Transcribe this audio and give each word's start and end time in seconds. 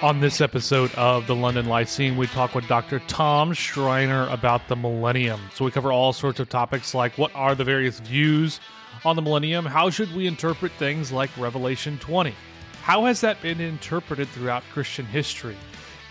On 0.00 0.20
this 0.20 0.40
episode 0.40 0.94
of 0.94 1.26
the 1.26 1.34
London 1.34 1.66
Lyceum, 1.66 2.16
we 2.16 2.28
talk 2.28 2.54
with 2.54 2.68
Dr. 2.68 3.00
Tom 3.08 3.52
Schreiner 3.52 4.28
about 4.28 4.68
the 4.68 4.76
millennium. 4.76 5.40
So 5.52 5.64
we 5.64 5.72
cover 5.72 5.90
all 5.90 6.12
sorts 6.12 6.38
of 6.38 6.48
topics 6.48 6.94
like 6.94 7.18
what 7.18 7.34
are 7.34 7.56
the 7.56 7.64
various 7.64 7.98
views 7.98 8.60
on 9.04 9.16
the 9.16 9.22
millennium? 9.22 9.66
How 9.66 9.90
should 9.90 10.14
we 10.14 10.28
interpret 10.28 10.70
things 10.78 11.10
like 11.10 11.36
Revelation 11.36 11.98
20? 11.98 12.32
How 12.80 13.06
has 13.06 13.20
that 13.22 13.42
been 13.42 13.60
interpreted 13.60 14.28
throughout 14.28 14.62
Christian 14.72 15.04
history? 15.04 15.56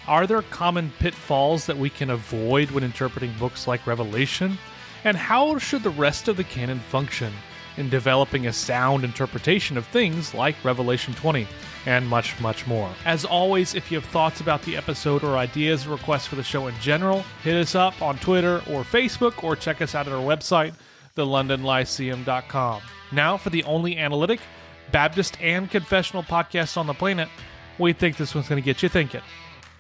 Are 0.06 0.28
there 0.28 0.42
common 0.42 0.92
pitfalls 1.00 1.66
that 1.68 1.78
we 1.78 1.90
can 1.90 2.10
avoid 2.10 2.72
when 2.72 2.84
interpreting 2.84 3.32
books 3.40 3.68
like 3.68 3.88
Revelation? 3.88 4.58
And 5.06 5.16
how 5.16 5.60
should 5.60 5.84
the 5.84 5.92
rest 5.92 6.28
of 6.28 6.36
the 6.36 6.44
canon 6.44 6.80
function 6.80 7.32
in 7.78 7.88
developing 7.88 8.48
a 8.48 8.54
sound 8.54 9.06
interpretation 9.06 9.78
of 9.78 9.88
things 9.88 10.34
like 10.34 10.62
Revelation 10.66 11.14
20? 11.14 11.48
And 11.88 12.06
much, 12.06 12.38
much 12.42 12.68
more. 12.68 12.94
As 13.06 13.24
always, 13.24 13.74
if 13.74 13.90
you 13.90 13.98
have 14.02 14.10
thoughts 14.10 14.42
about 14.42 14.62
the 14.64 14.76
episode 14.76 15.24
or 15.24 15.38
ideas 15.38 15.88
or 15.88 15.92
requests 15.92 16.28
for 16.28 16.36
the 16.36 16.44
show 16.44 16.68
in 16.68 16.76
general, 16.82 17.24
hit 17.44 17.56
us 17.56 17.76
up 17.76 18.02
on 18.02 18.18
Twitter 18.18 18.58
or 18.70 18.84
Facebook 18.84 19.42
or 19.42 19.56
check 19.56 19.82
us 19.82 19.96
out 19.96 20.06
at 20.06 20.12
our 20.12 20.22
website, 20.22 20.74
thelondonlyceum.com. 21.16 22.82
Now, 23.14 23.38
for 23.38 23.52
the 23.52 23.64
only 23.64 23.98
analytic, 23.98 24.42
Baptist, 24.92 25.38
and 25.42 25.72
confessional 25.72 26.24
podcast 26.24 26.76
on 26.76 26.88
the 26.88 26.94
planet, 26.94 27.30
we 27.80 27.94
think 27.94 28.18
this 28.18 28.36
one's 28.36 28.50
going 28.50 28.62
to 28.62 28.66
get 28.66 28.84
you 28.84 28.90
thinking. 28.90 29.22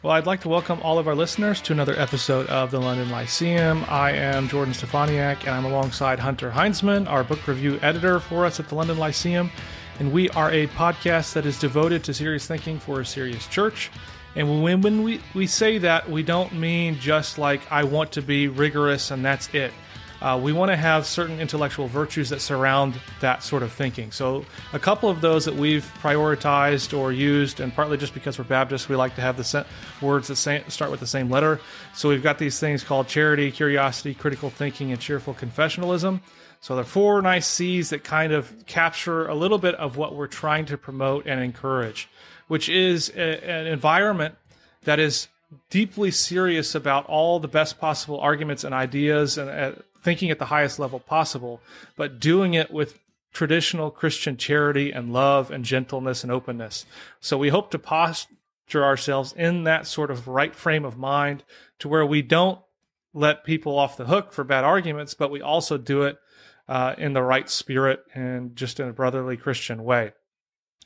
Well, 0.01 0.13
I'd 0.13 0.25
like 0.25 0.39
to 0.41 0.49
welcome 0.49 0.79
all 0.83 0.99
of 0.99 1.09
our 1.09 1.15
listeners 1.15 1.59
to 1.63 1.73
another 1.73 1.99
episode 1.99 2.47
of 2.47 2.71
the 2.71 2.79
London 2.79 3.09
Lyceum. 3.09 3.83
I 3.89 4.11
am 4.11 4.47
Jordan 4.47 4.73
Steffaniak, 4.73 5.41
and 5.41 5.49
I'm 5.49 5.65
alongside 5.65 6.19
Hunter 6.19 6.51
Heinzman, 6.51 7.09
our 7.09 7.25
book 7.25 7.45
review 7.47 7.79
editor 7.81 8.21
for 8.21 8.45
us 8.45 8.61
at 8.61 8.69
the 8.69 8.75
London 8.75 8.97
Lyceum 8.97 9.51
and 9.99 10.11
we 10.11 10.29
are 10.31 10.51
a 10.51 10.67
podcast 10.67 11.33
that 11.33 11.45
is 11.45 11.59
devoted 11.59 12.03
to 12.05 12.13
serious 12.13 12.45
thinking 12.45 12.79
for 12.79 13.01
a 13.01 13.05
serious 13.05 13.47
church. 13.47 13.91
And 14.35 14.61
when, 14.61 14.81
when 14.81 15.03
we, 15.03 15.19
we 15.33 15.47
say 15.47 15.79
that, 15.79 16.09
we 16.09 16.21
don't 16.21 16.53
mean 16.53 16.99
just 16.99 17.37
like, 17.37 17.61
I 17.71 17.83
want 17.83 18.11
to 18.13 18.21
be 18.21 18.47
rigorous 18.47 19.09
and 19.09 19.25
that's 19.25 19.53
it. 19.53 19.73
Uh, 20.21 20.39
we 20.41 20.51
want 20.51 20.71
to 20.71 20.75
have 20.75 21.05
certain 21.05 21.39
intellectual 21.39 21.87
virtues 21.87 22.29
that 22.29 22.41
surround 22.41 22.95
that 23.19 23.43
sort 23.43 23.61
of 23.61 23.71
thinking. 23.71 24.11
So, 24.11 24.45
a 24.73 24.79
couple 24.79 25.09
of 25.09 25.21
those 25.21 25.45
that 25.45 25.53
we've 25.53 25.85
prioritized 26.01 26.97
or 26.97 27.11
used, 27.11 27.59
and 27.59 27.73
partly 27.73 27.97
just 27.97 28.15
because 28.15 28.39
we're 28.39 28.45
Baptists, 28.45 28.89
we 28.89 28.95
like 28.95 29.13
to 29.15 29.21
have 29.21 29.37
the 29.37 29.43
se- 29.43 29.65
words 30.01 30.27
that 30.29 30.37
say, 30.37 30.63
start 30.69 30.89
with 30.89 31.01
the 31.01 31.07
same 31.07 31.29
letter. 31.29 31.59
So, 31.93 32.09
we've 32.09 32.23
got 32.23 32.39
these 32.39 32.59
things 32.59 32.83
called 32.83 33.07
charity, 33.07 33.51
curiosity, 33.51 34.15
critical 34.15 34.49
thinking, 34.49 34.91
and 34.91 34.99
cheerful 34.99 35.35
confessionalism. 35.35 36.21
So 36.61 36.75
there 36.75 36.81
are 36.81 36.85
four 36.85 37.21
nice 37.21 37.47
C's 37.47 37.91
that 37.91 38.03
kind 38.03 38.33
of 38.33 38.65
capture 38.65 39.27
a 39.27 39.35
little 39.35 39.57
bit 39.57 39.75
of 39.75 39.97
what 39.97 40.15
we're 40.15 40.27
trying 40.27 40.65
to 40.65 40.77
promote 40.77 41.25
and 41.25 41.41
encourage, 41.41 42.09
which 42.47 42.67
is 42.69 43.09
a, 43.15 43.49
an 43.49 43.67
environment 43.67 44.35
that 44.83 44.99
is 44.99 45.27
deeply 45.69 46.11
serious 46.11 46.75
about 46.75 47.05
all 47.05 47.39
the 47.39 47.47
best 47.47 47.79
possible 47.79 48.19
arguments 48.19 48.63
and 48.63 48.73
ideas 48.73 49.37
and 49.37 49.49
uh, 49.49 49.71
thinking 50.03 50.29
at 50.29 50.39
the 50.39 50.45
highest 50.45 50.79
level 50.79 50.99
possible, 50.99 51.61
but 51.95 52.19
doing 52.19 52.53
it 52.53 52.71
with 52.71 52.99
traditional 53.33 53.91
Christian 53.91 54.35
charity 54.35 54.91
and 54.91 55.13
love 55.13 55.51
and 55.51 55.63
gentleness 55.63 56.23
and 56.23 56.31
openness. 56.31 56.85
So 57.19 57.37
we 57.37 57.49
hope 57.49 57.71
to 57.71 57.79
posture 57.79 58.83
ourselves 58.83 59.33
in 59.37 59.63
that 59.63 59.85
sort 59.87 60.11
of 60.11 60.27
right 60.27 60.55
frame 60.55 60.85
of 60.85 60.97
mind 60.97 61.43
to 61.79 61.87
where 61.87 62.05
we 62.05 62.21
don't 62.21 62.59
let 63.13 63.43
people 63.43 63.77
off 63.77 63.97
the 63.97 64.05
hook 64.05 64.33
for 64.33 64.43
bad 64.43 64.63
arguments, 64.63 65.13
but 65.13 65.31
we 65.31 65.41
also 65.41 65.77
do 65.77 66.03
it 66.03 66.17
uh, 66.67 66.95
in 66.97 67.13
the 67.13 67.23
right 67.23 67.49
spirit 67.49 68.03
and 68.13 68.55
just 68.55 68.79
in 68.79 68.87
a 68.87 68.93
brotherly 68.93 69.37
Christian 69.37 69.83
way. 69.83 70.13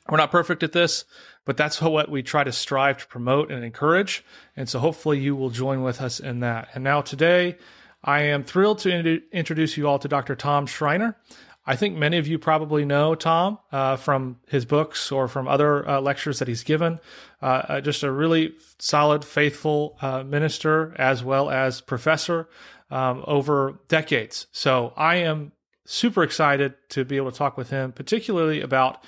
We're 0.08 0.18
not 0.18 0.32
perfect 0.32 0.62
at 0.62 0.72
this, 0.72 1.04
but 1.44 1.56
that's 1.56 1.80
what 1.82 2.10
we 2.10 2.22
try 2.22 2.44
to 2.44 2.52
strive 2.52 2.98
to 2.98 3.06
promote 3.06 3.50
and 3.50 3.64
encourage. 3.64 4.24
And 4.56 4.68
so 4.68 4.78
hopefully 4.78 5.18
you 5.18 5.36
will 5.36 5.50
join 5.50 5.82
with 5.82 6.00
us 6.00 6.20
in 6.20 6.40
that. 6.40 6.68
And 6.74 6.84
now 6.84 7.00
today, 7.00 7.56
I 8.04 8.22
am 8.22 8.44
thrilled 8.44 8.80
to 8.80 8.90
in- 8.90 9.22
introduce 9.32 9.76
you 9.76 9.88
all 9.88 9.98
to 10.00 10.08
Dr. 10.08 10.34
Tom 10.34 10.66
Schreiner. 10.66 11.16
I 11.64 11.76
think 11.76 11.96
many 11.96 12.18
of 12.18 12.26
you 12.26 12.40
probably 12.40 12.84
know 12.84 13.14
Tom 13.14 13.58
uh, 13.70 13.94
from 13.94 14.40
his 14.48 14.64
books 14.64 15.12
or 15.12 15.28
from 15.28 15.46
other 15.46 15.88
uh, 15.88 16.00
lectures 16.00 16.40
that 16.40 16.48
he's 16.48 16.64
given. 16.64 16.98
Uh, 17.40 17.62
uh 17.68 17.80
just 17.80 18.02
a 18.02 18.10
really 18.10 18.54
solid, 18.80 19.24
faithful 19.24 19.96
uh, 20.02 20.24
minister 20.24 20.92
as 20.98 21.22
well 21.22 21.50
as 21.50 21.80
professor 21.80 22.48
um, 22.90 23.22
over 23.28 23.78
decades. 23.86 24.48
So 24.50 24.92
I 24.96 25.16
am 25.16 25.52
super 25.84 26.22
excited 26.22 26.74
to 26.90 27.04
be 27.04 27.16
able 27.16 27.30
to 27.30 27.36
talk 27.36 27.56
with 27.56 27.70
him, 27.70 27.92
particularly 27.92 28.60
about 28.60 29.02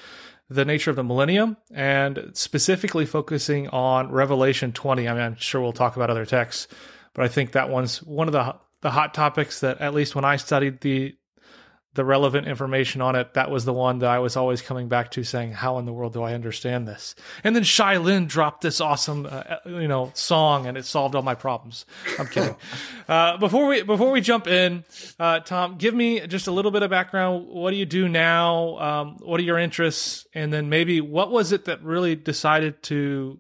the 0.51 0.65
nature 0.65 0.91
of 0.91 0.97
the 0.97 1.05
millennium 1.05 1.57
and 1.73 2.31
specifically 2.35 3.07
focusing 3.07 3.69
on 3.69 4.11
Revelation 4.11 4.73
20. 4.73 5.09
I 5.09 5.13
mean, 5.13 5.23
I'm 5.23 5.37
sure 5.37 5.61
we'll 5.61 5.73
talk 5.73 5.97
about 5.97 6.11
other 6.11 6.27
texts, 6.27 6.69
but 7.15 7.25
I 7.25 7.29
think 7.29 7.53
that 7.53 7.71
one's 7.71 8.03
one 8.03 8.29
of 8.29 8.33
the 8.33 8.57
the 8.81 8.91
hot 8.91 9.15
topics 9.15 9.61
that 9.61 9.81
at 9.81 9.95
least 9.95 10.15
when 10.15 10.27
I 10.27 10.37
studied 10.37 10.83
the 10.83 11.17
the 11.95 12.05
relevant 12.05 12.47
information 12.47 13.01
on 13.01 13.15
it, 13.15 13.35
that 13.35 13.51
was 13.51 13.65
the 13.65 13.73
one 13.73 14.01
that 14.01 14.11
I 14.11 14.19
was 14.19 14.37
always 14.37 14.61
coming 14.61 14.89
back 14.89 15.13
to 15.13 15.23
saying, 15.25 15.53
how 15.53 15.79
in 15.79 15.87
the 15.87 15.93
world 15.93 16.13
do 16.13 16.23
I 16.23 16.35
understand 16.35 16.89
this? 16.89 17.15
And 17.45 17.55
then 17.55 17.63
Shai 17.63 17.97
Linne 17.99 18.27
dropped 18.27 18.63
this 18.63 18.81
awesome, 18.81 19.27
uh, 19.31 19.57
you 19.65 19.89
know, 19.89 20.11
song 20.15 20.67
and 20.67 20.77
it 20.77 20.85
solved 20.85 21.15
all 21.15 21.23
my 21.23 21.35
problems. 21.35 21.87
I'm 22.19 22.27
kidding. 22.27 22.57
uh, 23.09 23.37
before 23.39 23.67
we, 23.67 23.83
before 23.83 24.11
we 24.11 24.21
jump 24.21 24.49
in, 24.49 24.85
uh, 25.21 25.41
Tom, 25.41 25.77
give 25.77 25.95
me 25.95 26.27
just 26.27 26.49
a 26.49 26.53
little 26.53 26.73
bit 26.73 26.83
of 26.83 26.91
background. 26.91 27.47
What 27.47 27.71
do 27.71 27.77
you 27.77 27.87
do 27.87 28.09
now? 28.09 28.79
Um, 28.79 29.17
what 29.21 29.39
are 29.39 29.45
your 29.45 29.59
interests? 29.59 30.27
And 30.35 30.53
then 30.53 30.69
maybe 30.69 31.01
what 31.01 31.31
was 31.31 31.53
it 31.53 31.67
that 31.67 31.83
really 31.83 32.17
decided 32.17 32.83
to, 32.85 33.39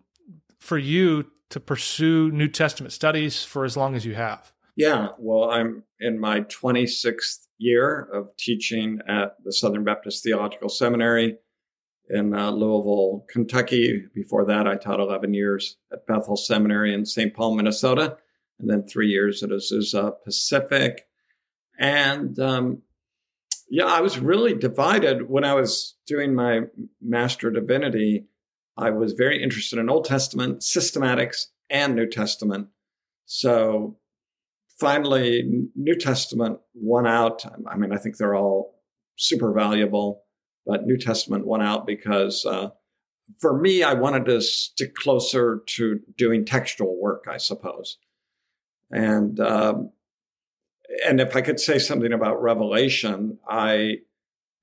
for 0.60 0.78
you 0.78 1.26
to 1.50 1.60
pursue 1.60 2.30
New 2.30 2.48
Testament 2.48 2.92
studies 2.92 3.44
for 3.44 3.64
as 3.64 3.76
long 3.76 3.96
as 3.96 4.06
you 4.06 4.14
have? 4.14 4.52
Yeah, 4.76 5.08
well, 5.18 5.50
I'm 5.50 5.84
in 6.00 6.18
my 6.18 6.40
26th 6.40 7.43
year 7.58 8.08
of 8.12 8.36
teaching 8.36 9.00
at 9.08 9.36
the 9.44 9.52
Southern 9.52 9.84
Baptist 9.84 10.22
Theological 10.22 10.68
Seminary 10.68 11.36
in 12.08 12.34
uh, 12.34 12.50
Louisville, 12.50 13.24
Kentucky. 13.30 14.04
Before 14.14 14.44
that, 14.46 14.66
I 14.66 14.76
taught 14.76 15.00
11 15.00 15.34
years 15.34 15.76
at 15.92 16.06
Bethel 16.06 16.36
Seminary 16.36 16.92
in 16.92 17.06
St. 17.06 17.34
Paul, 17.34 17.54
Minnesota, 17.54 18.16
and 18.58 18.68
then 18.68 18.86
three 18.86 19.08
years 19.08 19.42
at 19.42 19.50
Azusa 19.50 20.12
Pacific. 20.24 21.06
And 21.78 22.38
um, 22.38 22.82
yeah, 23.68 23.86
I 23.86 24.00
was 24.00 24.18
really 24.18 24.54
divided 24.54 25.28
when 25.28 25.44
I 25.44 25.54
was 25.54 25.96
doing 26.06 26.34
my 26.34 26.62
Master 27.00 27.50
Divinity. 27.50 28.26
I 28.76 28.90
was 28.90 29.12
very 29.12 29.42
interested 29.42 29.78
in 29.78 29.88
Old 29.88 30.04
Testament 30.04 30.60
systematics 30.60 31.46
and 31.70 31.94
New 31.94 32.08
Testament. 32.08 32.68
So 33.26 33.96
finally, 34.84 35.68
New 35.74 35.96
Testament 35.96 36.58
won 36.74 37.06
out. 37.06 37.44
I 37.66 37.76
mean, 37.76 37.92
I 37.92 37.96
think 37.96 38.16
they're 38.16 38.34
all 38.34 38.80
super 39.16 39.52
valuable, 39.52 40.24
but 40.66 40.84
New 40.84 40.98
Testament 40.98 41.46
won 41.46 41.62
out 41.62 41.86
because 41.86 42.44
uh, 42.44 42.70
for 43.40 43.58
me, 43.58 43.82
I 43.82 43.94
wanted 43.94 44.26
to 44.26 44.40
stick 44.40 44.94
closer 44.94 45.62
to 45.76 46.00
doing 46.16 46.44
textual 46.44 47.00
work, 47.00 47.24
I 47.30 47.38
suppose. 47.38 47.98
And 48.90 49.40
um, 49.40 49.90
and 51.06 51.20
if 51.20 51.34
I 51.34 51.40
could 51.40 51.58
say 51.58 51.78
something 51.78 52.12
about 52.12 52.42
Revelation, 52.42 53.38
I 53.48 53.98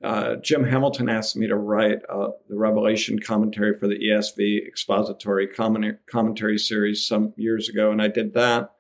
uh, 0.04 0.36
Jim 0.36 0.64
Hamilton 0.64 1.10
asked 1.10 1.36
me 1.36 1.48
to 1.48 1.56
write 1.56 2.00
uh, 2.10 2.30
the 2.48 2.56
Revelation 2.56 3.20
commentary 3.20 3.78
for 3.78 3.88
the 3.88 4.00
ESV 4.00 4.68
expository 4.68 5.48
commentary 5.48 6.58
series 6.58 7.08
some 7.08 7.34
years 7.38 7.70
ago, 7.70 7.92
and 7.92 8.02
I 8.02 8.08
did 8.08 8.34
that. 8.34 8.72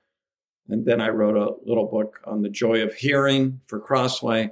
And 0.71 0.85
then 0.85 1.01
I 1.01 1.09
wrote 1.09 1.35
a 1.35 1.53
little 1.67 1.87
book 1.87 2.21
on 2.23 2.41
the 2.41 2.49
joy 2.49 2.81
of 2.81 2.93
hearing 2.93 3.59
for 3.67 3.79
Crossway. 3.79 4.51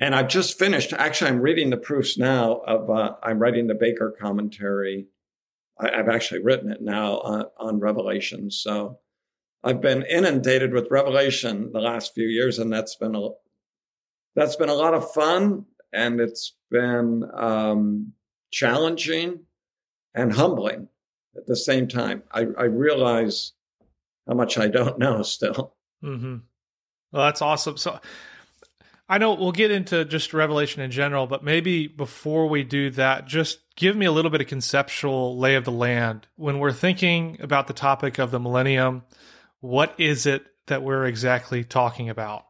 And 0.00 0.12
I've 0.12 0.28
just 0.28 0.58
finished. 0.58 0.92
Actually, 0.92 1.30
I'm 1.30 1.40
reading 1.40 1.70
the 1.70 1.76
proofs 1.76 2.18
now 2.18 2.56
of, 2.66 2.90
uh, 2.90 3.14
I'm 3.22 3.38
writing 3.38 3.68
the 3.68 3.74
Baker 3.74 4.12
commentary. 4.20 5.06
I, 5.78 5.96
have 5.96 6.08
actually 6.08 6.42
written 6.42 6.72
it 6.72 6.82
now 6.82 7.20
on, 7.20 7.44
on 7.56 7.78
Revelation. 7.78 8.50
So 8.50 8.98
I've 9.62 9.80
been 9.80 10.02
inundated 10.02 10.72
with 10.72 10.90
Revelation 10.90 11.70
the 11.72 11.80
last 11.80 12.14
few 12.14 12.26
years, 12.26 12.58
and 12.58 12.72
that's 12.72 12.96
been 12.96 13.14
a, 13.14 13.28
that's 14.34 14.56
been 14.56 14.68
a 14.68 14.74
lot 14.74 14.94
of 14.94 15.12
fun. 15.12 15.66
And 15.92 16.20
it's 16.20 16.54
been 16.68 17.22
um, 17.32 18.12
challenging 18.50 19.44
and 20.16 20.32
humbling 20.32 20.88
at 21.36 21.46
the 21.46 21.56
same 21.56 21.86
time. 21.86 22.24
I, 22.32 22.46
I 22.58 22.64
realize 22.64 23.52
how 24.26 24.34
much 24.34 24.58
I 24.58 24.68
don't 24.68 24.98
know 24.98 25.22
still. 25.22 25.74
Mm-hmm. 26.02 26.36
Well, 27.12 27.24
that's 27.24 27.42
awesome. 27.42 27.76
So 27.76 28.00
I 29.08 29.18
know 29.18 29.34
we'll 29.34 29.52
get 29.52 29.70
into 29.70 30.04
just 30.04 30.32
Revelation 30.32 30.82
in 30.82 30.90
general, 30.90 31.26
but 31.26 31.44
maybe 31.44 31.86
before 31.86 32.48
we 32.48 32.64
do 32.64 32.90
that, 32.90 33.26
just 33.26 33.60
give 33.76 33.96
me 33.96 34.06
a 34.06 34.12
little 34.12 34.30
bit 34.30 34.40
of 34.40 34.46
conceptual 34.46 35.38
lay 35.38 35.56
of 35.56 35.64
the 35.64 35.72
land. 35.72 36.26
When 36.36 36.58
we're 36.58 36.72
thinking 36.72 37.38
about 37.40 37.66
the 37.66 37.74
topic 37.74 38.18
of 38.18 38.30
the 38.30 38.40
millennium, 38.40 39.02
what 39.60 39.94
is 39.98 40.26
it 40.26 40.46
that 40.66 40.82
we're 40.82 41.06
exactly 41.06 41.64
talking 41.64 42.08
about? 42.08 42.46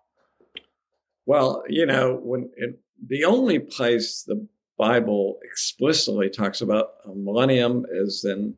Well, 1.26 1.64
you 1.68 1.86
know, 1.86 2.20
when 2.22 2.50
it, 2.56 2.78
the 3.04 3.24
only 3.24 3.58
place 3.58 4.22
the 4.22 4.46
Bible 4.78 5.38
explicitly 5.42 6.30
talks 6.30 6.60
about 6.60 6.90
a 7.04 7.14
millennium 7.14 7.84
is 7.90 8.24
in 8.24 8.56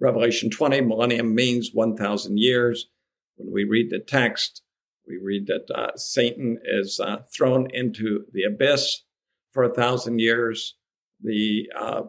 Revelation 0.00 0.50
20, 0.50 0.80
millennium 0.82 1.34
means 1.34 1.70
1,000 1.72 2.38
years. 2.38 2.88
When 3.36 3.52
we 3.52 3.64
read 3.64 3.90
the 3.90 3.98
text, 3.98 4.62
we 5.06 5.16
read 5.16 5.46
that 5.46 5.70
uh, 5.74 5.96
Satan 5.96 6.58
is 6.64 7.00
uh, 7.00 7.18
thrown 7.34 7.68
into 7.72 8.24
the 8.32 8.44
abyss 8.44 9.02
for 9.52 9.64
a 9.64 9.74
thousand 9.74 10.20
years. 10.20 10.76
The 11.22 11.68
uh, 11.76 12.02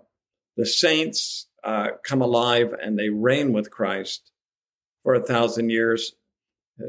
the 0.57 0.65
saints 0.65 1.47
uh, 1.63 1.91
come 2.03 2.21
alive 2.21 2.73
and 2.73 2.99
they 2.99 3.09
reign 3.09 3.53
with 3.53 3.71
Christ 3.71 4.31
for 5.03 5.13
a 5.13 5.23
thousand 5.23 5.69
years. 5.69 6.13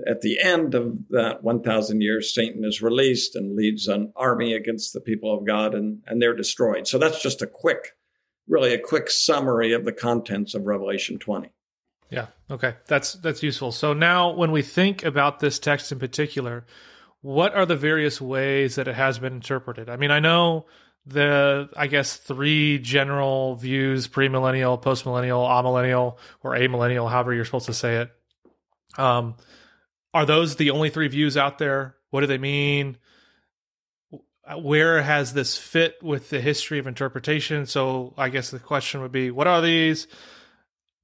At 0.07 0.21
the 0.21 0.41
end 0.41 0.75
of 0.75 1.09
that 1.11 1.43
1,000 1.43 2.01
years, 2.01 2.35
Satan 2.35 2.65
is 2.65 2.83
released 2.83 3.35
and 3.35 3.57
leads 3.57 3.89
an 3.89 4.13
army 4.15 4.55
against 4.55 4.93
the 4.93 5.01
people 5.01 5.37
of 5.37 5.47
God, 5.47 5.75
and, 5.75 6.01
and 6.07 6.21
they're 6.21 6.35
destroyed. 6.35 6.87
So 6.87 6.99
that's 6.99 7.23
just 7.23 7.43
a 7.43 7.47
quick, 7.47 7.97
really 8.49 8.75
a 8.75 8.79
quick 8.79 9.11
summary 9.11 9.73
of 9.73 9.85
the 9.85 9.93
contents 9.93 10.55
of 10.55 10.67
Revelation 10.67 11.19
20. 11.19 11.51
Yeah. 12.11 12.27
Okay. 12.51 12.75
That's 12.87 13.15
that's 13.15 13.43
useful. 13.43 13.73
So 13.73 13.93
now 13.93 14.31
when 14.35 14.51
we 14.51 14.63
think 14.63 15.05
about 15.05 15.39
this 15.39 15.59
text 15.59 15.93
in 15.93 15.99
particular, 15.99 16.67
what 17.23 17.55
are 17.55 17.67
the 17.67 17.77
various 17.77 18.21
ways 18.21 18.75
that 18.75 18.89
it 18.89 18.97
has 18.97 19.19
been 19.19 19.35
interpreted? 19.35 19.89
I 19.89 19.97
mean, 19.97 20.11
I 20.11 20.19
know 20.19 20.67
the 21.07 21.69
I 21.77 21.87
guess 21.87 22.17
three 22.17 22.79
general 22.79 23.55
views, 23.57 24.09
premillennial, 24.09 24.83
postmillennial, 24.83 25.49
amillennial, 25.49 26.17
or 26.43 26.53
amillennial, 26.53 27.09
however 27.09 27.33
you're 27.33 27.45
supposed 27.45 27.67
to 27.67 27.75
say 27.75 27.97
it. 27.99 28.11
Um 28.99 29.37
are 30.13 30.27
those 30.27 30.57
the 30.57 30.71
only 30.71 30.91
three 30.91 31.07
views 31.07 31.37
out 31.37 31.59
there? 31.59 31.95
What 32.11 32.23
do 32.23 32.27
they 32.27 32.39
mean? 32.39 32.97
Where 34.57 35.03
has 35.03 35.33
this 35.33 35.57
fit 35.57 36.03
with 36.03 36.31
the 36.31 36.41
history 36.41 36.79
of 36.79 36.87
interpretation? 36.87 37.67
So 37.67 38.15
I 38.17 38.29
guess 38.29 38.51
the 38.51 38.59
question 38.59 39.01
would 39.03 39.13
be, 39.13 39.31
what 39.31 39.47
are 39.47 39.61
these? 39.61 40.07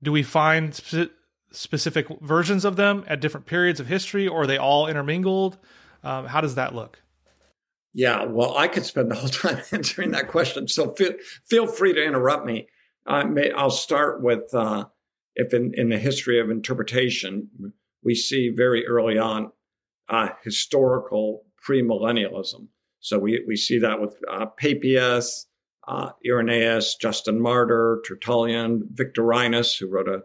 do 0.03 0.13
we 0.13 0.23
find 0.23 0.75
spe- 0.75 1.13
specific 1.51 2.07
versions 2.21 2.65
of 2.65 2.77
them 2.77 3.05
at 3.07 3.21
different 3.21 3.47
periods 3.47 3.81
of 3.81 3.87
history, 3.87 4.29
or 4.29 4.43
are 4.43 4.47
they 4.47 4.59
all 4.59 4.87
intermingled? 4.87 5.59
Um, 6.03 6.27
how 6.27 6.41
does 6.41 6.55
that 6.57 6.75
look? 6.75 7.03
Yeah, 7.95 8.25
well, 8.25 8.57
I 8.57 8.69
could 8.69 8.85
spend 8.85 9.11
the 9.11 9.15
whole 9.15 9.29
time 9.31 9.63
answering 9.73 10.11
that 10.13 10.29
question. 10.29 10.69
So 10.69 10.93
feel, 10.95 11.13
feel 11.45 11.67
free 11.67 11.95
to 11.95 12.05
interrupt 12.05 12.47
me. 12.47 12.69
I 13.07 13.25
may, 13.25 13.51
I'll 13.53 13.71
start 13.71 14.23
with 14.23 14.53
uh, 14.55 14.87
if 15.35 15.55
in, 15.55 15.73
in 15.75 15.89
the 15.89 15.99
history 15.99 16.41
of 16.41 16.51
interpretation, 16.51 17.73
we 18.03 18.15
see 18.15 18.51
very 18.51 18.87
early 18.87 19.19
on 19.19 19.53
uh, 20.09 20.31
historical 20.45 21.45
premillennialism. 21.67 22.69
So 23.07 23.21
we, 23.21 23.45
we 23.47 23.55
see 23.55 23.79
that 23.79 24.01
with 24.01 24.17
uh, 24.29 24.47
Papias, 24.47 25.47
uh, 25.87 26.11
Irenaeus, 26.27 26.97
Justin 26.97 27.41
Martyr, 27.41 28.03
Tertullian, 28.05 28.83
Victorinus, 28.93 29.77
who 29.77 29.87
wrote 29.87 30.09
a 30.09 30.25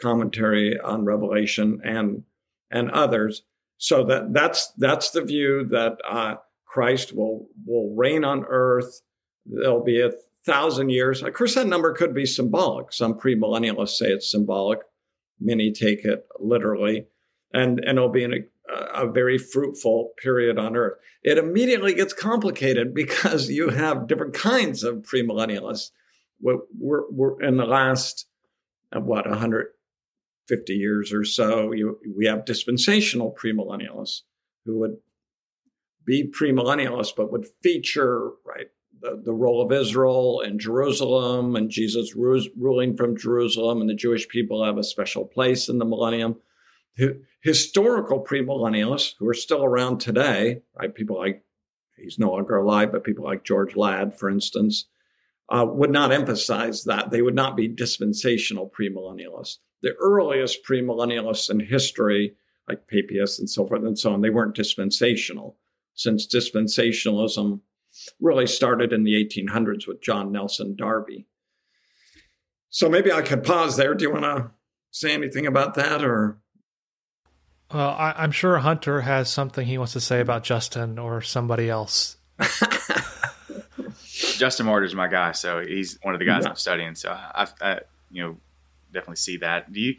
commentary 0.00 0.76
on 0.80 1.04
Revelation, 1.04 1.80
and 1.84 2.24
and 2.72 2.90
others. 2.90 3.44
So 3.76 4.02
that 4.06 4.32
that's 4.32 4.72
that's 4.78 5.12
the 5.12 5.22
view 5.22 5.64
that 5.66 5.98
uh, 6.04 6.34
Christ 6.64 7.14
will 7.14 7.46
will 7.64 7.94
reign 7.94 8.24
on 8.24 8.44
earth. 8.48 9.00
There'll 9.46 9.84
be 9.84 10.00
a 10.00 10.10
thousand 10.44 10.90
years. 10.90 11.22
Of 11.22 11.32
course, 11.34 11.54
that 11.54 11.68
number 11.68 11.92
could 11.92 12.14
be 12.14 12.26
symbolic. 12.26 12.92
Some 12.92 13.14
premillennialists 13.14 13.96
say 13.96 14.08
it's 14.08 14.28
symbolic. 14.28 14.80
Many 15.38 15.70
take 15.70 16.04
it 16.04 16.26
literally, 16.40 17.06
and 17.54 17.78
and 17.78 17.96
it'll 17.96 18.08
be 18.08 18.24
an 18.24 18.48
a 18.94 19.10
very 19.10 19.38
fruitful 19.38 20.12
period 20.22 20.58
on 20.58 20.76
earth. 20.76 20.98
It 21.22 21.38
immediately 21.38 21.94
gets 21.94 22.12
complicated 22.12 22.94
because 22.94 23.50
you 23.50 23.70
have 23.70 24.06
different 24.06 24.34
kinds 24.34 24.82
of 24.82 25.02
premillennialists. 25.02 25.90
We're, 26.40 26.60
we're, 26.78 27.42
in 27.42 27.56
the 27.56 27.66
last, 27.66 28.26
uh, 28.94 29.00
what, 29.00 29.28
150 29.28 30.72
years 30.72 31.12
or 31.12 31.24
so, 31.24 31.72
you, 31.72 31.98
we 32.16 32.26
have 32.26 32.44
dispensational 32.44 33.36
premillennialists 33.40 34.20
who 34.64 34.78
would 34.78 34.98
be 36.04 36.30
premillennialists, 36.30 37.14
but 37.16 37.32
would 37.32 37.46
feature, 37.62 38.30
right, 38.46 38.68
the, 39.00 39.20
the 39.24 39.32
role 39.32 39.60
of 39.60 39.72
Israel 39.72 40.40
and 40.40 40.60
Jerusalem 40.60 41.56
and 41.56 41.70
Jesus 41.70 42.14
ruling 42.14 42.96
from 42.96 43.16
Jerusalem 43.16 43.80
and 43.80 43.90
the 43.90 43.94
Jewish 43.94 44.28
people 44.28 44.64
have 44.64 44.78
a 44.78 44.84
special 44.84 45.24
place 45.24 45.68
in 45.68 45.78
the 45.78 45.84
millennium 45.84 46.36
historical 47.42 48.24
premillennialists 48.24 49.14
who 49.18 49.28
are 49.28 49.34
still 49.34 49.64
around 49.64 49.98
today, 49.98 50.62
right? 50.78 50.94
People 50.94 51.16
like, 51.16 51.44
he's 51.96 52.18
no 52.18 52.32
longer 52.32 52.56
alive, 52.56 52.92
but 52.92 53.04
people 53.04 53.24
like 53.24 53.44
George 53.44 53.76
Ladd, 53.76 54.18
for 54.18 54.28
instance, 54.28 54.86
uh, 55.48 55.66
would 55.68 55.90
not 55.90 56.12
emphasize 56.12 56.84
that. 56.84 57.10
They 57.10 57.22
would 57.22 57.34
not 57.34 57.56
be 57.56 57.68
dispensational 57.68 58.70
premillennialists. 58.78 59.58
The 59.82 59.94
earliest 60.00 60.64
premillennialists 60.68 61.50
in 61.50 61.60
history, 61.60 62.34
like 62.68 62.88
Papias 62.88 63.38
and 63.38 63.48
so 63.48 63.66
forth 63.66 63.82
and 63.84 63.98
so 63.98 64.12
on, 64.12 64.20
they 64.20 64.30
weren't 64.30 64.54
dispensational, 64.54 65.56
since 65.94 66.26
dispensationalism 66.26 67.60
really 68.20 68.46
started 68.46 68.92
in 68.92 69.04
the 69.04 69.14
1800s 69.14 69.86
with 69.86 70.02
John 70.02 70.32
Nelson 70.32 70.76
Darby. 70.76 71.26
So 72.70 72.88
maybe 72.88 73.10
I 73.10 73.22
could 73.22 73.44
pause 73.44 73.76
there. 73.76 73.94
Do 73.94 74.04
you 74.04 74.12
want 74.12 74.24
to 74.24 74.50
say 74.90 75.12
anything 75.12 75.46
about 75.46 75.74
that 75.74 76.04
or? 76.04 76.40
Well, 77.72 77.90
I, 77.90 78.24
am 78.24 78.32
sure 78.32 78.58
Hunter 78.58 79.02
has 79.02 79.28
something 79.28 79.66
he 79.66 79.76
wants 79.76 79.92
to 79.92 80.00
say 80.00 80.20
about 80.20 80.42
Justin 80.42 80.98
or 80.98 81.20
somebody 81.20 81.68
else. 81.68 82.16
Justin 84.04 84.66
Martyr's 84.66 84.94
my 84.94 85.08
guy, 85.08 85.32
so 85.32 85.60
he's 85.60 85.98
one 86.02 86.14
of 86.14 86.18
the 86.18 86.24
guys 86.24 86.44
yeah. 86.44 86.50
I'm 86.50 86.56
studying. 86.56 86.94
So 86.94 87.10
I, 87.10 87.46
I, 87.60 87.80
you 88.10 88.22
know, 88.22 88.36
definitely 88.92 89.16
see 89.16 89.36
that. 89.38 89.70
Do 89.70 89.80
you? 89.80 89.96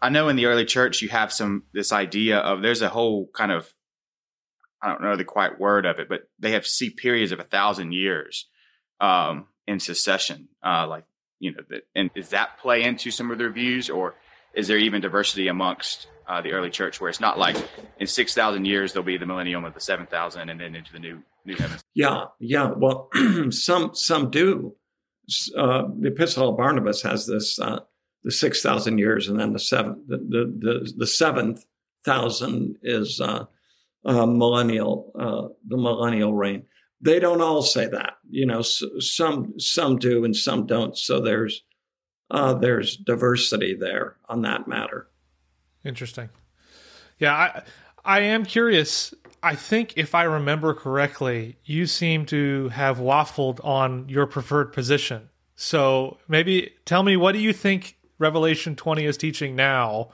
I 0.00 0.08
know 0.08 0.28
in 0.28 0.36
the 0.36 0.46
early 0.46 0.64
church 0.64 1.00
you 1.00 1.10
have 1.10 1.32
some 1.32 1.62
this 1.72 1.92
idea 1.92 2.38
of 2.38 2.60
there's 2.60 2.82
a 2.82 2.88
whole 2.88 3.28
kind 3.32 3.52
of 3.52 3.72
I 4.82 4.88
don't 4.88 5.02
know 5.02 5.14
the 5.14 5.24
quite 5.24 5.60
word 5.60 5.86
of 5.86 6.00
it, 6.00 6.08
but 6.08 6.28
they 6.40 6.52
have 6.52 6.66
see 6.66 6.90
periods 6.90 7.30
of 7.30 7.38
a 7.38 7.44
thousand 7.44 7.92
years 7.92 8.46
um, 9.00 9.46
in 9.68 9.78
succession, 9.78 10.48
uh, 10.64 10.88
like 10.88 11.04
you 11.38 11.52
know, 11.52 11.62
that, 11.70 11.86
and 11.94 12.12
does 12.14 12.30
that 12.30 12.58
play 12.58 12.82
into 12.82 13.12
some 13.12 13.30
of 13.30 13.38
their 13.38 13.52
views, 13.52 13.88
or 13.88 14.16
is 14.54 14.68
there 14.68 14.78
even 14.78 15.00
diversity 15.00 15.48
amongst 15.48 16.06
uh, 16.26 16.40
the 16.40 16.52
early 16.52 16.70
church, 16.70 17.00
where 17.00 17.10
it's 17.10 17.20
not 17.20 17.38
like 17.38 17.56
in 17.98 18.06
six 18.06 18.34
thousand 18.34 18.64
years 18.64 18.92
there'll 18.92 19.04
be 19.04 19.16
the 19.16 19.26
millennium 19.26 19.64
of 19.64 19.74
the 19.74 19.80
seven 19.80 20.06
thousand, 20.06 20.48
and 20.48 20.60
then 20.60 20.74
into 20.74 20.92
the 20.92 20.98
new 20.98 21.22
new 21.44 21.56
heavens. 21.56 21.82
Yeah, 21.94 22.26
yeah. 22.38 22.70
Well, 22.76 23.10
some 23.50 23.94
some 23.94 24.30
do. 24.30 24.76
Uh, 25.56 25.84
the 25.98 26.08
Epistle 26.08 26.50
of 26.50 26.56
Barnabas 26.56 27.02
has 27.02 27.26
this 27.26 27.58
uh, 27.58 27.80
the 28.22 28.30
six 28.30 28.62
thousand 28.62 28.98
years, 28.98 29.28
and 29.28 29.38
then 29.38 29.52
the 29.52 29.58
seven 29.58 30.04
the 30.06 30.18
the 30.18 30.58
the, 30.58 30.92
the 30.98 31.06
seventh 31.06 31.64
thousand 32.04 32.76
is 32.82 33.20
uh, 33.20 33.46
uh, 34.04 34.26
millennial 34.26 35.12
uh, 35.18 35.54
the 35.66 35.76
millennial 35.76 36.34
reign. 36.34 36.64
They 37.00 37.18
don't 37.18 37.40
all 37.40 37.62
say 37.62 37.88
that, 37.88 38.14
you 38.30 38.46
know. 38.46 38.62
some 38.62 39.58
some 39.58 39.98
do 39.98 40.24
and 40.24 40.36
some 40.36 40.66
don't. 40.66 40.96
So 40.96 41.20
there's 41.20 41.62
uh, 42.32 42.54
there's 42.54 42.96
diversity 42.96 43.76
there 43.78 44.16
on 44.28 44.42
that 44.42 44.66
matter. 44.66 45.06
Interesting. 45.84 46.30
Yeah, 47.18 47.34
I 47.34 47.62
I 48.04 48.20
am 48.20 48.44
curious. 48.44 49.14
I 49.42 49.54
think 49.54 49.94
if 49.96 50.14
I 50.14 50.24
remember 50.24 50.72
correctly, 50.72 51.58
you 51.64 51.86
seem 51.86 52.26
to 52.26 52.68
have 52.70 52.98
waffled 52.98 53.64
on 53.64 54.08
your 54.08 54.26
preferred 54.26 54.72
position. 54.72 55.28
So 55.56 56.18
maybe 56.26 56.72
tell 56.84 57.02
me 57.02 57.16
what 57.16 57.32
do 57.32 57.38
you 57.38 57.52
think 57.52 57.98
Revelation 58.18 58.76
20 58.76 59.04
is 59.04 59.16
teaching 59.16 59.54
now? 59.54 60.10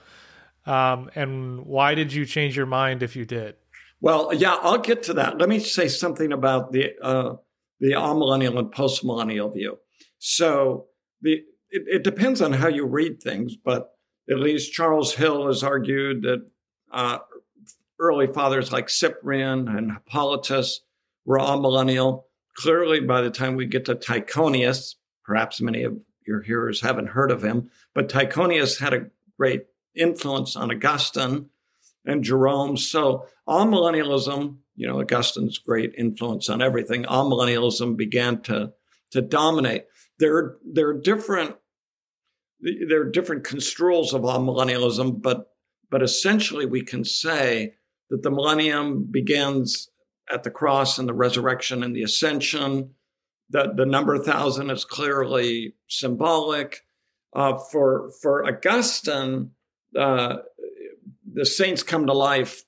Um, 0.67 1.11
and 1.15 1.65
why 1.67 1.95
did 1.95 2.13
you 2.13 2.27
change 2.27 2.57
your 2.57 2.67
mind 2.67 3.03
if 3.03 3.17
you 3.17 3.25
did? 3.25 3.55
Well, 4.01 4.33
yeah, 4.35 4.57
I'll 4.61 4.79
get 4.79 5.05
to 5.05 5.15
that. 5.15 5.39
Let 5.39 5.49
me 5.49 5.61
say 5.61 5.89
something 5.89 6.33
about 6.33 6.73
the 6.73 6.93
uh, 7.01 7.37
the 7.81 7.93
amillennial 7.93 8.59
and 8.59 8.73
postmillennial 8.73 9.53
view. 9.55 9.79
So 10.19 10.87
the 11.23 11.43
it, 11.71 11.83
it 11.87 12.05
depends 12.05 12.41
on 12.41 12.53
how 12.53 12.69
you 12.69 12.87
read 12.87 13.23
things, 13.23 13.57
but 13.57 13.91
at 14.31 14.39
least 14.39 14.73
Charles 14.73 15.15
Hill 15.15 15.47
has 15.47 15.63
argued 15.63 16.23
that 16.23 16.47
uh, 16.93 17.19
early 17.99 18.27
fathers 18.27 18.73
like 18.73 18.91
Cyprian 18.91 19.69
and 19.69 19.93
Hippolytus 19.93 20.81
were 21.25 21.39
amillennial. 21.39 22.25
Clearly, 22.57 23.01
by 23.01 23.21
the 23.21 23.31
time 23.31 23.57
we 23.57 23.67
get 23.67 23.85
to 23.87 23.95
Tychonius, 23.95 24.97
perhaps 25.25 25.61
many 25.61 25.83
of 25.85 26.01
your 26.27 26.43
hearers 26.43 26.81
haven't 26.81 27.09
heard 27.09 27.31
of 27.31 27.43
him, 27.43 27.71
but 27.95 28.09
Tychonius 28.09 28.81
had 28.81 28.93
a 28.93 29.07
great 29.39 29.67
influence 29.95 30.57
on 30.57 30.71
Augustine 30.71 31.49
and 32.05 32.25
Jerome. 32.25 32.77
So 32.77 33.27
amillennialism, 33.49 34.59
you 34.75 34.87
know, 34.87 35.01
Augustine's 35.01 35.59
great 35.59 35.95
influence 35.97 36.49
on 36.49 36.61
everything, 36.61 37.05
amillennialism 37.05 37.97
began 37.97 38.41
to 38.43 38.73
to 39.11 39.23
dominate. 39.23 39.85
There, 40.19 40.57
there 40.65 40.89
are 40.89 41.01
different 41.01 41.57
there 42.61 43.03
are 43.03 43.11
different 43.11 43.45
construals 43.45 44.13
of 44.13 44.23
amillennialism, 44.23 45.23
but 45.23 45.53
but 45.91 46.03
essentially 46.03 46.67
we 46.67 46.83
can 46.83 47.05
say 47.05 47.75
that 48.11 48.23
the 48.23 48.31
millennium 48.31 49.07
begins 49.11 49.89
at 50.31 50.43
the 50.43 50.51
cross 50.51 50.99
and 50.99 51.09
the 51.09 51.15
resurrection 51.15 51.83
and 51.83 51.95
the 51.95 52.03
ascension. 52.03 52.95
That 53.51 53.77
the 53.77 53.87
number 53.87 54.19
thousand 54.19 54.71
is 54.71 54.85
clearly 54.85 55.75
symbolic. 55.87 56.85
Uh, 57.35 57.59
for 57.71 58.11
for 58.21 58.47
Augustine, 58.47 59.53
uh, 59.99 60.37
the 61.33 61.47
saints 61.47 61.83
come 61.83 62.07
to 62.07 62.13
life 62.13 62.65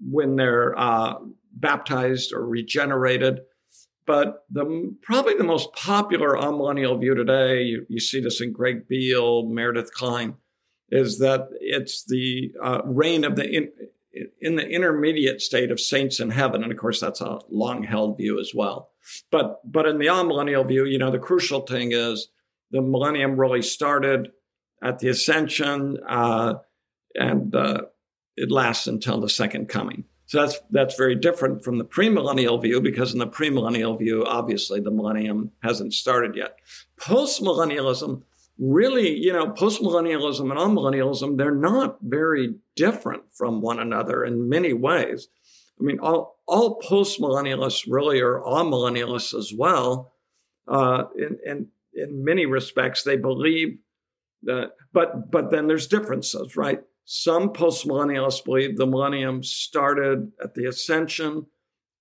when 0.00 0.36
they're 0.36 0.78
uh, 0.78 1.14
baptized 1.52 2.32
or 2.32 2.44
regenerated. 2.44 3.40
But 4.06 4.44
the 4.50 4.94
probably 5.02 5.34
the 5.34 5.44
most 5.44 5.72
popular 5.72 6.34
amillennial 6.34 6.98
view 6.98 7.14
today, 7.14 7.62
you, 7.62 7.86
you 7.88 7.98
see 7.98 8.20
this 8.20 8.40
in 8.40 8.52
Greg 8.52 8.86
Beale, 8.88 9.46
Meredith 9.46 9.92
Kline, 9.92 10.36
is 10.90 11.18
that 11.18 11.48
it's 11.60 12.04
the 12.04 12.52
uh, 12.62 12.82
reign 12.84 13.24
of 13.24 13.34
the 13.34 13.48
in, 13.50 13.72
in 14.40 14.56
the 14.56 14.66
intermediate 14.66 15.40
state 15.40 15.70
of 15.70 15.80
saints 15.80 16.20
in 16.20 16.30
heaven, 16.30 16.62
and 16.62 16.70
of 16.70 16.78
course 16.78 17.00
that's 17.00 17.20
a 17.20 17.40
long 17.50 17.82
held 17.82 18.16
view 18.16 18.38
as 18.38 18.52
well. 18.54 18.90
But 19.30 19.60
but 19.64 19.86
in 19.86 19.98
the 19.98 20.06
amillennial 20.06 20.66
view, 20.66 20.84
you 20.84 20.98
know, 20.98 21.10
the 21.10 21.18
crucial 21.18 21.62
thing 21.62 21.90
is 21.92 22.28
the 22.70 22.82
millennium 22.82 23.38
really 23.38 23.62
started 23.62 24.30
at 24.82 25.00
the 25.00 25.08
ascension, 25.08 25.98
uh, 26.08 26.54
and 27.14 27.54
uh, 27.54 27.82
it 28.36 28.52
lasts 28.52 28.86
until 28.86 29.20
the 29.20 29.28
second 29.28 29.68
coming. 29.68 30.04
So 30.26 30.40
that's 30.40 30.58
that's 30.70 30.96
very 30.96 31.14
different 31.14 31.62
from 31.62 31.78
the 31.78 31.84
premillennial 31.84 32.60
view 32.60 32.80
because 32.80 33.12
in 33.12 33.20
the 33.20 33.28
premillennial 33.28 33.98
view, 33.98 34.24
obviously 34.24 34.80
the 34.80 34.90
millennium 34.90 35.52
hasn't 35.62 35.94
started 35.94 36.34
yet. 36.34 36.56
Postmillennialism 37.00 38.22
really, 38.58 39.16
you 39.16 39.32
know, 39.32 39.48
postmillennialism 39.48 40.50
and 40.50 40.58
amillennialism, 40.58 41.36
they're 41.36 41.54
not 41.54 41.98
very 42.02 42.54
different 42.74 43.22
from 43.32 43.60
one 43.60 43.78
another 43.78 44.24
in 44.24 44.48
many 44.48 44.72
ways. 44.72 45.28
I 45.78 45.84
mean, 45.84 45.98
all, 46.00 46.40
all 46.46 46.80
postmillennialists 46.80 47.84
really 47.88 48.20
are 48.20 48.40
amillennialists 48.40 49.38
as 49.38 49.52
well. 49.56 50.12
Uh, 50.66 51.04
in, 51.16 51.38
in, 51.44 51.68
in 51.94 52.24
many 52.24 52.46
respects, 52.46 53.02
they 53.02 53.16
believe 53.16 53.78
that, 54.42 54.72
but, 54.92 55.30
but 55.30 55.50
then 55.50 55.66
there's 55.66 55.86
differences, 55.86 56.56
right? 56.56 56.80
Some 57.06 57.50
postmillennialists 57.50 58.44
believe 58.44 58.76
the 58.76 58.86
millennium 58.86 59.42
started 59.42 60.32
at 60.42 60.54
the 60.54 60.66
ascension. 60.66 61.46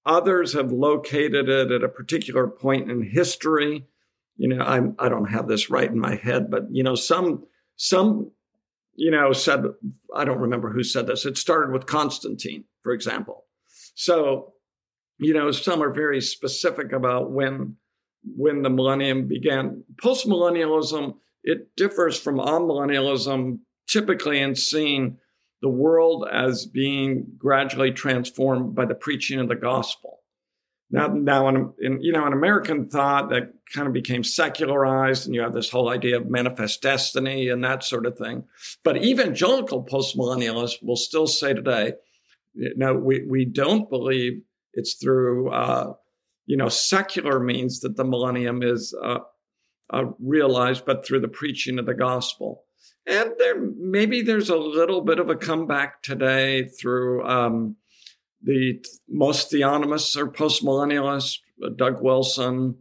Others 0.06 0.54
have 0.54 0.72
located 0.72 1.48
it 1.48 1.72
at 1.72 1.84
a 1.84 1.90
particular 1.90 2.48
point 2.48 2.92
in 2.92 3.02
history 3.02 3.88
you 4.38 4.50
know, 4.50 4.64
I'm 4.64 4.96
I 5.00 5.10
don't 5.10 5.30
have 5.30 5.48
this 5.48 5.70
right 5.70 5.90
in 5.90 6.00
my 6.00 6.16
head, 6.16 6.50
but 6.50 6.64
you 6.72 6.84
know, 6.84 6.96
some 6.96 7.46
some 7.78 8.32
you 8.96 9.12
know 9.12 9.32
said 9.34 9.64
I 10.16 10.26
don't 10.26 10.40
remember 10.40 10.72
who 10.72 10.84
said 10.84 11.08
this. 11.08 11.26
It 11.26 11.38
started 11.38 11.72
with 11.72 11.86
Constantine, 11.86 12.66
for 12.82 12.92
example. 12.92 13.46
So, 13.96 14.54
you 15.20 15.34
know, 15.34 15.52
some 15.52 15.82
are 15.82 15.94
very 15.94 16.22
specific 16.22 16.92
about 16.92 17.32
when 17.32 17.78
when 18.36 18.62
the 18.62 18.70
millennium 18.70 19.28
began. 19.28 19.84
Postmillennialism 20.04 21.16
it 21.44 21.76
differs 21.78 22.20
from 22.20 22.38
amillennialism 22.38 23.60
typically 23.88 24.40
in 24.40 24.56
seeing 24.56 25.18
the 25.62 25.70
world 25.70 26.28
as 26.32 26.66
being 26.66 27.26
gradually 27.38 27.92
transformed 27.92 28.76
by 28.76 28.86
the 28.86 28.96
preaching 28.96 29.40
of 29.40 29.48
the 29.48 29.56
gospel. 29.56 30.20
Now, 30.92 31.08
now 31.08 31.48
in, 31.48 31.74
in, 31.80 32.02
you 32.02 32.12
know, 32.12 32.26
an 32.26 32.34
American 32.34 32.88
thought 32.88 33.30
that 33.30 33.54
kind 33.74 33.88
of 33.88 33.94
became 33.94 34.24
secularized, 34.24 35.26
and 35.26 35.34
you 35.34 35.42
have 35.42 35.54
this 35.54 35.72
whole 35.72 35.90
idea 35.90 36.18
of 36.18 36.30
manifest 36.30 36.82
destiny 36.82 37.50
and 37.50 37.64
that 37.64 37.84
sort 37.84 38.06
of 38.06 38.18
thing. 38.18 38.44
But 38.84 39.04
evangelical 39.04 39.84
postmillennialists 39.84 40.84
will 40.84 40.96
still 40.96 41.26
say 41.26 41.54
today, 41.54 41.94
no, 42.54 42.94
we, 42.94 43.26
we 43.28 43.46
don't 43.46 43.90
believe 43.90 44.44
it's 44.74 44.94
through, 44.94 45.50
uh, 45.52 45.94
you 46.46 46.58
know, 46.58 46.70
secular 46.70 47.40
means 47.40 47.80
that 47.80 47.98
the 47.98 48.06
millennium 48.06 48.62
is 48.62 48.96
uh, 49.04 49.20
uh, 49.90 50.04
realized, 50.20 50.86
but 50.86 51.06
through 51.06 51.22
the 51.22 51.28
preaching 51.28 51.80
of 51.80 51.88
the 51.88 51.94
gospel. 51.94 52.65
And 53.08 53.32
there, 53.38 53.60
maybe 53.60 54.22
there's 54.22 54.50
a 54.50 54.58
little 54.58 55.02
bit 55.02 55.20
of 55.20 55.30
a 55.30 55.36
comeback 55.36 56.02
today 56.02 56.66
through, 56.66 57.26
um, 57.28 57.76
the 58.46 58.84
most 59.10 59.52
theonomists 59.52 60.16
or 60.16 60.28
postmillennialists. 60.28 61.40
Uh, 61.64 61.70
Doug 61.76 62.02
Wilson 62.02 62.78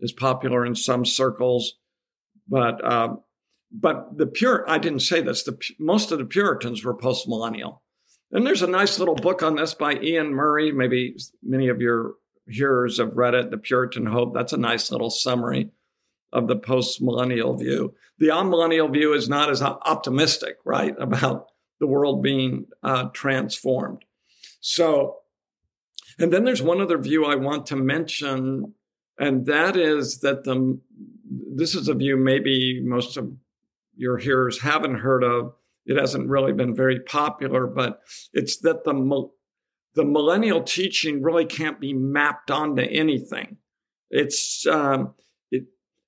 is 0.00 0.12
popular 0.12 0.64
in 0.64 0.74
some 0.74 1.04
circles, 1.04 1.74
but 2.48 2.82
uh, 2.84 3.16
but 3.70 4.16
the 4.16 4.26
pure 4.26 4.68
I 4.68 4.78
didn't 4.78 5.00
say 5.00 5.20
this. 5.20 5.44
The 5.44 5.58
most 5.78 6.12
of 6.12 6.18
the 6.18 6.24
Puritans 6.24 6.84
were 6.84 6.96
postmillennial, 6.96 7.80
and 8.30 8.46
there's 8.46 8.62
a 8.62 8.66
nice 8.66 8.98
little 8.98 9.14
book 9.14 9.42
on 9.42 9.56
this 9.56 9.74
by 9.74 9.94
Iain 9.94 10.34
Murray. 10.34 10.72
Maybe 10.72 11.14
many 11.42 11.68
of 11.68 11.80
your 11.80 12.14
hearers 12.48 12.98
have 12.98 13.14
read 13.14 13.34
it, 13.34 13.50
The 13.50 13.58
Puritan 13.58 14.06
Hope. 14.06 14.34
That's 14.34 14.52
a 14.52 14.58
nice 14.58 14.90
little 14.90 15.10
summary 15.10 15.70
of 16.32 16.48
the 16.48 16.56
postmillennial 16.56 17.58
view. 17.58 17.94
The 18.18 18.28
amillennial 18.28 18.92
view 18.92 19.12
is 19.12 19.28
not 19.28 19.50
as 19.50 19.62
optimistic, 19.62 20.56
right, 20.64 20.94
about 20.98 21.48
the 21.80 21.86
world 21.86 22.22
being 22.22 22.66
uh, 22.82 23.08
transformed. 23.12 24.04
So, 24.60 25.18
and 26.18 26.32
then 26.32 26.44
there's 26.44 26.62
one 26.62 26.80
other 26.80 26.98
view 26.98 27.24
I 27.24 27.34
want 27.34 27.66
to 27.66 27.76
mention, 27.76 28.74
and 29.18 29.46
that 29.46 29.76
is 29.76 30.20
that 30.20 30.44
the 30.44 30.78
this 31.54 31.74
is 31.74 31.88
a 31.88 31.94
view 31.94 32.16
maybe 32.16 32.80
most 32.84 33.16
of 33.16 33.32
your 33.96 34.18
hearers 34.18 34.60
haven't 34.60 34.96
heard 34.96 35.24
of. 35.24 35.54
It 35.84 35.98
hasn't 35.98 36.28
really 36.28 36.52
been 36.52 36.74
very 36.74 37.00
popular, 37.00 37.66
but 37.66 38.00
it's 38.32 38.58
that 38.58 38.84
the 38.84 39.28
the 39.94 40.04
millennial 40.04 40.62
teaching 40.62 41.22
really 41.22 41.44
can't 41.44 41.80
be 41.80 41.92
mapped 41.92 42.50
onto 42.50 42.82
anything. 42.82 43.58
It's 44.10 44.66
um, 44.66 45.14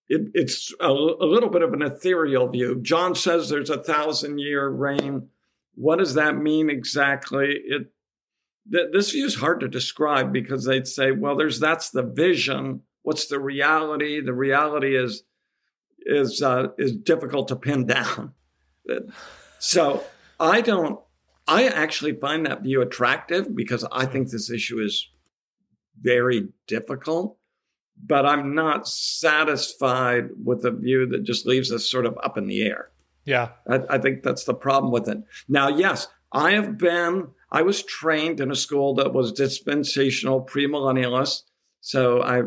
it, 0.08 0.20
it, 0.20 0.30
it's 0.34 0.72
a, 0.80 0.88
a 0.88 1.26
little 1.26 1.48
bit 1.48 1.62
of 1.62 1.72
an 1.72 1.82
ethereal 1.82 2.48
view. 2.48 2.80
John 2.80 3.14
says 3.14 3.48
there's 3.48 3.70
a 3.70 3.82
thousand 3.82 4.38
year 4.38 4.68
reign. 4.68 5.28
What 5.74 5.98
does 5.98 6.14
that 6.14 6.36
mean 6.36 6.70
exactly? 6.70 7.60
It 7.64 7.90
th- 8.70 8.92
this 8.92 9.12
view 9.12 9.26
is 9.26 9.36
hard 9.36 9.60
to 9.60 9.68
describe 9.68 10.32
because 10.32 10.64
they'd 10.64 10.86
say, 10.86 11.10
well, 11.10 11.36
there's 11.36 11.60
that's 11.60 11.90
the 11.90 12.02
vision. 12.02 12.82
What's 13.02 13.26
the 13.26 13.40
reality? 13.40 14.20
The 14.20 14.34
reality 14.34 14.96
is 14.96 15.24
is 16.06 16.42
uh, 16.42 16.68
is 16.78 16.92
difficult 16.92 17.48
to 17.48 17.56
pin 17.56 17.86
down. 17.86 18.34
so 19.58 20.04
I 20.38 20.60
don't. 20.60 21.00
I 21.46 21.66
actually 21.66 22.14
find 22.14 22.46
that 22.46 22.62
view 22.62 22.80
attractive 22.80 23.54
because 23.54 23.84
I 23.92 24.06
think 24.06 24.30
this 24.30 24.50
issue 24.50 24.80
is 24.80 25.10
very 26.00 26.48
difficult, 26.66 27.36
but 28.02 28.26
I'm 28.26 28.54
not 28.54 28.88
satisfied 28.88 30.30
with 30.42 30.64
a 30.64 30.70
view 30.70 31.06
that 31.08 31.24
just 31.24 31.46
leaves 31.46 31.72
us 31.72 31.88
sort 31.88 32.06
of 32.06 32.18
up 32.22 32.36
in 32.36 32.46
the 32.46 32.62
air. 32.62 32.90
Yeah. 33.24 33.50
I, 33.68 33.80
I 33.90 33.98
think 33.98 34.22
that's 34.22 34.44
the 34.44 34.54
problem 34.54 34.92
with 34.92 35.08
it. 35.08 35.18
Now, 35.48 35.68
yes, 35.68 36.08
I 36.32 36.52
have 36.52 36.76
been 36.76 37.28
I 37.50 37.62
was 37.62 37.84
trained 37.84 38.40
in 38.40 38.50
a 38.50 38.56
school 38.56 38.94
that 38.96 39.14
was 39.14 39.32
dispensational 39.32 40.44
premillennialist. 40.44 41.42
So 41.80 42.20
I, 42.20 42.42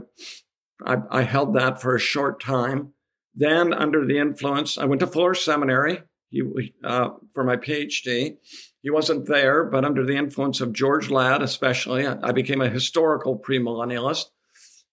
I, 0.86 0.98
I 1.10 1.22
held 1.22 1.56
that 1.56 1.82
for 1.82 1.96
a 1.96 2.00
short 2.00 2.42
time. 2.42 2.94
Then, 3.34 3.72
under 3.72 4.06
the 4.06 4.18
influence, 4.18 4.78
I 4.78 4.86
went 4.86 5.00
to 5.00 5.08
Fuller 5.08 5.36
Seminary 5.36 6.02
he, 6.30 6.74
uh, 6.84 7.10
for 7.34 7.44
my 7.44 7.56
PhD. 7.56 8.38
He 8.82 8.90
wasn't 8.90 9.28
there, 9.28 9.64
but 9.64 9.86
under 9.86 10.06
the 10.06 10.18
influence 10.18 10.60
of 10.60 10.74
George 10.74 11.10
Ladd, 11.10 11.42
especially, 11.42 12.06
I 12.06 12.32
became 12.32 12.62
a 12.62 12.70
historical 12.70 13.40
premillennialist, 13.40 14.26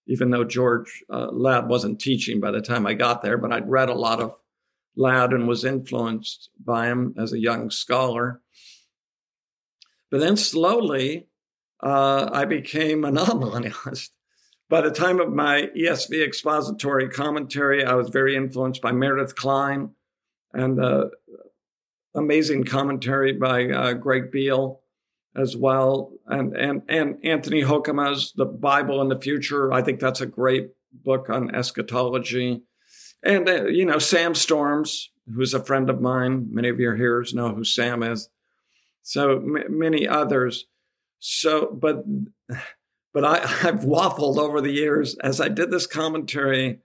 even 0.07 0.29
though 0.29 0.43
George 0.43 1.03
uh, 1.09 1.27
Ladd 1.31 1.67
wasn't 1.67 1.99
teaching 1.99 2.39
by 2.39 2.51
the 2.51 2.61
time 2.61 2.85
I 2.85 2.93
got 2.93 3.21
there. 3.21 3.37
But 3.37 3.51
I'd 3.51 3.69
read 3.69 3.89
a 3.89 3.95
lot 3.95 4.21
of 4.21 4.35
Ladd 4.95 5.33
and 5.33 5.47
was 5.47 5.65
influenced 5.65 6.49
by 6.63 6.87
him 6.87 7.15
as 7.17 7.33
a 7.33 7.39
young 7.39 7.69
scholar. 7.69 8.41
But 10.11 10.19
then 10.19 10.37
slowly, 10.37 11.27
uh, 11.83 12.29
I 12.31 12.45
became 12.45 13.03
a 13.03 13.11
non-millennialist. 13.11 14.09
By 14.69 14.81
the 14.81 14.91
time 14.91 15.19
of 15.19 15.31
my 15.31 15.69
ESV 15.77 16.25
expository 16.25 17.09
commentary, 17.09 17.85
I 17.85 17.93
was 17.93 18.09
very 18.09 18.35
influenced 18.35 18.81
by 18.81 18.91
Meredith 18.91 19.35
Kline 19.35 19.91
and 20.53 20.77
the 20.77 21.11
amazing 22.15 22.63
commentary 22.63 23.33
by 23.33 23.67
uh, 23.69 23.93
Greg 23.93 24.31
Beale 24.31 24.81
as 25.35 25.55
well, 25.55 26.11
and 26.27 26.55
and 26.55 26.81
and 26.87 27.17
Anthony 27.23 27.61
Hoekema's 27.61 28.33
The 28.35 28.45
Bible 28.45 29.01
and 29.01 29.11
the 29.11 29.19
Future. 29.19 29.71
I 29.71 29.81
think 29.81 29.99
that's 29.99 30.21
a 30.21 30.25
great 30.25 30.69
book 30.93 31.29
on 31.29 31.53
eschatology, 31.53 32.63
and 33.23 33.47
uh, 33.47 33.65
you 33.65 33.85
know 33.85 33.99
Sam 33.99 34.35
Storms, 34.35 35.11
who's 35.33 35.53
a 35.53 35.63
friend 35.63 35.89
of 35.89 36.01
mine. 36.01 36.47
Many 36.51 36.69
of 36.69 36.79
your 36.79 36.95
hearers 36.95 37.33
know 37.33 37.53
who 37.53 37.63
Sam 37.63 38.03
is 38.03 38.29
so 39.05 39.37
m- 39.37 39.77
many 39.77 40.07
others. 40.07 40.65
So, 41.19 41.69
but 41.71 42.03
but 43.13 43.23
I, 43.23 43.37
I've 43.67 43.81
waffled 43.81 44.37
over 44.37 44.59
the 44.59 44.71
years 44.71 45.15
as 45.23 45.39
I 45.39 45.47
did 45.47 45.71
this 45.71 45.87
commentary 45.87 46.79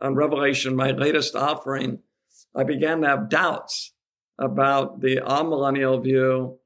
on 0.00 0.16
Revelation, 0.16 0.74
my 0.74 0.90
latest 0.90 1.36
offering. 1.36 2.00
I 2.54 2.64
began 2.64 3.02
to 3.02 3.08
have 3.08 3.28
doubts 3.28 3.91
about 4.38 5.00
the 5.00 5.16
amillennial 5.16 6.02
view 6.02 6.58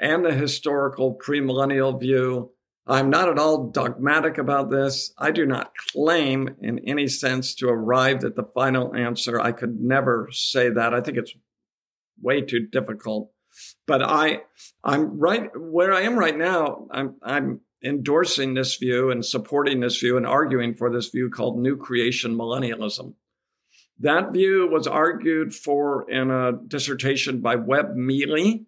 and 0.00 0.24
the 0.24 0.32
historical 0.32 1.18
premillennial 1.24 1.98
view 1.98 2.50
I'm 2.86 3.08
not 3.08 3.30
at 3.30 3.38
all 3.38 3.70
dogmatic 3.70 4.36
about 4.36 4.70
this. 4.70 5.12
I 5.16 5.30
do 5.30 5.46
not 5.46 5.72
claim 5.92 6.56
in 6.60 6.80
any 6.80 7.08
sense 7.08 7.54
to 7.56 7.68
arrive 7.68 8.24
at 8.24 8.36
the 8.36 8.44
final 8.54 8.94
answer. 8.94 9.40
I 9.40 9.52
could 9.52 9.80
never 9.80 10.28
say 10.32 10.68
that. 10.68 10.92
I 10.92 11.00
think 11.00 11.16
it's 11.16 11.34
way 12.20 12.42
too 12.42 12.66
difficult. 12.66 13.30
But 13.86 14.02
I, 14.02 14.42
I'm 14.82 15.18
right 15.18 15.48
where 15.56 15.94
I 15.94 16.02
am 16.02 16.18
right 16.18 16.36
now. 16.36 16.86
I'm, 16.90 17.14
I'm 17.22 17.60
endorsing 17.82 18.52
this 18.52 18.76
view 18.76 19.10
and 19.10 19.24
supporting 19.24 19.80
this 19.80 19.98
view 19.98 20.18
and 20.18 20.26
arguing 20.26 20.74
for 20.74 20.92
this 20.92 21.08
view 21.08 21.30
called 21.30 21.58
new 21.58 21.76
creation 21.76 22.36
millennialism. 22.36 23.14
That 24.00 24.32
view 24.32 24.68
was 24.70 24.86
argued 24.86 25.54
for 25.54 26.10
in 26.10 26.30
a 26.30 26.52
dissertation 26.66 27.40
by 27.40 27.56
Webb 27.56 27.94
Mealy, 27.94 28.66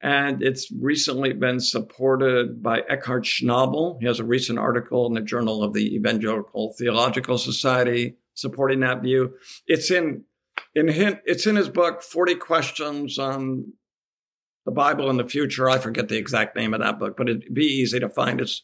and 0.00 0.42
it's 0.42 0.70
recently 0.72 1.32
been 1.32 1.60
supported 1.60 2.62
by 2.62 2.80
Eckhard 2.82 3.24
Schnabel. 3.24 3.98
He 4.00 4.06
has 4.06 4.20
a 4.20 4.24
recent 4.24 4.58
article 4.58 5.06
in 5.06 5.14
the 5.14 5.20
Journal 5.20 5.62
of 5.62 5.74
the 5.74 5.94
Evangelical 5.94 6.74
Theological 6.78 7.38
Society 7.38 8.16
supporting 8.34 8.80
that 8.80 9.02
view. 9.02 9.34
It's 9.66 9.90
in 9.90 10.24
in 10.74 10.88
it's 11.24 11.46
in 11.46 11.56
his 11.56 11.68
book 11.68 12.02
40 12.02 12.36
questions 12.36 13.18
on 13.18 13.72
the 14.66 14.72
Bible 14.72 15.10
in 15.10 15.16
the 15.16 15.28
future. 15.28 15.68
I 15.68 15.78
forget 15.78 16.08
the 16.08 16.16
exact 16.16 16.56
name 16.56 16.74
of 16.74 16.80
that 16.80 16.98
book, 16.98 17.16
but 17.16 17.28
it'd 17.28 17.54
be 17.54 17.66
easy 17.66 18.00
to 18.00 18.08
find. 18.08 18.40
It's 18.40 18.62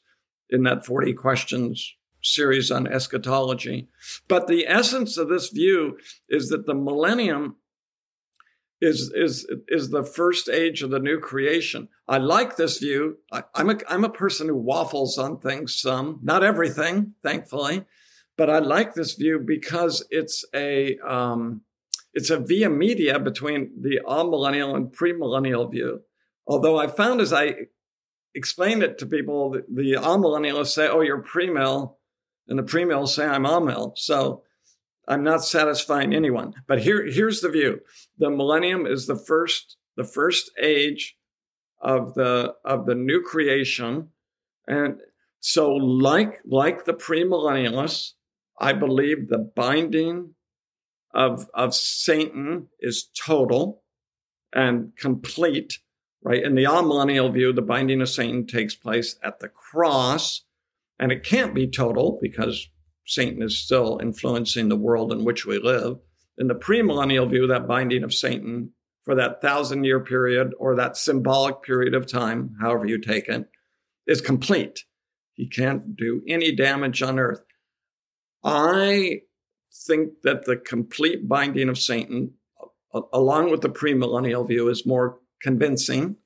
in 0.48 0.64
that 0.64 0.84
40 0.84 1.12
questions 1.14 1.94
series 2.22 2.70
on 2.70 2.86
eschatology. 2.86 3.88
But 4.28 4.46
the 4.46 4.66
essence 4.66 5.16
of 5.16 5.28
this 5.28 5.48
view 5.48 5.98
is 6.28 6.48
that 6.48 6.66
the 6.66 6.74
millennium 6.74 7.56
is 8.80 9.12
is 9.14 9.46
is 9.68 9.90
the 9.90 10.04
first 10.04 10.48
age 10.48 10.82
of 10.82 10.90
the 10.90 10.98
new 10.98 11.18
creation. 11.18 11.88
I 12.08 12.18
like 12.18 12.56
this 12.56 12.78
view. 12.78 13.18
I, 13.30 13.42
am 13.54 13.70
a 13.70 13.76
I'm 13.88 14.04
a 14.04 14.10
person 14.10 14.48
who 14.48 14.56
waffles 14.56 15.18
on 15.18 15.38
things 15.38 15.78
some, 15.78 16.20
not 16.22 16.42
everything, 16.42 17.14
thankfully, 17.22 17.84
but 18.36 18.48
I 18.48 18.58
like 18.58 18.94
this 18.94 19.14
view 19.14 19.38
because 19.38 20.06
it's 20.10 20.44
a 20.54 20.96
um, 20.98 21.62
it's 22.14 22.30
a 22.30 22.38
via 22.38 22.70
media 22.70 23.18
between 23.18 23.70
the 23.80 24.00
amillennial 24.06 24.74
and 24.74 24.92
premillennial 24.92 25.70
view. 25.70 26.00
Although 26.46 26.78
I 26.78 26.86
found 26.86 27.20
as 27.20 27.32
I 27.32 27.54
explained 28.34 28.82
it 28.82 28.98
to 28.98 29.06
people, 29.06 29.50
the, 29.50 29.64
the 29.68 29.92
amillennialists 30.00 30.68
say, 30.68 30.88
"Oh, 30.88 31.02
you're 31.02 31.22
premill," 31.22 31.96
and 32.50 32.58
the 32.58 32.62
premill 32.62 33.08
say, 33.08 33.24
"I'm 33.24 33.46
amill." 33.46 33.94
So 33.96 34.42
I'm 35.08 35.24
not 35.24 35.44
satisfying 35.44 36.14
anyone. 36.14 36.54
But 36.66 36.80
here, 36.80 37.06
here's 37.06 37.40
the 37.40 37.48
view: 37.48 37.80
the 38.18 38.30
millennium 38.30 38.86
is 38.86 39.06
the 39.06 39.16
first, 39.16 39.76
the 39.96 40.04
first 40.04 40.50
age 40.60 41.16
of 41.80 42.14
the 42.14 42.54
of 42.64 42.84
the 42.84 42.94
new 42.94 43.22
creation, 43.22 44.10
and 44.66 45.00
so 45.40 45.72
like 45.72 46.40
like 46.44 46.84
the 46.84 46.92
premillennialists, 46.92 48.12
I 48.58 48.74
believe 48.74 49.28
the 49.28 49.38
binding 49.38 50.34
of 51.14 51.48
of 51.54 51.74
Satan 51.74 52.68
is 52.80 53.08
total 53.16 53.82
and 54.52 54.94
complete. 54.96 55.78
Right 56.22 56.42
in 56.42 56.54
the 56.54 56.64
amillennial 56.64 57.32
view, 57.32 57.54
the 57.54 57.62
binding 57.62 58.02
of 58.02 58.08
Satan 58.10 58.46
takes 58.46 58.74
place 58.74 59.16
at 59.22 59.40
the 59.40 59.48
cross, 59.48 60.44
and 61.00 61.10
it 61.10 61.24
can't 61.24 61.54
be 61.54 61.66
total 61.66 62.18
because 62.20 62.68
Satan 63.06 63.42
is 63.42 63.58
still 63.58 63.98
influencing 64.00 64.68
the 64.68 64.76
world 64.76 65.12
in 65.12 65.24
which 65.24 65.46
we 65.46 65.58
live. 65.58 65.96
In 66.38 66.46
the 66.46 66.54
premillennial 66.54 67.28
view, 67.28 67.46
that 67.46 67.66
binding 67.66 68.04
of 68.04 68.14
Satan 68.14 68.72
for 69.02 69.14
that 69.14 69.40
thousand 69.40 69.84
year 69.84 70.00
period 70.00 70.52
or 70.58 70.76
that 70.76 70.98
symbolic 70.98 71.62
period 71.62 71.94
of 71.94 72.06
time, 72.06 72.54
however 72.60 72.86
you 72.86 73.00
take 73.00 73.28
it, 73.28 73.48
is 74.06 74.20
complete. 74.20 74.84
He 75.32 75.48
can't 75.48 75.96
do 75.96 76.22
any 76.28 76.54
damage 76.54 77.02
on 77.02 77.18
earth. 77.18 77.42
I 78.44 79.22
think 79.86 80.20
that 80.22 80.44
the 80.44 80.56
complete 80.56 81.26
binding 81.26 81.70
of 81.70 81.78
Satan, 81.78 82.34
along 83.12 83.50
with 83.50 83.62
the 83.62 83.70
premillennial 83.70 84.46
view, 84.46 84.68
is 84.68 84.84
more 84.84 85.18
convincing. 85.40 86.16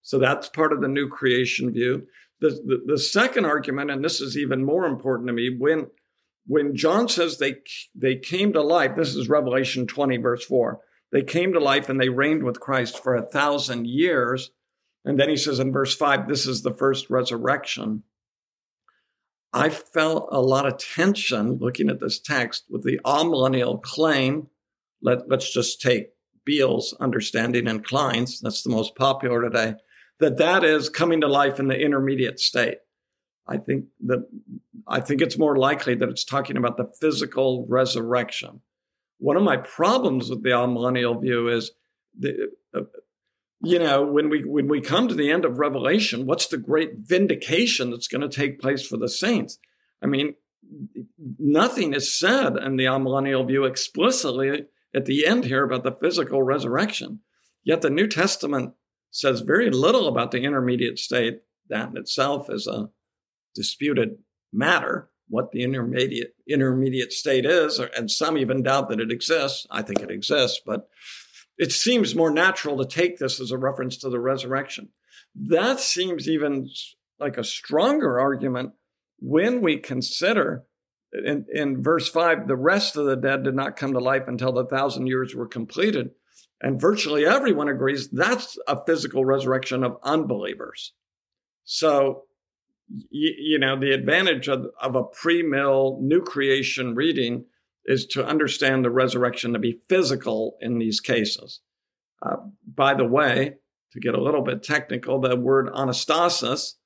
So 0.00 0.18
that's 0.18 0.48
part 0.48 0.72
of 0.72 0.80
the 0.80 0.88
new 0.88 1.08
creation 1.08 1.72
view. 1.72 2.06
The, 2.40 2.50
the, 2.50 2.94
the 2.94 2.98
second 2.98 3.44
argument, 3.44 3.90
and 3.90 4.04
this 4.04 4.20
is 4.20 4.36
even 4.36 4.64
more 4.64 4.86
important 4.86 5.28
to 5.28 5.32
me, 5.32 5.54
when 5.56 5.88
when 6.46 6.76
John 6.76 7.08
says 7.08 7.38
they 7.38 7.56
they 7.94 8.16
came 8.16 8.52
to 8.52 8.62
life, 8.62 8.96
this 8.96 9.14
is 9.14 9.28
Revelation 9.28 9.86
20, 9.86 10.18
verse 10.18 10.44
4. 10.44 10.80
They 11.10 11.22
came 11.22 11.52
to 11.52 11.60
life 11.60 11.88
and 11.88 12.00
they 12.00 12.08
reigned 12.08 12.42
with 12.42 12.60
Christ 12.60 13.02
for 13.02 13.14
a 13.14 13.24
thousand 13.24 13.86
years. 13.86 14.50
And 15.04 15.18
then 15.18 15.28
he 15.28 15.36
says 15.36 15.60
in 15.60 15.72
verse 15.72 15.94
5, 15.94 16.28
this 16.28 16.46
is 16.46 16.62
the 16.62 16.74
first 16.74 17.08
resurrection. 17.08 18.02
I 19.52 19.68
felt 19.68 20.28
a 20.32 20.40
lot 20.40 20.66
of 20.66 20.78
tension 20.78 21.58
looking 21.58 21.88
at 21.88 22.00
this 22.00 22.18
text 22.18 22.64
with 22.68 22.82
the 22.82 22.98
amillennial 23.04 23.80
claim. 23.80 24.48
Let, 25.00 25.28
let's 25.28 25.52
just 25.52 25.80
take 25.80 26.08
Beale's 26.44 26.94
understanding 26.98 27.68
and 27.68 27.84
Kline's, 27.84 28.40
that's 28.40 28.62
the 28.62 28.70
most 28.70 28.96
popular 28.96 29.40
today, 29.42 29.74
that 30.20 30.38
that 30.38 30.64
is 30.64 30.88
coming 30.88 31.20
to 31.20 31.28
life 31.28 31.58
in 31.58 31.68
the 31.68 31.78
intermediate 31.78 32.40
state. 32.40 32.78
I 33.46 33.58
think 33.58 33.86
that 34.06 34.26
I 34.86 35.00
think 35.00 35.20
it's 35.20 35.38
more 35.38 35.56
likely 35.56 35.94
that 35.96 36.08
it's 36.08 36.24
talking 36.24 36.56
about 36.56 36.76
the 36.76 36.90
physical 37.00 37.66
resurrection. 37.68 38.60
One 39.18 39.36
of 39.36 39.42
my 39.42 39.56
problems 39.56 40.30
with 40.30 40.42
the 40.42 40.50
amillennial 40.50 41.20
view 41.20 41.48
is 41.48 41.72
the, 42.18 42.50
uh, 42.74 42.82
you 43.62 43.78
know, 43.78 44.02
when 44.04 44.28
we 44.28 44.44
when 44.44 44.68
we 44.68 44.80
come 44.80 45.08
to 45.08 45.14
the 45.14 45.30
end 45.30 45.44
of 45.44 45.58
Revelation, 45.58 46.26
what's 46.26 46.46
the 46.46 46.58
great 46.58 46.96
vindication 46.96 47.90
that's 47.90 48.08
going 48.08 48.20
to 48.22 48.28
take 48.28 48.60
place 48.60 48.86
for 48.86 48.96
the 48.96 49.08
saints? 49.08 49.58
I 50.02 50.06
mean, 50.06 50.34
nothing 51.38 51.94
is 51.94 52.12
said 52.12 52.56
in 52.56 52.76
the 52.76 52.84
amillennial 52.84 53.46
view 53.46 53.64
explicitly 53.64 54.66
at 54.94 55.06
the 55.06 55.26
end 55.26 55.44
here 55.44 55.64
about 55.64 55.82
the 55.82 55.92
physical 55.92 56.42
resurrection. 56.42 57.20
Yet 57.62 57.80
the 57.80 57.90
New 57.90 58.06
Testament 58.06 58.74
says 59.14 59.42
very 59.42 59.70
little 59.70 60.08
about 60.08 60.32
the 60.32 60.42
intermediate 60.42 60.98
state. 60.98 61.40
That 61.68 61.90
in 61.90 61.96
itself 61.96 62.50
is 62.50 62.66
a 62.66 62.90
disputed 63.54 64.18
matter, 64.52 65.08
what 65.28 65.52
the 65.52 65.62
intermediate 65.62 66.34
intermediate 66.48 67.12
state 67.12 67.46
is, 67.46 67.78
and 67.78 68.10
some 68.10 68.36
even 68.36 68.62
doubt 68.62 68.90
that 68.90 69.00
it 69.00 69.12
exists. 69.12 69.66
I 69.70 69.82
think 69.82 70.00
it 70.00 70.10
exists, 70.10 70.60
but 70.66 70.88
it 71.56 71.70
seems 71.70 72.16
more 72.16 72.32
natural 72.32 72.76
to 72.78 72.84
take 72.84 73.18
this 73.18 73.40
as 73.40 73.52
a 73.52 73.56
reference 73.56 73.96
to 73.98 74.10
the 74.10 74.18
resurrection. 74.18 74.88
That 75.34 75.78
seems 75.78 76.28
even 76.28 76.68
like 77.20 77.38
a 77.38 77.44
stronger 77.44 78.18
argument 78.18 78.72
when 79.20 79.60
we 79.62 79.78
consider 79.78 80.64
in, 81.12 81.46
in 81.52 81.82
verse 81.84 82.08
5 82.08 82.48
the 82.48 82.56
rest 82.56 82.96
of 82.96 83.06
the 83.06 83.16
dead 83.16 83.44
did 83.44 83.54
not 83.54 83.76
come 83.76 83.92
to 83.92 84.00
life 84.00 84.26
until 84.26 84.52
the 84.52 84.66
thousand 84.66 85.06
years 85.06 85.36
were 85.36 85.46
completed. 85.46 86.10
And 86.64 86.80
virtually 86.80 87.26
everyone 87.26 87.68
agrees 87.68 88.08
that's 88.08 88.56
a 88.66 88.82
physical 88.86 89.22
resurrection 89.22 89.84
of 89.84 89.98
unbelievers. 90.02 90.94
So 91.64 92.22
you, 93.10 93.34
you 93.38 93.58
know, 93.58 93.78
the 93.78 93.92
advantage 93.92 94.48
of, 94.48 94.68
of 94.80 94.96
a 94.96 95.04
pre-mill 95.04 95.98
new 96.00 96.22
creation 96.22 96.94
reading 96.94 97.44
is 97.84 98.06
to 98.06 98.24
understand 98.24 98.82
the 98.82 98.90
resurrection 98.90 99.52
to 99.52 99.58
be 99.58 99.82
physical 99.90 100.56
in 100.58 100.78
these 100.78 101.00
cases. 101.00 101.60
Uh, 102.24 102.36
by 102.66 102.94
the 102.94 103.04
way, 103.04 103.56
to 103.92 104.00
get 104.00 104.14
a 104.14 104.22
little 104.22 104.42
bit 104.42 104.62
technical, 104.62 105.20
the 105.20 105.36
word 105.36 105.68
anastasis 105.68 106.76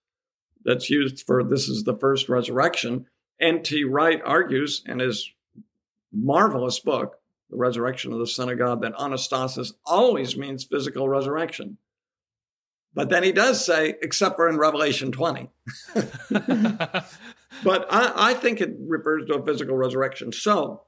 that's 0.64 0.90
used 0.90 1.24
for 1.24 1.44
this 1.44 1.68
is 1.68 1.84
the 1.84 1.96
first 1.96 2.28
resurrection, 2.28 3.06
N.T. 3.40 3.84
Wright 3.84 4.20
argues 4.24 4.82
in 4.84 4.98
his 4.98 5.30
marvelous 6.12 6.80
book, 6.80 7.20
The 7.50 7.56
Resurrection 7.56 8.12
of 8.12 8.18
the 8.18 8.26
Son 8.26 8.48
of 8.48 8.58
God, 8.58 8.82
that 8.82 8.94
anastasis 8.94 9.72
always 9.86 10.36
means 10.36 10.64
physical 10.64 11.08
resurrection. 11.08 11.78
But 12.94 13.10
then 13.10 13.22
he 13.22 13.32
does 13.32 13.64
say, 13.64 13.94
except 14.02 14.36
for 14.36 14.48
in 14.48 14.58
Revelation 14.58 15.12
20. 15.12 15.48
but 15.94 17.86
I, 17.90 18.12
I, 18.16 18.34
think 18.34 18.60
it 18.60 18.74
refers 18.80 19.26
to 19.26 19.34
a 19.34 19.44
physical 19.44 19.76
resurrection. 19.76 20.32
So, 20.32 20.82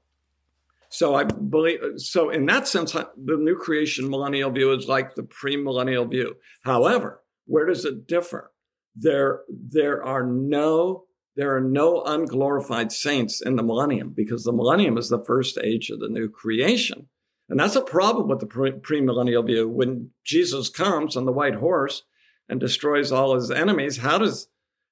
so 0.89 1.15
I 1.15 1.23
believe, 1.23 1.79
so 1.97 2.29
in 2.29 2.45
that 2.47 2.67
sense, 2.67 2.91
the 2.91 3.37
new 3.37 3.55
creation 3.55 4.09
millennial 4.09 4.51
view 4.51 4.73
is 4.73 4.87
like 4.87 5.15
the 5.15 5.23
premillennial 5.23 6.09
view. 6.09 6.35
However, 6.63 7.21
where 7.45 7.65
does 7.65 7.85
it 7.85 8.07
differ? 8.07 8.51
There, 8.95 9.41
there 9.49 10.03
are 10.03 10.23
no, 10.25 11.05
there 11.35 11.55
are 11.55 11.61
no 11.61 12.03
unglorified 12.03 12.91
saints 12.91 13.41
in 13.41 13.55
the 13.55 13.63
millennium 13.63 14.13
because 14.15 14.43
the 14.43 14.51
millennium 14.51 14.97
is 14.97 15.09
the 15.09 15.23
first 15.23 15.57
age 15.63 15.89
of 15.89 15.99
the 15.99 16.09
new 16.09 16.29
creation. 16.29 17.07
And 17.49 17.59
that's 17.59 17.75
a 17.75 17.81
problem 17.81 18.27
with 18.27 18.39
the 18.39 18.45
premillennial 18.45 19.45
view. 19.45 19.67
When 19.67 20.11
Jesus 20.23 20.69
comes 20.69 21.17
on 21.17 21.25
the 21.25 21.31
white 21.31 21.55
horse 21.55 22.03
and 22.47 22.59
destroys 22.59 23.11
all 23.11 23.35
his 23.35 23.51
enemies, 23.51 23.97
how 23.97 24.17
does 24.17 24.47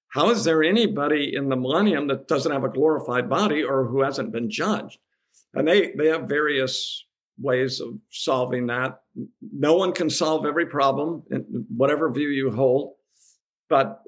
how 0.10 0.32
is 0.32 0.44
there 0.44 0.64
anybody 0.64 1.34
in 1.36 1.50
the 1.50 1.56
millennium 1.56 2.08
that 2.08 2.28
doesn't 2.28 2.52
have 2.52 2.64
a 2.64 2.70
glorified 2.70 3.30
body 3.30 3.64
or 3.64 3.86
who 3.86 4.02
hasn't 4.02 4.32
been 4.32 4.50
judged? 4.50 4.98
And 5.54 5.68
they 5.68 5.94
they 5.98 6.08
have 6.08 6.28
various 6.28 7.06
ways 7.38 7.80
of 7.80 7.94
solving 8.10 8.68
that. 8.68 9.02
No 9.42 9.76
one 9.76 9.94
can 9.94 10.10
solve 10.10 10.46
every 10.46 10.66
problem, 10.66 11.24
in 11.32 11.66
whatever 11.76 12.12
view 12.12 12.30
you 12.30 12.52
hold. 12.52 12.96
but 13.70 14.02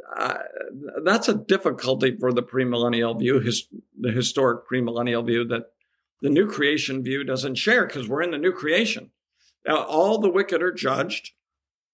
that's 1.04 1.30
a 1.30 1.34
difficulty 1.34 2.18
for 2.20 2.34
the 2.34 2.44
premillennial 2.44 3.18
view, 3.18 3.40
his, 3.40 3.68
the 4.00 4.12
historic 4.12 4.68
premillennial 4.68 5.26
view 5.26 5.46
that 5.46 5.72
the 6.22 6.30
new 6.30 6.48
creation 6.48 7.04
view 7.04 7.24
doesn't 7.24 7.56
share 7.56 7.86
because 7.86 8.08
we're 8.08 8.22
in 8.22 8.32
the 8.32 8.38
new 8.38 8.52
creation. 8.52 9.12
Now, 9.66 9.84
all 9.84 10.20
the 10.20 10.30
wicked 10.30 10.62
are 10.62 10.74
judged, 10.74 11.32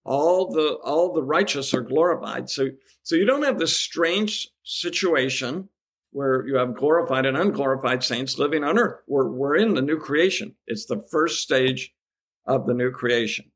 all 0.04 0.50
the 0.50 0.78
all 0.82 1.12
the 1.12 1.22
righteous 1.22 1.74
are 1.74 1.82
glorified. 1.82 2.48
So 2.48 2.68
so 3.02 3.14
you 3.14 3.24
don't 3.24 3.42
have 3.42 3.58
this 3.58 3.76
strange 3.76 4.48
situation 4.62 5.68
where 6.10 6.46
you 6.46 6.56
have 6.56 6.74
glorified 6.74 7.26
and 7.26 7.36
unglorified 7.36 8.02
saints 8.02 8.38
living 8.38 8.64
on 8.64 8.78
earth. 8.78 9.00
We're 9.06 9.28
we're 9.28 9.56
in 9.56 9.74
the 9.74 9.82
new 9.82 9.98
creation. 9.98 10.54
It's 10.66 10.86
the 10.86 11.04
first 11.10 11.42
stage 11.42 11.94
of 12.46 12.66
the 12.66 12.74
new 12.74 12.90
creation. 12.90 13.50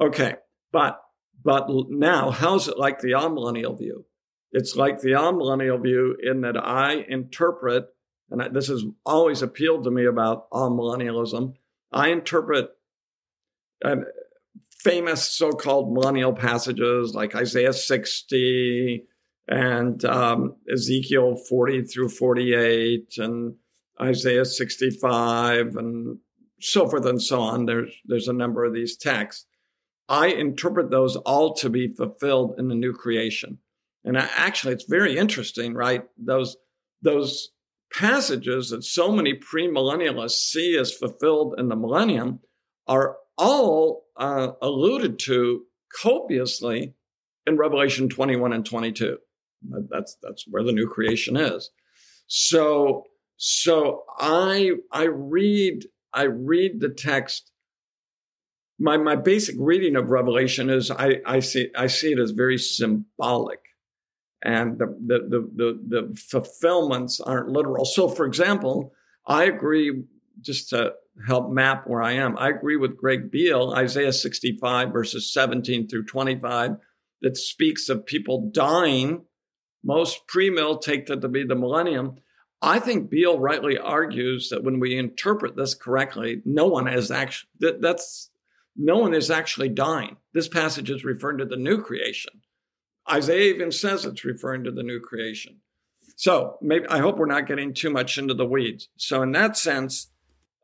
Okay, 0.00 0.36
but 0.72 1.00
but 1.42 1.68
now, 1.88 2.30
how's 2.30 2.68
it 2.68 2.78
like 2.78 3.00
the 3.00 3.12
amillennial 3.12 3.78
view? 3.78 4.04
It's 4.52 4.76
like 4.76 5.00
the 5.00 5.10
amillennial 5.10 5.82
view 5.82 6.16
in 6.22 6.40
that 6.42 6.56
I 6.56 7.04
interpret, 7.08 7.86
and 8.30 8.54
this 8.54 8.68
has 8.68 8.84
always 9.06 9.42
appealed 9.42 9.84
to 9.84 9.90
me 9.90 10.06
about 10.06 10.50
amillennialism. 10.50 11.54
I 11.92 12.08
interpret 12.08 12.70
uh, 13.84 13.96
famous 14.82 15.26
so-called 15.26 15.92
millennial 15.92 16.32
passages 16.32 17.14
like 17.14 17.34
Isaiah 17.34 17.72
60 17.72 19.04
and 19.48 20.04
um, 20.04 20.56
Ezekiel 20.72 21.36
40 21.48 21.82
through 21.82 22.08
48 22.08 23.14
and 23.18 23.54
Isaiah 24.00 24.44
65 24.44 25.76
and 25.76 26.18
so 26.60 26.88
forth 26.88 27.04
and 27.04 27.22
so 27.22 27.40
on. 27.40 27.66
There's 27.66 27.92
there's 28.04 28.28
a 28.28 28.32
number 28.32 28.64
of 28.64 28.72
these 28.72 28.96
texts. 28.96 29.46
I 30.10 30.26
interpret 30.26 30.90
those 30.90 31.14
all 31.14 31.54
to 31.54 31.70
be 31.70 31.86
fulfilled 31.86 32.56
in 32.58 32.66
the 32.66 32.74
new 32.74 32.92
creation. 32.92 33.58
And 34.04 34.18
I, 34.18 34.28
actually, 34.34 34.74
it's 34.74 34.86
very 34.88 35.16
interesting, 35.16 35.72
right? 35.72 36.02
Those, 36.18 36.56
those 37.00 37.50
passages 37.92 38.70
that 38.70 38.82
so 38.82 39.12
many 39.12 39.34
premillennialists 39.34 40.50
see 40.50 40.76
as 40.76 40.92
fulfilled 40.92 41.54
in 41.58 41.68
the 41.68 41.76
millennium 41.76 42.40
are 42.88 43.18
all 43.38 44.04
uh, 44.16 44.48
alluded 44.60 45.20
to 45.20 45.62
copiously 46.02 46.94
in 47.46 47.56
Revelation 47.56 48.08
21 48.08 48.52
and 48.52 48.66
22. 48.66 49.16
That's, 49.90 50.16
that's 50.22 50.44
where 50.48 50.64
the 50.64 50.72
new 50.72 50.88
creation 50.88 51.36
is. 51.36 51.70
So, 52.26 53.04
so 53.36 54.02
I, 54.18 54.72
I 54.90 55.04
read, 55.04 55.84
I 56.12 56.24
read 56.24 56.80
the 56.80 56.88
text 56.88 57.49
my 58.80 58.96
my 58.96 59.14
basic 59.14 59.54
reading 59.58 59.94
of 59.94 60.10
Revelation 60.10 60.70
is 60.70 60.90
I, 60.90 61.20
I 61.26 61.40
see 61.40 61.68
I 61.76 61.86
see 61.86 62.12
it 62.12 62.18
as 62.18 62.30
very 62.30 62.56
symbolic, 62.56 63.60
and 64.42 64.78
the 64.78 64.86
the 64.86 65.18
the 65.28 65.50
the, 65.54 65.80
the 65.86 66.16
fulfillments 66.16 67.20
aren't 67.20 67.50
literal. 67.50 67.84
So, 67.84 68.08
for 68.08 68.24
example, 68.24 68.92
I 69.26 69.44
agree 69.44 70.04
just 70.40 70.70
to 70.70 70.94
help 71.26 71.52
map 71.52 71.86
where 71.86 72.00
I 72.00 72.12
am. 72.12 72.38
I 72.38 72.48
agree 72.48 72.76
with 72.76 72.96
Greg 72.96 73.30
Beale, 73.30 73.74
Isaiah 73.76 74.12
65 74.12 74.90
verses 74.90 75.30
17 75.30 75.86
through 75.86 76.06
25, 76.06 76.76
that 77.20 77.36
speaks 77.36 77.90
of 77.90 78.06
people 78.06 78.50
dying. 78.50 79.26
Most 79.84 80.26
pre-mill 80.26 80.78
take 80.78 81.06
that 81.06 81.20
to 81.20 81.28
be 81.28 81.44
the 81.44 81.54
millennium. 81.54 82.16
I 82.62 82.78
think 82.78 83.10
Beale 83.10 83.38
rightly 83.38 83.76
argues 83.76 84.48
that 84.48 84.64
when 84.64 84.80
we 84.80 84.96
interpret 84.98 85.56
this 85.56 85.74
correctly, 85.74 86.40
no 86.46 86.66
one 86.66 86.86
has 86.86 87.10
actually 87.10 87.48
that, 87.60 87.82
that's 87.82 88.30
no 88.76 88.98
one 88.98 89.14
is 89.14 89.30
actually 89.30 89.68
dying. 89.68 90.16
This 90.32 90.48
passage 90.48 90.90
is 90.90 91.04
referring 91.04 91.38
to 91.38 91.44
the 91.44 91.56
new 91.56 91.82
creation. 91.82 92.40
Isaiah 93.10 93.52
even 93.54 93.72
says 93.72 94.04
it's 94.04 94.24
referring 94.24 94.64
to 94.64 94.70
the 94.70 94.82
new 94.82 95.00
creation. 95.00 95.56
So 96.16 96.58
maybe 96.60 96.86
I 96.88 96.98
hope 96.98 97.16
we're 97.16 97.26
not 97.26 97.46
getting 97.46 97.72
too 97.72 97.90
much 97.90 98.18
into 98.18 98.34
the 98.34 98.46
weeds. 98.46 98.88
So 98.96 99.22
in 99.22 99.32
that 99.32 99.56
sense, 99.56 100.10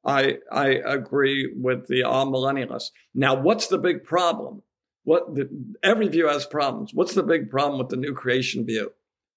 I 0.04 0.38
I 0.52 0.68
agree 0.68 1.52
with 1.56 1.88
the 1.88 2.02
amillennialists. 2.02 2.90
Now, 3.14 3.34
what's 3.34 3.66
the 3.66 3.78
big 3.78 4.04
problem? 4.04 4.62
What 5.04 5.34
the, 5.34 5.48
every 5.82 6.08
view 6.08 6.28
has 6.28 6.46
problems. 6.46 6.92
What's 6.92 7.14
the 7.14 7.22
big 7.22 7.50
problem 7.50 7.78
with 7.78 7.88
the 7.88 7.96
new 7.96 8.12
creation 8.12 8.66
view? 8.66 8.92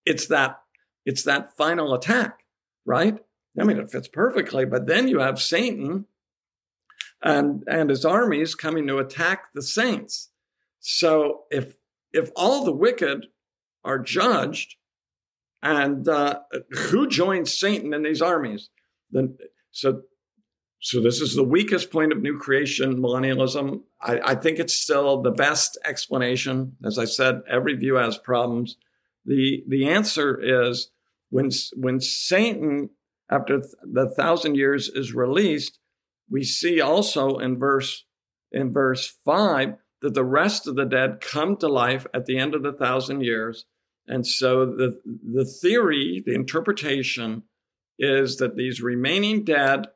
It's 0.06 0.28
that 0.28 0.62
it's 1.06 1.24
that 1.24 1.56
final 1.58 1.94
attack, 1.94 2.44
right? 2.86 3.18
I 3.60 3.64
mean, 3.64 3.78
it 3.78 3.92
fits 3.92 4.08
perfectly, 4.08 4.66
but 4.66 4.88
then 4.88 5.08
you 5.08 5.20
have 5.20 5.42
Satan 5.42 6.06
and, 7.22 7.64
and 7.68 7.90
his 7.90 8.06
armies 8.06 8.56
coming 8.56 8.88
to 8.88 8.98
attack 8.98 9.54
the 9.54 9.62
saints. 9.62 10.30
So 10.80 11.44
if, 11.52 11.76
if 12.14 12.32
all 12.36 12.64
the 12.64 12.72
wicked 12.72 13.28
are 13.84 14.00
judged, 14.00 14.76
and 15.62 16.08
uh, 16.08 16.40
who 16.72 17.08
joins 17.08 17.58
Satan 17.58 17.94
in 17.94 18.04
these 18.04 18.22
armies? 18.22 18.70
Then, 19.12 19.38
so, 19.72 20.04
so 20.80 21.02
this 21.02 21.20
is 21.20 21.36
the 21.36 21.44
weakest 21.44 21.92
point 21.92 22.14
of 22.14 22.22
new 22.22 22.38
creation 22.38 23.02
millennialism. 23.02 23.82
I, 24.02 24.20
I 24.24 24.36
think 24.36 24.60
it's 24.60 24.74
still 24.74 25.22
the 25.22 25.32
best 25.32 25.78
explanation. 25.86 26.78
As 26.86 26.98
I 26.98 27.06
said, 27.06 27.42
every 27.50 27.76
view 27.76 27.96
has 27.96 28.18
problems. 28.18 28.78
The 29.26 29.64
the 29.68 29.90
answer 29.90 30.40
is 30.42 30.92
when 31.30 31.50
when 31.76 32.00
Satan, 32.00 32.92
after 33.30 33.62
the 33.84 34.10
thousand 34.10 34.56
years, 34.56 34.88
is 34.88 35.14
released, 35.14 35.78
we 36.30 36.44
see 36.44 36.82
also 36.82 37.38
in 37.38 37.58
verse 37.58 38.06
in 38.52 38.74
verse 38.74 39.18
5 39.26 39.76
that 40.02 40.14
the 40.14 40.24
rest 40.24 40.68
of 40.68 40.76
the 40.76 40.86
dead 40.86 41.22
come 41.22 41.58
to 41.58 41.68
life 41.68 42.08
at 42.14 42.26
the 42.26 42.38
end 42.38 42.56
of 42.56 42.64
the 42.64 42.74
thousand 42.74 43.22
years. 43.22 43.66
And 44.08 44.26
so 44.26 44.66
the 44.66 45.00
the 45.06 45.46
theory 45.46 46.24
the 46.26 46.34
interpretation 46.34 47.44
is 47.98 48.38
that 48.38 48.56
these 48.56 48.82
remaining 48.82 49.44
dead 49.44 49.88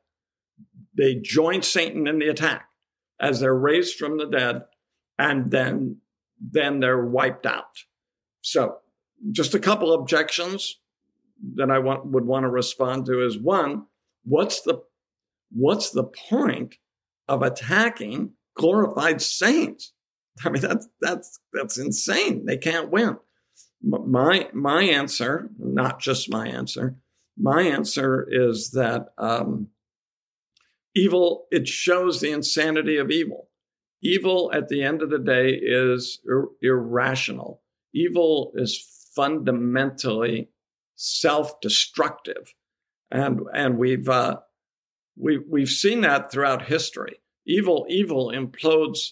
they 0.96 1.16
join 1.16 1.62
satan 1.62 2.06
in 2.06 2.20
the 2.20 2.28
attack 2.28 2.68
as 3.20 3.40
they're 3.40 3.56
raised 3.56 3.98
from 3.98 4.18
the 4.18 4.28
dead 4.28 4.64
and 5.18 5.52
then 5.52 5.98
then 6.40 6.80
they're 6.80 7.06
wiped 7.06 7.46
out. 7.46 7.86
So 8.42 8.80
just 9.32 9.56
a 9.56 9.60
couple 9.60 9.94
objections 9.94 10.80
that 11.56 11.72
i 11.72 11.80
want, 11.80 12.06
would 12.06 12.26
want 12.26 12.44
to 12.44 12.50
respond 12.50 13.06
to 13.06 13.26
is 13.26 13.38
one 13.38 13.86
what's 14.24 14.62
the 14.62 14.82
what's 15.54 15.92
the 15.92 16.04
point 16.04 16.76
of 17.28 17.42
attacking 17.42 18.34
glorified 18.56 19.22
saints? 19.22 19.94
I 20.44 20.50
mean, 20.50 20.62
that's 20.62 20.88
that's 21.00 21.40
that's 21.54 21.78
insane. 21.78 22.46
They 22.46 22.58
can't 22.58 22.92
win. 22.92 23.18
My 23.82 24.50
my 24.54 24.84
answer, 24.84 25.50
not 25.58 26.00
just 26.00 26.32
my 26.32 26.48
answer, 26.48 26.96
my 27.38 27.62
answer 27.64 28.28
is 28.30 28.72
that 28.72 29.08
um, 29.18 29.68
evil. 30.96 31.46
It 31.52 31.68
shows 31.68 32.20
the 32.20 32.32
insanity 32.32 32.98
of 32.98 33.12
evil. 33.12 33.50
Evil, 34.02 34.52
at 34.54 34.68
the 34.68 34.84
end 34.84 35.02
of 35.02 35.10
the 35.10 35.20
day, 35.20 35.52
is 35.52 36.20
ir- 36.28 36.50
irrational. 36.62 37.62
Evil 37.94 38.52
is 38.56 39.10
fundamentally 39.16 40.50
self-destructive, 40.96 42.54
and 43.12 43.42
and 43.54 43.78
we've 43.78 44.10
uh, 44.10 44.40
we, 45.16 45.38
we've 45.38 45.70
seen 45.70 46.02
that 46.02 46.32
throughout 46.32 46.66
history. 46.66 47.20
Evil, 47.46 47.86
evil 47.90 48.32
implodes 48.32 49.12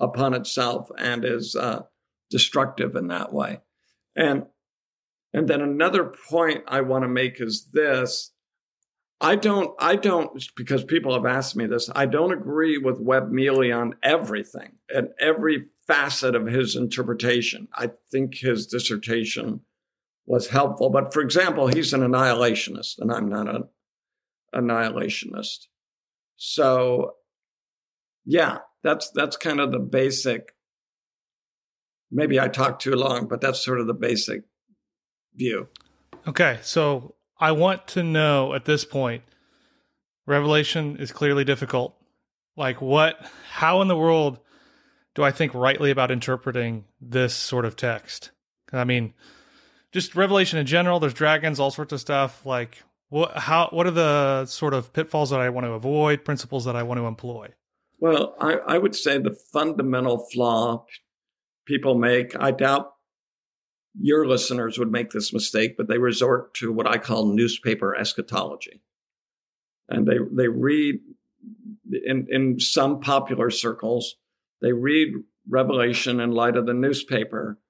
upon 0.00 0.34
itself 0.34 0.90
and 0.98 1.24
is 1.24 1.56
uh, 1.56 1.82
destructive 2.30 2.94
in 2.94 3.08
that 3.08 3.32
way. 3.32 3.60
And 4.16 4.46
and 5.32 5.48
then 5.48 5.60
another 5.60 6.04
point 6.04 6.62
I 6.68 6.82
want 6.82 7.02
to 7.02 7.08
make 7.08 7.40
is 7.40 7.66
this. 7.72 8.30
I 9.20 9.34
don't, 9.34 9.74
I 9.80 9.96
don't, 9.96 10.46
because 10.54 10.84
people 10.84 11.12
have 11.12 11.26
asked 11.26 11.56
me 11.56 11.66
this, 11.66 11.90
I 11.94 12.06
don't 12.06 12.32
agree 12.32 12.78
with 12.78 13.00
Webb 13.00 13.32
Mealy 13.32 13.72
on 13.72 13.96
everything 14.02 14.72
and 14.88 15.08
every 15.18 15.64
facet 15.88 16.36
of 16.36 16.46
his 16.46 16.76
interpretation. 16.76 17.66
I 17.74 17.90
think 18.12 18.36
his 18.36 18.66
dissertation 18.66 19.62
was 20.26 20.48
helpful. 20.48 20.90
But 20.90 21.12
for 21.12 21.20
example, 21.20 21.66
he's 21.66 21.92
an 21.92 22.02
annihilationist, 22.02 22.98
and 22.98 23.10
I'm 23.10 23.28
not 23.28 23.48
a 23.48 23.66
annihilationist. 24.54 25.66
So, 26.36 27.12
yeah, 28.24 28.58
that's 28.82 29.10
that's 29.10 29.36
kind 29.36 29.60
of 29.60 29.72
the 29.72 29.78
basic. 29.78 30.52
Maybe 32.10 32.38
I 32.38 32.48
talked 32.48 32.82
too 32.82 32.94
long, 32.94 33.26
but 33.28 33.40
that's 33.40 33.64
sort 33.64 33.80
of 33.80 33.86
the 33.86 33.94
basic 33.94 34.42
view. 35.34 35.68
Okay, 36.26 36.58
so 36.62 37.14
I 37.38 37.52
want 37.52 37.86
to 37.88 38.02
know 38.02 38.54
at 38.54 38.64
this 38.64 38.84
point. 38.84 39.22
Revelation 40.26 40.96
is 40.96 41.12
clearly 41.12 41.44
difficult. 41.44 41.94
Like, 42.56 42.80
what? 42.80 43.20
How 43.50 43.82
in 43.82 43.88
the 43.88 43.96
world 43.96 44.38
do 45.14 45.22
I 45.22 45.30
think 45.30 45.54
rightly 45.54 45.90
about 45.90 46.10
interpreting 46.10 46.84
this 47.00 47.34
sort 47.34 47.66
of 47.66 47.76
text? 47.76 48.30
I 48.72 48.84
mean, 48.84 49.12
just 49.92 50.16
Revelation 50.16 50.58
in 50.58 50.66
general. 50.66 50.98
There's 50.98 51.14
dragons, 51.14 51.60
all 51.60 51.70
sorts 51.70 51.92
of 51.92 52.00
stuff. 52.00 52.46
Like, 52.46 52.82
what 53.14 53.36
how 53.36 53.68
what 53.70 53.86
are 53.86 53.92
the 53.92 54.44
sort 54.46 54.74
of 54.74 54.92
pitfalls 54.92 55.30
that 55.30 55.38
I 55.38 55.48
want 55.48 55.66
to 55.66 55.72
avoid, 55.72 56.24
principles 56.24 56.64
that 56.64 56.74
I 56.74 56.82
want 56.82 56.98
to 56.98 57.06
employ? 57.06 57.50
Well, 58.00 58.34
I, 58.40 58.54
I 58.66 58.78
would 58.78 58.96
say 58.96 59.18
the 59.18 59.30
fundamental 59.52 60.26
flaw 60.32 60.84
people 61.64 61.94
make, 61.94 62.34
I 62.38 62.50
doubt 62.50 62.92
your 63.96 64.26
listeners 64.26 64.80
would 64.80 64.90
make 64.90 65.10
this 65.10 65.32
mistake, 65.32 65.76
but 65.76 65.86
they 65.86 65.98
resort 65.98 66.54
to 66.54 66.72
what 66.72 66.88
I 66.88 66.98
call 66.98 67.26
newspaper 67.26 67.94
eschatology. 67.94 68.82
And 69.88 70.08
they, 70.08 70.18
they 70.32 70.48
read 70.48 70.96
in, 72.04 72.26
in 72.28 72.58
some 72.58 72.98
popular 72.98 73.48
circles, 73.48 74.16
they 74.60 74.72
read 74.72 75.14
Revelation 75.48 76.18
in 76.18 76.32
light 76.32 76.56
of 76.56 76.66
the 76.66 76.74
newspaper 76.74 77.60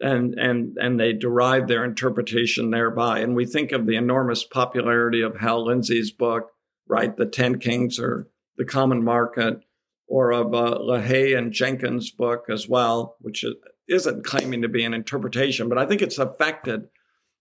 and, 0.00 0.34
and, 0.34 0.76
and 0.78 0.98
they 0.98 1.12
derive 1.12 1.66
their 1.66 1.84
interpretation 1.84 2.70
thereby. 2.70 3.20
And 3.20 3.34
we 3.34 3.46
think 3.46 3.72
of 3.72 3.86
the 3.86 3.96
enormous 3.96 4.44
popularity 4.44 5.22
of 5.22 5.36
Hal 5.36 5.64
Lindsey's 5.64 6.10
book, 6.10 6.50
right? 6.86 7.16
The 7.16 7.26
Ten 7.26 7.58
Kings 7.58 7.98
or 7.98 8.28
The 8.56 8.64
Common 8.64 9.02
Market, 9.02 9.60
or 10.08 10.32
of 10.32 10.54
uh, 10.54 10.78
LaHaye 10.80 11.36
and 11.36 11.52
Jenkins' 11.52 12.10
book 12.10 12.46
as 12.48 12.68
well, 12.68 13.16
which 13.20 13.44
isn't 13.88 14.24
claiming 14.24 14.62
to 14.62 14.68
be 14.68 14.84
an 14.84 14.94
interpretation, 14.94 15.68
but 15.68 15.78
I 15.78 15.86
think 15.86 16.02
it's 16.02 16.18
affected 16.18 16.88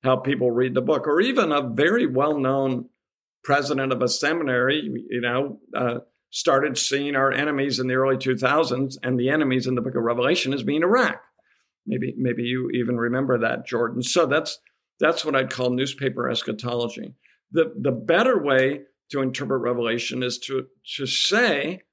how 0.04 0.18
people 0.18 0.52
read 0.52 0.74
the 0.74 0.82
book, 0.82 1.08
or 1.08 1.22
even 1.22 1.52
a 1.52 1.62
very 1.62 2.06
well 2.06 2.38
known 2.38 2.90
president 3.44 3.92
of 3.92 4.02
a 4.02 4.08
seminary, 4.08 4.82
you 5.10 5.22
know, 5.22 5.60
uh, 5.76 6.00
started 6.30 6.78
seeing 6.78 7.16
our 7.16 7.32
enemies 7.32 7.80
in 7.80 7.88
the 7.88 7.96
early 7.96 8.18
2000s 8.18 8.98
and 9.02 9.20
the 9.20 9.30
enemies 9.30 9.66
in 9.66 9.76
the 9.76 9.82
book 9.82 9.96
of 9.96 10.04
Revelation 10.04 10.54
as 10.54 10.64
being 10.64 10.84
Iraq. 10.84 11.22
Maybe, 11.88 12.14
maybe 12.18 12.44
you 12.44 12.70
even 12.72 12.98
remember 12.98 13.40
that, 13.40 13.66
Jordan. 13.66 14.04
So 14.04 14.26
that's 14.26 14.60
that's 15.00 15.24
what 15.24 15.36
I'd 15.36 15.52
call 15.52 15.70
newspaper 15.70 16.30
eschatology. 16.30 17.14
The 17.52 17.74
the 17.80 17.92
better 17.92 18.42
way 18.42 18.82
to 19.12 19.22
interpret 19.22 19.62
Revelation 19.62 20.22
is 20.22 20.38
to 20.40 20.66
to 20.98 21.06
say 21.06 21.84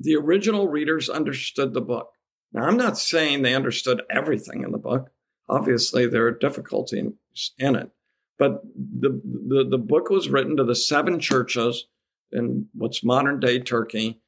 the 0.00 0.16
original 0.16 0.68
readers 0.68 1.08
understood 1.08 1.72
the 1.72 1.80
book. 1.80 2.10
Now, 2.52 2.64
I'm 2.64 2.76
not 2.76 2.98
saying 2.98 3.42
they 3.42 3.54
understood 3.54 4.02
everything 4.10 4.62
in 4.62 4.72
the 4.72 4.78
book. 4.78 5.10
Obviously, 5.48 6.06
there 6.06 6.26
are 6.26 6.32
difficulties 6.32 7.12
in 7.58 7.76
it. 7.76 7.90
But 8.38 8.62
the, 8.74 9.20
the, 9.24 9.66
the 9.70 9.78
book 9.78 10.10
was 10.10 10.28
written 10.28 10.56
to 10.56 10.64
the 10.64 10.74
seven 10.74 11.20
churches 11.20 11.86
in 12.32 12.66
what's 12.74 13.04
modern 13.04 13.40
day 13.40 13.58
Turkey, 13.60 14.20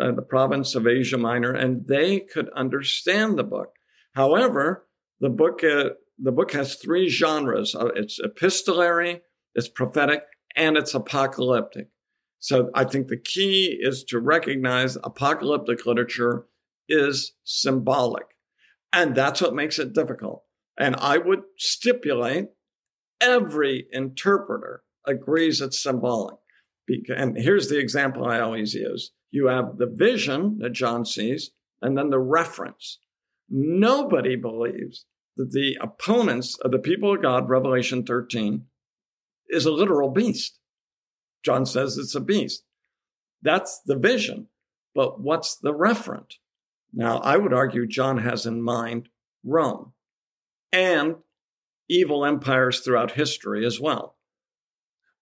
uh, 0.00 0.12
the 0.12 0.22
province 0.22 0.74
of 0.74 0.86
Asia 0.86 1.18
Minor, 1.18 1.52
and 1.52 1.86
they 1.86 2.20
could 2.20 2.48
understand 2.50 3.38
the 3.38 3.44
book. 3.44 3.74
However, 4.12 4.86
the 5.20 5.30
book, 5.30 5.62
uh, 5.64 5.90
the 6.18 6.32
book 6.32 6.52
has 6.52 6.76
three 6.76 7.08
genres 7.08 7.74
uh, 7.74 7.86
it's 7.96 8.18
epistolary, 8.18 9.22
it's 9.54 9.68
prophetic, 9.68 10.22
and 10.56 10.76
it's 10.76 10.94
apocalyptic. 10.94 11.88
So 12.38 12.70
I 12.74 12.84
think 12.84 13.06
the 13.06 13.16
key 13.16 13.78
is 13.80 14.02
to 14.04 14.18
recognize 14.18 14.96
apocalyptic 14.96 15.86
literature 15.86 16.46
is 16.88 17.34
symbolic. 17.44 18.26
And 18.92 19.14
that's 19.14 19.40
what 19.40 19.54
makes 19.54 19.78
it 19.78 19.92
difficult. 19.92 20.42
And 20.78 20.96
I 20.96 21.18
would 21.18 21.42
stipulate 21.56 22.48
every 23.20 23.86
interpreter 23.92 24.82
agrees 25.06 25.60
it's 25.60 25.82
symbolic. 25.82 26.34
And 27.16 27.36
here's 27.36 27.68
the 27.68 27.78
example 27.78 28.26
I 28.26 28.40
always 28.40 28.74
use 28.74 29.12
you 29.30 29.46
have 29.46 29.78
the 29.78 29.86
vision 29.86 30.58
that 30.58 30.72
John 30.72 31.04
sees, 31.04 31.52
and 31.80 31.96
then 31.96 32.10
the 32.10 32.18
reference. 32.18 32.98
Nobody 33.54 34.34
believes 34.34 35.04
that 35.36 35.52
the 35.52 35.76
opponents 35.80 36.58
of 36.60 36.70
the 36.70 36.78
people 36.78 37.14
of 37.14 37.20
God, 37.20 37.50
Revelation 37.50 38.02
13, 38.02 38.64
is 39.50 39.66
a 39.66 39.70
literal 39.70 40.10
beast. 40.10 40.58
John 41.44 41.66
says 41.66 41.98
it's 41.98 42.14
a 42.14 42.20
beast. 42.20 42.64
That's 43.42 43.82
the 43.84 43.96
vision. 43.96 44.48
But 44.94 45.20
what's 45.20 45.56
the 45.56 45.74
referent? 45.74 46.36
Now, 46.94 47.18
I 47.18 47.36
would 47.36 47.52
argue 47.52 47.86
John 47.86 48.18
has 48.18 48.46
in 48.46 48.62
mind 48.62 49.10
Rome 49.44 49.92
and 50.72 51.16
evil 51.88 52.24
empires 52.24 52.80
throughout 52.80 53.12
history 53.12 53.66
as 53.66 53.78
well. 53.78 54.16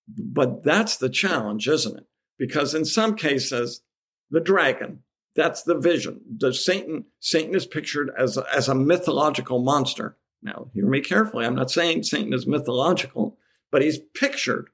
But 0.09 0.63
that's 0.63 0.97
the 0.97 1.09
challenge, 1.09 1.67
isn't 1.67 1.97
it? 1.97 2.07
Because 2.39 2.75
in 2.75 2.85
some 2.85 3.17
cases, 3.17 3.83
the 4.31 4.41
dragon, 4.41 5.03
that's 5.37 5.63
the 5.63 5.79
vision. 5.79 6.21
The 6.39 6.53
Satan, 6.53 7.05
Satan 7.21 7.55
is 7.55 7.67
pictured 7.67 8.11
as 8.19 8.37
a, 8.37 8.45
as 8.55 8.69
a 8.69 8.75
mythological 8.75 9.61
monster. 9.61 10.17
Now, 10.43 10.71
hear 10.73 10.87
me 10.87 11.01
carefully. 11.01 11.47
I'm 11.47 11.55
not 11.55 11.71
saying 11.71 12.03
Satan 12.03 12.33
is 12.33 12.47
mythological, 12.47 13.39
but 13.71 13.83
he's 13.83 13.99
pictured 14.15 14.71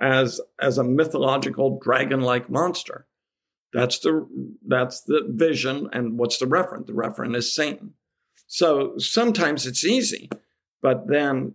as 0.00 0.40
as 0.60 0.76
a 0.76 0.84
mythological 0.84 1.78
dragon-like 1.82 2.50
monster. 2.50 3.06
That's 3.72 3.98
the 4.00 4.26
that's 4.66 5.02
the 5.02 5.22
vision, 5.28 5.88
and 5.92 6.18
what's 6.18 6.38
the 6.38 6.46
referent? 6.46 6.86
The 6.86 6.92
referent 6.92 7.36
is 7.36 7.54
Satan. 7.54 7.94
So 8.46 8.98
sometimes 8.98 9.66
it's 9.66 9.84
easy, 9.84 10.30
but 10.82 11.08
then 11.08 11.54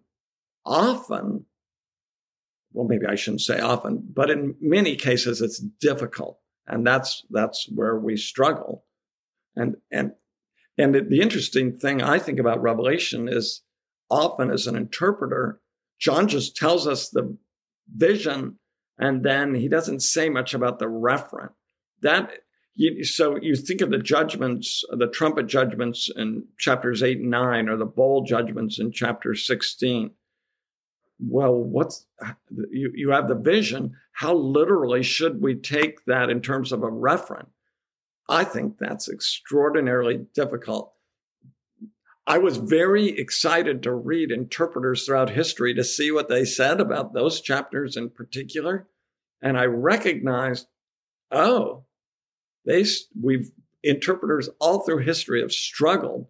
often, 0.66 1.46
well, 2.74 2.88
maybe 2.88 3.06
I 3.06 3.16
shouldn't 3.16 3.42
say 3.42 3.60
often, 3.60 4.04
but 4.14 4.30
in 4.30 4.56
many 4.60 4.96
cases 4.96 5.42
it's 5.42 5.60
difficult, 5.60 6.40
and 6.69 6.86
that's 6.86 7.25
that's 7.29 7.67
where 7.73 7.97
we 7.97 8.15
struggle. 8.15 8.86
And 9.55 9.77
and 9.91 10.13
and 10.77 10.95
the 10.95 11.21
interesting 11.21 11.77
thing 11.77 12.01
I 12.01 12.19
think 12.19 12.39
about 12.39 12.62
Revelation 12.62 13.27
is 13.27 13.63
often 14.10 14.49
as 14.49 14.67
an 14.67 14.75
interpreter, 14.75 15.60
John 15.99 16.27
just 16.27 16.55
tells 16.55 16.88
us 16.88 17.10
the 17.10 17.38
vision, 17.93 18.60
and 18.97 19.23
then 19.23 19.55
he 19.55 19.67
doesn't 19.67 20.01
say 20.01 20.29
much 20.29 20.53
about 20.53 20.79
the 20.79 20.86
referent. 20.86 21.51
That 22.01 22.32
you, 22.75 23.03
so 23.03 23.38
you 23.41 23.55
think 23.55 23.82
of 23.82 23.91
the 23.91 23.97
judgments, 23.97 24.84
the 24.89 25.08
trumpet 25.08 25.47
judgments 25.47 26.10
in 26.15 26.45
chapters 26.58 27.03
eight 27.03 27.17
and 27.17 27.29
nine, 27.29 27.67
or 27.67 27.75
the 27.75 27.86
bowl 27.86 28.23
judgments 28.23 28.79
in 28.79 28.91
chapter 28.91 29.36
sixteen. 29.36 30.12
Well, 31.19 31.53
what's 31.53 32.05
you? 32.71 32.91
You 32.95 33.12
have 33.12 33.27
the 33.27 33.36
vision. 33.36 33.95
How 34.13 34.34
literally 34.34 35.03
should 35.03 35.41
we 35.41 35.55
take 35.55 36.05
that 36.05 36.29
in 36.29 36.41
terms 36.41 36.71
of 36.71 36.84
a 36.84 36.91
referent? 36.91 37.47
I 38.29 38.43
think 38.43 38.77
that's 38.77 39.10
extraordinarily 39.10 40.27
difficult. 40.34 40.93
I 42.27 42.38
was 42.38 42.58
very 42.58 43.10
excited 43.10 43.82
to 43.84 43.91
read 43.91 44.32
interpreters 44.32 45.05
throughout 45.05 45.32
history 45.32 45.73
to 45.73 45.84
see 45.84 46.12
what 46.12 46.29
they 46.29 46.45
said 46.45 46.79
about 46.79 47.13
those 47.13 47.41
chapters 47.41 47.97
in 47.97 48.12
particular. 48.12 48.88
And 49.41 49.58
I 49.58 49.65
recognized, 49.65 50.67
oh, 51.32 51.86
they, 52.65 52.86
we've 53.19 53.49
interpreters 53.84 54.49
all 54.60 54.82
through 54.82 54.99
history 54.99 55.41
have 55.41 55.51
struggled 55.51 56.27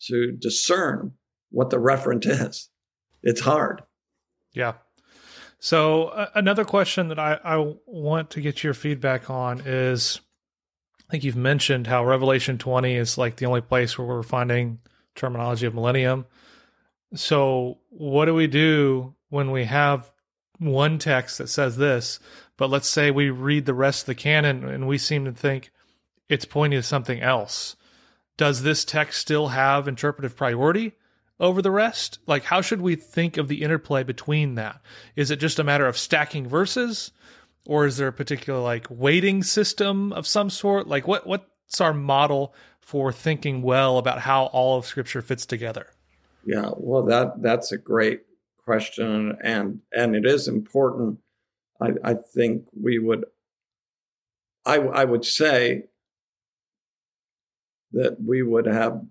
to 0.00 0.32
discern 0.32 1.12
what 1.50 1.70
the 1.70 1.76
referent 1.76 2.26
is. 2.26 2.68
It's 3.22 3.42
hard. 3.42 3.82
Yeah. 4.52 4.74
So 5.58 6.04
uh, 6.04 6.30
another 6.34 6.64
question 6.64 7.08
that 7.08 7.18
I, 7.18 7.38
I 7.44 7.74
want 7.86 8.30
to 8.30 8.40
get 8.40 8.64
your 8.64 8.74
feedback 8.74 9.28
on 9.28 9.60
is 9.66 10.20
I 11.08 11.10
think 11.10 11.24
you've 11.24 11.36
mentioned 11.36 11.86
how 11.86 12.04
Revelation 12.04 12.56
20 12.56 12.94
is 12.94 13.18
like 13.18 13.36
the 13.36 13.46
only 13.46 13.60
place 13.60 13.98
where 13.98 14.06
we're 14.06 14.22
finding 14.22 14.78
terminology 15.14 15.66
of 15.66 15.74
millennium. 15.74 16.24
So, 17.14 17.78
what 17.88 18.26
do 18.26 18.34
we 18.34 18.46
do 18.46 19.14
when 19.28 19.50
we 19.50 19.64
have 19.64 20.12
one 20.58 20.98
text 20.98 21.38
that 21.38 21.48
says 21.48 21.76
this, 21.76 22.20
but 22.56 22.70
let's 22.70 22.88
say 22.88 23.10
we 23.10 23.30
read 23.30 23.66
the 23.66 23.74
rest 23.74 24.02
of 24.02 24.06
the 24.06 24.14
canon 24.14 24.64
and 24.68 24.86
we 24.86 24.98
seem 24.98 25.24
to 25.24 25.32
think 25.32 25.72
it's 26.28 26.44
pointing 26.44 26.78
to 26.78 26.82
something 26.82 27.20
else? 27.20 27.76
Does 28.36 28.62
this 28.62 28.84
text 28.84 29.20
still 29.20 29.48
have 29.48 29.88
interpretive 29.88 30.36
priority 30.36 30.92
over 31.40 31.62
the 31.62 31.70
rest? 31.70 32.18
Like, 32.26 32.44
how 32.44 32.60
should 32.60 32.82
we 32.82 32.94
think 32.94 33.36
of 33.36 33.48
the 33.48 33.62
interplay 33.62 34.02
between 34.02 34.54
that? 34.56 34.80
Is 35.16 35.30
it 35.30 35.40
just 35.40 35.58
a 35.58 35.64
matter 35.64 35.86
of 35.86 35.96
stacking 35.96 36.46
verses? 36.46 37.10
Or 37.66 37.86
is 37.86 37.96
there 37.96 38.08
a 38.08 38.12
particular 38.12 38.60
like 38.60 38.86
weighting 38.90 39.42
system 39.42 40.12
of 40.12 40.26
some 40.26 40.50
sort? 40.50 40.86
Like 40.86 41.06
what 41.06 41.26
what's 41.26 41.80
our 41.80 41.92
model 41.92 42.54
for 42.80 43.12
thinking 43.12 43.62
well 43.62 43.98
about 43.98 44.20
how 44.20 44.46
all 44.46 44.78
of 44.78 44.86
Scripture 44.86 45.22
fits 45.22 45.46
together? 45.46 45.86
Yeah, 46.44 46.70
well, 46.76 47.04
that 47.04 47.42
that's 47.42 47.70
a 47.72 47.78
great 47.78 48.22
question, 48.64 49.36
and 49.42 49.80
and 49.92 50.16
it 50.16 50.24
is 50.24 50.48
important. 50.48 51.18
I, 51.80 51.92
I 52.02 52.14
think 52.14 52.66
we 52.78 52.98
would. 52.98 53.24
I 54.64 54.76
I 54.78 55.04
would 55.04 55.24
say 55.24 55.84
that 57.92 58.16
we 58.22 58.42
would 58.42 58.66
have 58.66 59.02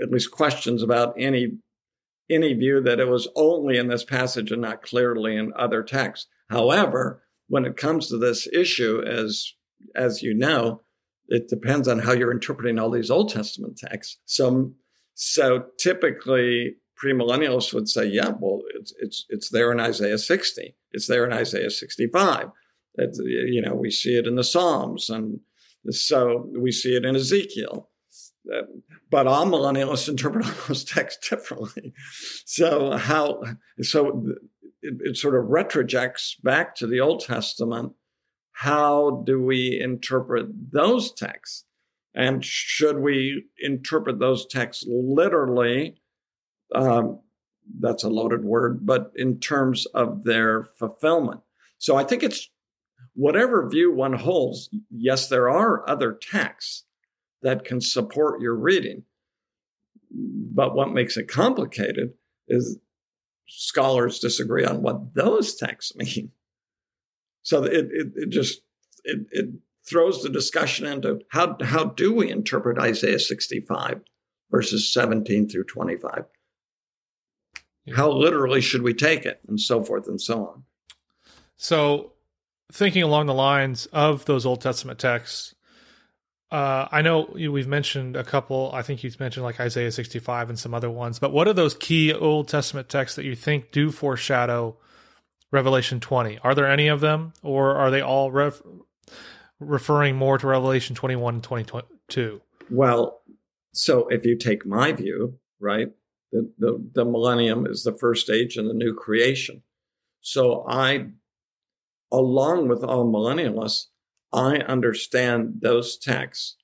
at 0.00 0.10
least 0.10 0.30
questions 0.30 0.82
about 0.82 1.14
any 1.18 1.58
any 2.28 2.54
view 2.54 2.80
that 2.82 2.98
it 2.98 3.06
was 3.06 3.28
only 3.36 3.76
in 3.76 3.86
this 3.86 4.04
passage 4.04 4.50
and 4.50 4.62
not 4.62 4.82
clearly 4.82 5.36
in 5.36 5.52
other 5.56 5.84
texts. 5.84 6.26
However, 6.50 7.22
when 7.46 7.64
it 7.64 7.76
comes 7.76 8.08
to 8.08 8.18
this 8.18 8.48
issue, 8.52 9.00
as 9.06 9.52
as 9.94 10.22
you 10.22 10.34
know, 10.34 10.82
it 11.28 11.48
depends 11.48 11.88
on 11.88 11.98
how 11.98 12.12
you're 12.12 12.32
interpreting 12.32 12.78
all 12.78 12.90
these 12.90 13.10
Old 13.10 13.30
Testament 13.30 13.78
texts. 13.78 14.18
So, 14.24 14.72
so 15.14 15.64
typically 15.78 16.76
premillennialists 17.02 17.74
would 17.74 17.88
say, 17.88 18.06
yeah, 18.06 18.30
well, 18.40 18.62
it's, 18.74 18.94
it's, 18.98 19.26
it's 19.28 19.50
there 19.50 19.72
in 19.72 19.80
Isaiah 19.80 20.18
60. 20.18 20.74
It's 20.92 21.06
there 21.06 21.26
in 21.26 21.32
Isaiah 21.32 21.70
65. 21.70 22.48
It's, 22.94 23.18
you 23.18 23.60
know, 23.60 23.74
we 23.74 23.90
see 23.90 24.16
it 24.16 24.26
in 24.26 24.36
the 24.36 24.44
Psalms. 24.44 25.10
And 25.10 25.40
so 25.90 26.48
we 26.58 26.72
see 26.72 26.96
it 26.96 27.04
in 27.04 27.16
Ezekiel. 27.16 27.90
But 29.10 29.26
amillennialists 29.26 30.08
interpret 30.08 30.46
all 30.46 30.52
those 30.68 30.84
texts 30.84 31.28
differently. 31.28 31.92
So 32.44 32.92
how 32.92 33.42
so 33.82 34.24
it, 34.82 34.94
it 35.00 35.16
sort 35.16 35.34
of 35.34 35.50
retrojects 35.50 36.42
back 36.42 36.74
to 36.76 36.86
the 36.86 37.00
Old 37.00 37.20
Testament. 37.20 37.92
How 38.52 39.22
do 39.26 39.42
we 39.42 39.78
interpret 39.80 40.46
those 40.72 41.12
texts? 41.12 41.64
And 42.14 42.42
should 42.42 43.00
we 43.00 43.44
interpret 43.58 44.18
those 44.18 44.46
texts 44.46 44.84
literally? 44.88 46.00
Um, 46.74 47.20
that's 47.80 48.04
a 48.04 48.08
loaded 48.08 48.44
word, 48.44 48.86
but 48.86 49.12
in 49.16 49.38
terms 49.40 49.86
of 49.86 50.24
their 50.24 50.64
fulfillment. 50.78 51.40
So 51.78 51.96
I 51.96 52.04
think 52.04 52.22
it's 52.22 52.48
whatever 53.14 53.68
view 53.68 53.92
one 53.92 54.14
holds. 54.14 54.70
Yes, 54.90 55.28
there 55.28 55.50
are 55.50 55.88
other 55.88 56.12
texts 56.12 56.84
that 57.46 57.64
can 57.64 57.80
support 57.80 58.40
your 58.40 58.56
reading. 58.56 59.04
But 60.10 60.74
what 60.74 60.92
makes 60.92 61.16
it 61.16 61.28
complicated 61.28 62.14
is 62.48 62.78
scholars 63.46 64.18
disagree 64.18 64.64
on 64.64 64.82
what 64.82 65.14
those 65.14 65.54
texts 65.54 65.94
mean. 65.96 66.32
So 67.42 67.62
it, 67.62 67.86
it, 67.92 68.12
it 68.16 68.28
just 68.30 68.62
it, 69.04 69.28
it 69.30 69.46
throws 69.88 70.24
the 70.24 70.28
discussion 70.28 70.86
into 70.86 71.20
how, 71.28 71.56
how 71.62 71.84
do 71.84 72.12
we 72.12 72.32
interpret 72.32 72.80
Isaiah 72.80 73.20
65 73.20 74.00
verses 74.50 74.92
17 74.92 75.48
through 75.48 75.64
25? 75.64 76.24
How 77.94 78.10
literally 78.10 78.60
should 78.60 78.82
we 78.82 78.92
take 78.92 79.24
it? 79.24 79.38
And 79.46 79.60
so 79.60 79.84
forth 79.84 80.08
and 80.08 80.20
so 80.20 80.46
on. 80.48 80.64
So, 81.56 82.10
thinking 82.72 83.04
along 83.04 83.26
the 83.26 83.34
lines 83.34 83.86
of 83.92 84.24
those 84.24 84.44
Old 84.44 84.60
Testament 84.60 84.98
texts, 84.98 85.54
uh, 86.50 86.86
I 86.92 87.02
know 87.02 87.28
we've 87.34 87.66
mentioned 87.66 88.16
a 88.16 88.22
couple. 88.22 88.70
I 88.72 88.82
think 88.82 89.02
you've 89.02 89.18
mentioned 89.18 89.44
like 89.44 89.58
Isaiah 89.58 89.90
65 89.90 90.48
and 90.48 90.58
some 90.58 90.74
other 90.74 90.90
ones. 90.90 91.18
But 91.18 91.32
what 91.32 91.48
are 91.48 91.52
those 91.52 91.74
key 91.74 92.12
Old 92.12 92.48
Testament 92.48 92.88
texts 92.88 93.16
that 93.16 93.24
you 93.24 93.34
think 93.34 93.72
do 93.72 93.90
foreshadow 93.90 94.76
Revelation 95.50 95.98
20? 95.98 96.38
Are 96.38 96.54
there 96.54 96.70
any 96.70 96.86
of 96.86 97.00
them, 97.00 97.32
or 97.42 97.74
are 97.74 97.90
they 97.90 98.00
all 98.00 98.30
ref- 98.30 98.62
referring 99.58 100.16
more 100.16 100.38
to 100.38 100.46
Revelation 100.46 100.94
21 100.94 101.34
and 101.34 101.42
22? 101.42 102.40
Well, 102.70 103.22
so 103.72 104.06
if 104.08 104.24
you 104.24 104.36
take 104.36 104.64
my 104.64 104.92
view, 104.92 105.38
right, 105.58 105.88
the, 106.30 106.50
the, 106.58 106.90
the 106.94 107.04
millennium 107.04 107.66
is 107.66 107.82
the 107.82 107.96
first 107.96 108.30
age 108.30 108.56
in 108.56 108.68
the 108.68 108.74
new 108.74 108.94
creation. 108.94 109.62
So 110.20 110.64
I, 110.68 111.06
along 112.12 112.68
with 112.68 112.84
all 112.84 113.04
amillennialists, 113.04 113.86
I 114.32 114.56
understand 114.58 115.60
those 115.62 115.96
texts 115.96 116.56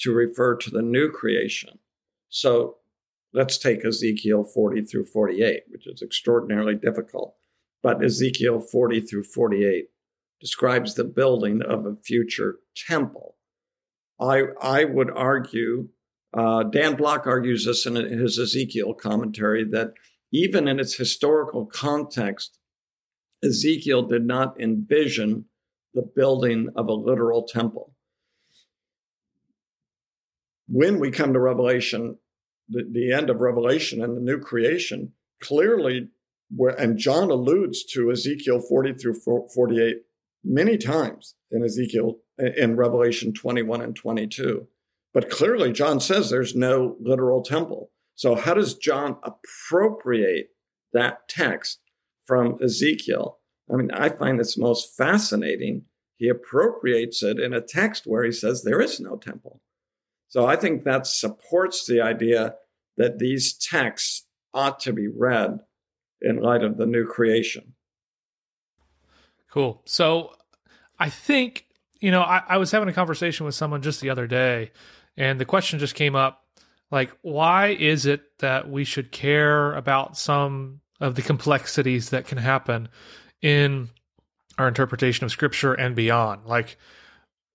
to 0.00 0.12
refer 0.12 0.56
to 0.56 0.70
the 0.70 0.82
new 0.82 1.10
creation. 1.10 1.78
So 2.28 2.76
let's 3.32 3.58
take 3.58 3.84
Ezekiel 3.84 4.44
40 4.44 4.82
through 4.82 5.06
48, 5.06 5.62
which 5.68 5.86
is 5.86 6.02
extraordinarily 6.02 6.74
difficult. 6.74 7.34
But 7.82 8.04
Ezekiel 8.04 8.60
40 8.60 9.00
through 9.00 9.24
48 9.24 9.86
describes 10.40 10.94
the 10.94 11.04
building 11.04 11.62
of 11.62 11.86
a 11.86 11.96
future 11.96 12.56
temple. 12.88 13.36
I, 14.20 14.42
I 14.60 14.84
would 14.84 15.10
argue, 15.10 15.88
uh, 16.36 16.64
Dan 16.64 16.96
Block 16.96 17.26
argues 17.26 17.64
this 17.64 17.86
in 17.86 17.94
his 17.94 18.38
Ezekiel 18.38 18.94
commentary, 18.94 19.64
that 19.70 19.92
even 20.32 20.68
in 20.68 20.80
its 20.80 20.96
historical 20.96 21.66
context, 21.66 22.58
Ezekiel 23.44 24.02
did 24.02 24.26
not 24.26 24.58
envision 24.60 25.46
the 25.96 26.02
building 26.02 26.68
of 26.76 26.88
a 26.88 26.92
literal 26.92 27.42
temple. 27.42 27.94
When 30.68 31.00
we 31.00 31.10
come 31.10 31.32
to 31.32 31.40
Revelation, 31.40 32.18
the, 32.68 32.86
the 32.88 33.12
end 33.12 33.30
of 33.30 33.40
Revelation 33.40 34.02
and 34.02 34.14
the 34.14 34.20
new 34.20 34.38
creation, 34.38 35.12
clearly, 35.42 36.08
where, 36.54 36.78
and 36.78 36.98
John 36.98 37.30
alludes 37.30 37.82
to 37.92 38.10
Ezekiel 38.10 38.60
40 38.60 38.92
through 38.94 39.14
48 39.54 40.02
many 40.44 40.76
times 40.76 41.34
in 41.50 41.64
Ezekiel, 41.64 42.18
in 42.38 42.76
Revelation 42.76 43.32
21 43.32 43.80
and 43.80 43.96
22. 43.96 44.68
But 45.14 45.30
clearly, 45.30 45.72
John 45.72 45.98
says 45.98 46.28
there's 46.28 46.54
no 46.54 46.96
literal 47.00 47.42
temple. 47.42 47.90
So, 48.14 48.34
how 48.34 48.52
does 48.52 48.74
John 48.74 49.16
appropriate 49.22 50.48
that 50.92 51.28
text 51.28 51.80
from 52.26 52.58
Ezekiel 52.62 53.38
I 53.72 53.76
mean, 53.76 53.90
I 53.90 54.08
find 54.10 54.38
this 54.38 54.56
most 54.56 54.96
fascinating. 54.96 55.82
He 56.16 56.28
appropriates 56.28 57.22
it 57.22 57.38
in 57.38 57.52
a 57.52 57.60
text 57.60 58.04
where 58.06 58.24
he 58.24 58.32
says 58.32 58.62
there 58.62 58.80
is 58.80 59.00
no 59.00 59.16
temple. 59.16 59.60
So 60.28 60.46
I 60.46 60.56
think 60.56 60.84
that 60.84 61.06
supports 61.06 61.86
the 61.86 62.00
idea 62.00 62.54
that 62.96 63.18
these 63.18 63.54
texts 63.54 64.26
ought 64.54 64.80
to 64.80 64.92
be 64.92 65.08
read 65.08 65.60
in 66.20 66.40
light 66.40 66.64
of 66.64 66.78
the 66.78 66.86
new 66.86 67.06
creation. 67.06 67.74
Cool. 69.50 69.82
So 69.84 70.34
I 70.98 71.10
think, 71.10 71.66
you 72.00 72.10
know, 72.10 72.22
I, 72.22 72.42
I 72.48 72.56
was 72.56 72.70
having 72.70 72.88
a 72.88 72.92
conversation 72.92 73.46
with 73.46 73.54
someone 73.54 73.82
just 73.82 74.00
the 74.00 74.10
other 74.10 74.26
day, 74.26 74.72
and 75.16 75.40
the 75.40 75.44
question 75.44 75.78
just 75.78 75.94
came 75.94 76.14
up 76.14 76.44
like, 76.90 77.10
why 77.22 77.68
is 77.68 78.06
it 78.06 78.38
that 78.38 78.70
we 78.70 78.84
should 78.84 79.10
care 79.12 79.74
about 79.74 80.16
some 80.16 80.80
of 81.00 81.14
the 81.14 81.22
complexities 81.22 82.10
that 82.10 82.26
can 82.26 82.38
happen 82.38 82.88
in 83.46 83.88
our 84.58 84.66
interpretation 84.66 85.24
of 85.24 85.30
scripture 85.30 85.72
and 85.72 85.94
beyond. 85.94 86.46
Like, 86.46 86.78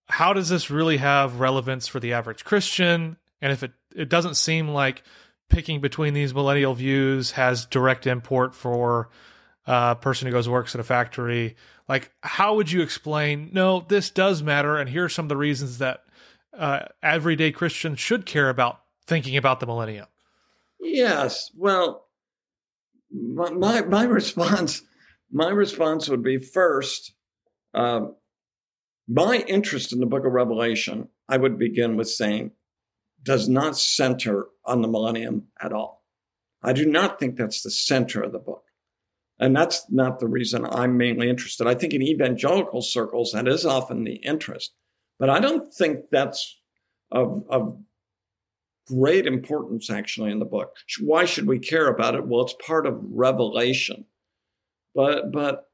how 0.07 0.31
does 0.31 0.47
this 0.47 0.69
really 0.69 0.95
have 0.97 1.41
relevance 1.41 1.85
for 1.85 1.99
the 1.99 2.13
average 2.13 2.45
Christian? 2.45 3.17
And 3.41 3.51
if 3.51 3.61
it, 3.61 3.73
it 3.93 4.07
doesn't 4.07 4.35
seem 4.35 4.69
like 4.69 5.03
picking 5.49 5.81
between 5.81 6.13
these 6.13 6.33
millennial 6.33 6.73
views 6.73 7.31
has 7.31 7.65
direct 7.65 8.07
import 8.07 8.55
for 8.55 9.09
a 9.65 9.97
person 9.97 10.27
who 10.27 10.31
goes 10.31 10.47
works 10.47 10.73
at 10.75 10.79
a 10.79 10.83
factory, 10.85 11.57
like, 11.89 12.09
how 12.21 12.55
would 12.55 12.71
you 12.71 12.81
explain, 12.81 13.49
no, 13.51 13.81
this 13.81 14.09
does 14.11 14.41
matter, 14.41 14.77
and 14.77 14.89
here 14.89 15.03
are 15.03 15.09
some 15.09 15.25
of 15.25 15.29
the 15.29 15.35
reasons 15.35 15.79
that 15.79 16.05
uh, 16.57 16.85
everyday 17.03 17.51
Christians 17.51 17.99
should 17.99 18.25
care 18.25 18.47
about 18.47 18.79
thinking 19.07 19.35
about 19.35 19.59
the 19.59 19.65
millennium? 19.65 20.07
Yes. 20.79 21.51
Well, 21.53 22.05
my, 23.11 23.81
my 23.81 24.03
response 24.05 24.83
my 25.31 25.49
response 25.49 26.09
would 26.09 26.23
be 26.23 26.37
first, 26.37 27.13
uh, 27.73 28.07
my 29.07 29.43
interest 29.47 29.93
in 29.93 29.99
the 29.99 30.05
book 30.05 30.25
of 30.25 30.31
Revelation, 30.31 31.09
I 31.27 31.37
would 31.37 31.57
begin 31.57 31.97
with 31.97 32.09
saying, 32.09 32.51
does 33.23 33.47
not 33.47 33.77
center 33.77 34.47
on 34.65 34.81
the 34.81 34.87
millennium 34.87 35.47
at 35.59 35.73
all. 35.73 36.03
I 36.63 36.73
do 36.73 36.85
not 36.85 37.19
think 37.19 37.35
that's 37.35 37.61
the 37.61 37.71
center 37.71 38.21
of 38.21 38.31
the 38.31 38.39
book. 38.39 38.63
And 39.39 39.55
that's 39.55 39.85
not 39.89 40.19
the 40.19 40.27
reason 40.27 40.65
I'm 40.65 40.97
mainly 40.97 41.29
interested. 41.29 41.65
I 41.65 41.73
think 41.73 41.93
in 41.93 42.03
evangelical 42.03 42.81
circles, 42.81 43.31
that 43.31 43.47
is 43.47 43.65
often 43.65 44.03
the 44.03 44.17
interest. 44.17 44.73
But 45.17 45.29
I 45.29 45.39
don't 45.39 45.73
think 45.73 46.09
that's 46.11 46.59
of, 47.11 47.43
of 47.49 47.79
great 48.87 49.25
importance 49.25 49.89
actually 49.89 50.31
in 50.31 50.39
the 50.39 50.45
book. 50.45 50.75
Why 50.99 51.25
should 51.25 51.47
we 51.47 51.59
care 51.59 51.87
about 51.87 52.15
it? 52.15 52.27
Well, 52.27 52.43
it's 52.43 52.55
part 52.65 52.85
of 52.85 52.99
revelation. 53.03 54.05
But 54.93 55.31
but 55.31 55.69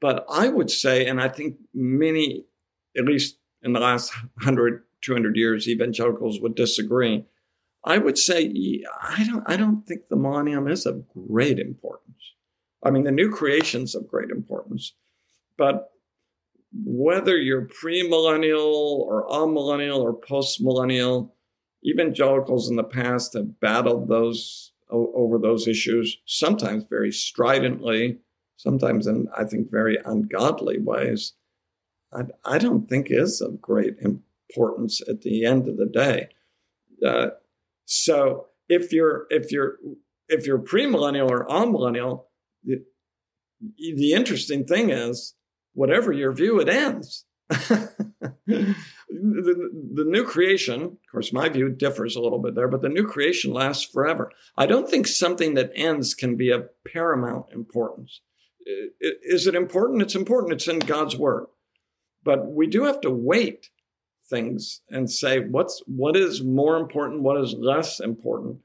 but 0.00 0.24
I 0.30 0.48
would 0.48 0.70
say, 0.70 1.06
and 1.06 1.20
I 1.20 1.28
think 1.28 1.56
many, 1.74 2.46
at 2.96 3.04
least 3.04 3.38
in 3.62 3.72
the 3.72 3.80
last 3.80 4.14
100, 4.34 4.84
200 5.02 5.36
years, 5.36 5.68
evangelicals 5.68 6.40
would 6.40 6.54
disagree. 6.54 7.24
I 7.84 7.98
would 7.98 8.18
say 8.18 8.52
I 9.02 9.24
don't 9.24 9.44
I 9.46 9.56
don't 9.56 9.86
think 9.86 10.08
the 10.08 10.16
millennium 10.16 10.68
is 10.68 10.86
of 10.86 11.08
great 11.08 11.58
importance. 11.58 12.34
I 12.82 12.90
mean, 12.90 13.04
the 13.04 13.12
new 13.12 13.30
creation's 13.30 13.94
of 13.94 14.08
great 14.08 14.30
importance, 14.30 14.94
but 15.56 15.90
whether 16.72 17.36
you're 17.36 17.66
premillennial 17.82 19.00
or 19.00 19.26
amillennial 19.28 20.00
or 20.00 20.18
postmillennial, 20.18 21.30
evangelicals 21.84 22.68
in 22.68 22.76
the 22.76 22.84
past 22.84 23.34
have 23.34 23.58
battled 23.60 24.08
those 24.08 24.72
over 24.90 25.38
those 25.38 25.68
issues, 25.68 26.18
sometimes 26.24 26.84
very 26.88 27.12
stridently, 27.12 28.18
sometimes 28.58 29.06
in, 29.06 29.28
I 29.36 29.44
think, 29.44 29.70
very 29.70 29.96
ungodly 30.04 30.78
ways, 30.78 31.32
I, 32.12 32.24
I 32.44 32.58
don't 32.58 32.88
think 32.88 33.06
is 33.08 33.40
of 33.40 33.62
great 33.62 33.96
importance 34.00 35.00
at 35.08 35.22
the 35.22 35.46
end 35.46 35.68
of 35.68 35.78
the 35.78 35.86
day. 35.86 36.28
Uh, 37.04 37.28
so 37.86 38.46
if 38.68 38.92
you're 38.92 39.26
if 39.30 39.52
you're 39.52 39.78
if 40.28 40.46
you're 40.46 40.58
premillennial 40.58 41.30
or 41.30 41.46
amillennial, 41.46 42.24
the, 42.64 42.82
the 43.78 44.12
interesting 44.12 44.66
thing 44.66 44.90
is, 44.90 45.34
whatever 45.72 46.12
your 46.12 46.32
view, 46.32 46.60
it 46.60 46.68
ends. 46.68 47.24
the, 47.48 47.96
the, 49.08 50.04
new 50.04 50.22
creation, 50.22 50.82
of 50.82 50.98
course, 51.10 51.32
my 51.32 51.48
view 51.48 51.70
differs 51.70 52.14
a 52.14 52.20
little 52.20 52.40
bit 52.40 52.54
there, 52.54 52.68
but 52.68 52.82
the 52.82 52.90
new 52.90 53.06
creation 53.06 53.54
lasts 53.54 53.84
forever. 53.84 54.30
I 54.54 54.66
don't 54.66 54.86
think 54.86 55.06
something 55.06 55.54
that 55.54 55.72
ends 55.74 56.12
can 56.12 56.36
be 56.36 56.50
of 56.50 56.68
paramount 56.84 57.46
importance 57.54 58.20
is 58.68 59.46
it 59.46 59.54
important? 59.54 60.02
It's 60.02 60.14
important. 60.14 60.52
It's 60.52 60.68
in 60.68 60.78
God's 60.80 61.16
word. 61.16 61.46
But 62.22 62.46
we 62.46 62.66
do 62.66 62.84
have 62.84 63.00
to 63.02 63.10
wait 63.10 63.70
things 64.28 64.82
and 64.90 65.10
say 65.10 65.40
what's 65.40 65.82
what 65.86 66.16
is 66.16 66.42
more 66.42 66.76
important, 66.76 67.22
what 67.22 67.40
is 67.40 67.54
less 67.54 68.00
important. 68.00 68.58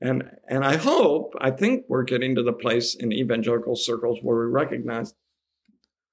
And 0.00 0.24
and 0.48 0.64
I 0.64 0.76
hope, 0.76 1.34
I 1.38 1.50
think 1.50 1.84
we're 1.88 2.02
getting 2.02 2.34
to 2.34 2.42
the 2.42 2.52
place 2.52 2.94
in 2.94 3.12
evangelical 3.12 3.76
circles 3.76 4.18
where 4.22 4.38
we 4.38 4.46
recognize 4.46 5.14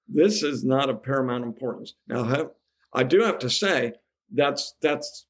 this 0.08 0.44
is 0.44 0.64
not 0.64 0.90
of 0.90 1.02
paramount 1.02 1.44
importance. 1.46 1.96
Now, 2.08 2.52
I 2.94 3.04
do 3.04 3.22
have 3.22 3.40
to 3.40 3.50
say 3.50 3.94
that's 4.34 4.76
that's 4.82 5.26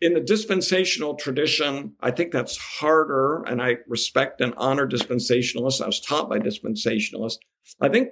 in 0.00 0.14
the 0.14 0.20
dispensational 0.20 1.14
tradition. 1.14 1.94
I 2.00 2.10
think 2.10 2.32
that's 2.32 2.56
harder, 2.56 3.42
and 3.44 3.62
I 3.62 3.76
respect 3.88 4.40
and 4.40 4.54
honor 4.56 4.86
dispensationalists. 4.86 5.80
I 5.80 5.86
was 5.86 6.00
taught 6.00 6.28
by 6.28 6.38
dispensationalists. 6.38 7.38
I 7.80 7.88
think 7.88 8.10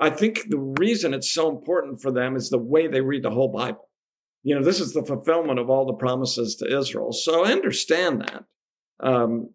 I 0.00 0.10
think 0.10 0.48
the 0.48 0.58
reason 0.58 1.14
it's 1.14 1.32
so 1.32 1.50
important 1.50 2.00
for 2.00 2.10
them 2.10 2.36
is 2.36 2.48
the 2.48 2.58
way 2.58 2.86
they 2.86 3.02
read 3.02 3.22
the 3.22 3.30
whole 3.30 3.52
Bible. 3.52 3.88
You 4.42 4.54
know, 4.54 4.64
this 4.64 4.80
is 4.80 4.94
the 4.94 5.04
fulfillment 5.04 5.58
of 5.58 5.68
all 5.68 5.84
the 5.84 5.92
promises 5.92 6.56
to 6.56 6.78
Israel. 6.78 7.12
So 7.12 7.44
I 7.44 7.52
understand 7.52 8.22
that. 8.22 8.44
Um, 8.98 9.50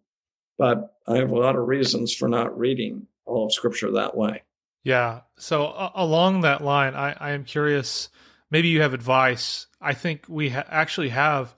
but 0.58 0.96
I 1.08 1.18
have 1.18 1.32
a 1.32 1.38
lot 1.38 1.56
of 1.56 1.68
reasons 1.68 2.14
for 2.14 2.30
not 2.30 2.58
reading 2.58 3.08
all 3.26 3.46
of 3.46 3.54
Scripture 3.54 3.92
that 3.92 4.16
way. 4.16 4.44
Yeah. 4.84 5.22
So 5.38 5.66
uh, 5.66 5.92
along 5.96 6.42
that 6.42 6.64
line, 6.64 6.94
I, 6.94 7.16
I 7.20 7.32
am 7.32 7.44
curious. 7.44 8.10
Maybe 8.52 8.68
you 8.68 8.82
have 8.82 8.94
advice. 8.94 9.66
I 9.82 9.94
think 9.94 10.26
we 10.28 10.50
ha- 10.50 10.66
actually 10.70 11.10
have. 11.10 11.56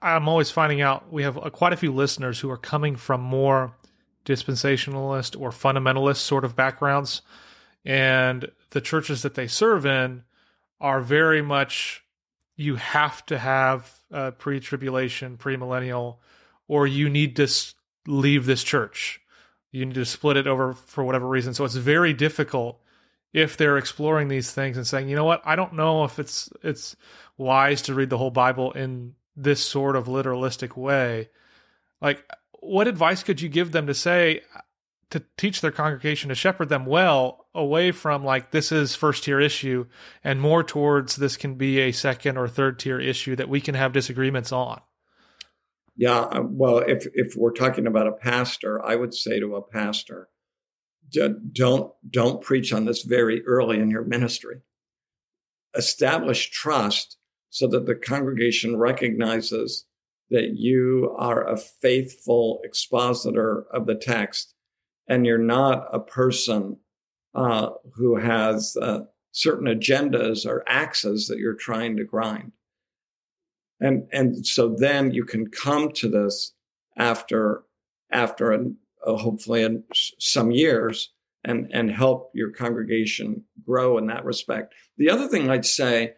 I'm 0.00 0.28
always 0.28 0.50
finding 0.50 0.80
out 0.80 1.12
we 1.12 1.22
have 1.22 1.36
uh, 1.36 1.50
quite 1.50 1.72
a 1.72 1.76
few 1.76 1.92
listeners 1.92 2.40
who 2.40 2.50
are 2.50 2.56
coming 2.56 2.96
from 2.96 3.20
more 3.20 3.76
dispensationalist 4.24 5.38
or 5.38 5.50
fundamentalist 5.50 6.16
sort 6.16 6.44
of 6.44 6.56
backgrounds, 6.56 7.22
and 7.84 8.50
the 8.70 8.80
churches 8.80 9.22
that 9.22 9.34
they 9.34 9.46
serve 9.46 9.84
in 9.84 10.24
are 10.80 11.00
very 11.00 11.42
much 11.42 12.02
you 12.56 12.76
have 12.76 13.24
to 13.26 13.38
have 13.38 13.92
uh, 14.12 14.30
pre-tribulation, 14.32 15.36
premillennial, 15.36 16.16
or 16.68 16.86
you 16.86 17.10
need 17.10 17.36
to 17.36 17.48
leave 18.06 18.46
this 18.46 18.62
church. 18.62 19.20
You 19.72 19.84
need 19.84 19.96
to 19.96 20.04
split 20.04 20.36
it 20.36 20.46
over 20.46 20.72
for 20.72 21.02
whatever 21.02 21.26
reason. 21.26 21.52
So 21.52 21.64
it's 21.64 21.74
very 21.74 22.12
difficult 22.12 22.80
if 23.32 23.56
they're 23.56 23.76
exploring 23.76 24.28
these 24.28 24.52
things 24.52 24.76
and 24.76 24.86
saying, 24.86 25.08
you 25.08 25.16
know 25.16 25.24
what, 25.24 25.42
I 25.44 25.56
don't 25.56 25.74
know 25.74 26.04
if 26.04 26.18
it's 26.18 26.48
it's 26.62 26.96
wise 27.36 27.82
to 27.82 27.94
read 27.94 28.08
the 28.08 28.18
whole 28.18 28.30
Bible 28.30 28.70
in 28.72 29.14
this 29.36 29.60
sort 29.60 29.96
of 29.96 30.06
literalistic 30.06 30.76
way. 30.76 31.30
Like, 32.00 32.24
what 32.60 32.88
advice 32.88 33.22
could 33.22 33.40
you 33.40 33.48
give 33.48 33.72
them 33.72 33.86
to 33.86 33.94
say 33.94 34.42
to 35.10 35.22
teach 35.36 35.60
their 35.60 35.70
congregation 35.70 36.28
to 36.28 36.34
shepherd 36.34 36.68
them 36.68 36.86
well 36.86 37.46
away 37.54 37.92
from 37.92 38.24
like 38.24 38.50
this 38.50 38.72
is 38.72 38.96
first 38.96 39.24
tier 39.24 39.40
issue 39.40 39.86
and 40.24 40.40
more 40.40 40.64
towards 40.64 41.16
this 41.16 41.36
can 41.36 41.54
be 41.54 41.78
a 41.78 41.92
second 41.92 42.36
or 42.36 42.48
third 42.48 42.78
tier 42.78 42.98
issue 42.98 43.36
that 43.36 43.48
we 43.48 43.60
can 43.60 43.74
have 43.74 43.92
disagreements 43.92 44.50
on? 44.50 44.80
Yeah, 45.96 46.20
uh, 46.20 46.42
well, 46.42 46.78
if 46.78 47.06
if 47.14 47.36
we're 47.36 47.52
talking 47.52 47.86
about 47.86 48.08
a 48.08 48.12
pastor, 48.12 48.84
I 48.84 48.96
would 48.96 49.14
say 49.14 49.38
to 49.38 49.54
a 49.54 49.62
pastor, 49.62 50.28
don't 51.10 51.92
don't 52.10 52.42
preach 52.42 52.72
on 52.72 52.84
this 52.84 53.02
very 53.02 53.46
early 53.46 53.78
in 53.78 53.90
your 53.90 54.04
ministry. 54.04 54.62
Establish 55.76 56.50
trust 56.50 57.18
so 57.54 57.66
that 57.68 57.86
the 57.86 57.94
congregation 57.94 58.76
recognizes 58.76 59.84
that 60.30 60.54
you 60.54 61.14
are 61.18 61.46
a 61.46 61.56
faithful 61.56 62.60
expositor 62.64 63.66
of 63.70 63.86
the 63.86 63.94
text, 63.94 64.54
and 65.08 65.26
you're 65.26 65.38
not 65.38 65.86
a 65.92 66.00
person 66.00 66.78
uh, 67.34 67.70
who 67.94 68.16
has 68.16 68.76
uh, 68.80 69.00
certain 69.32 69.66
agendas 69.66 70.46
or 70.46 70.64
axes 70.66 71.28
that 71.28 71.38
you're 71.38 71.54
trying 71.54 71.96
to 71.96 72.04
grind 72.04 72.52
and 73.80 74.08
and 74.12 74.46
so 74.46 74.74
then 74.78 75.12
you 75.12 75.24
can 75.24 75.48
come 75.48 75.92
to 75.92 76.08
this 76.08 76.52
after 76.96 77.64
after 78.10 78.52
a, 78.52 78.64
a 79.04 79.16
hopefully 79.16 79.62
in 79.62 79.84
some 80.18 80.50
years 80.50 81.12
and 81.44 81.70
and 81.72 81.90
help 81.90 82.30
your 82.34 82.50
congregation 82.50 83.44
grow 83.64 83.98
in 83.98 84.06
that 84.06 84.24
respect. 84.24 84.74
The 84.96 85.10
other 85.10 85.28
thing 85.28 85.50
I'd 85.50 85.66
say, 85.66 86.14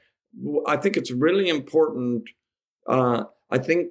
I 0.67 0.77
think 0.77 0.97
it's 0.97 1.11
really 1.11 1.49
important. 1.49 2.25
Uh, 2.89 3.25
I 3.51 3.59
think 3.59 3.89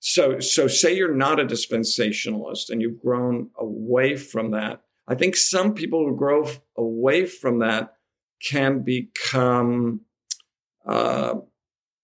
so. 0.00 0.40
So 0.40 0.68
say 0.68 0.96
you're 0.96 1.14
not 1.14 1.40
a 1.40 1.44
dispensationalist 1.44 2.70
and 2.70 2.80
you've 2.80 3.00
grown 3.00 3.50
away 3.58 4.16
from 4.16 4.50
that. 4.52 4.82
I 5.08 5.14
think 5.14 5.36
some 5.36 5.74
people 5.74 6.04
who 6.04 6.16
grow 6.16 6.48
away 6.76 7.26
from 7.26 7.60
that 7.60 7.94
can 8.42 8.82
become 8.82 10.00
uh, 10.86 11.34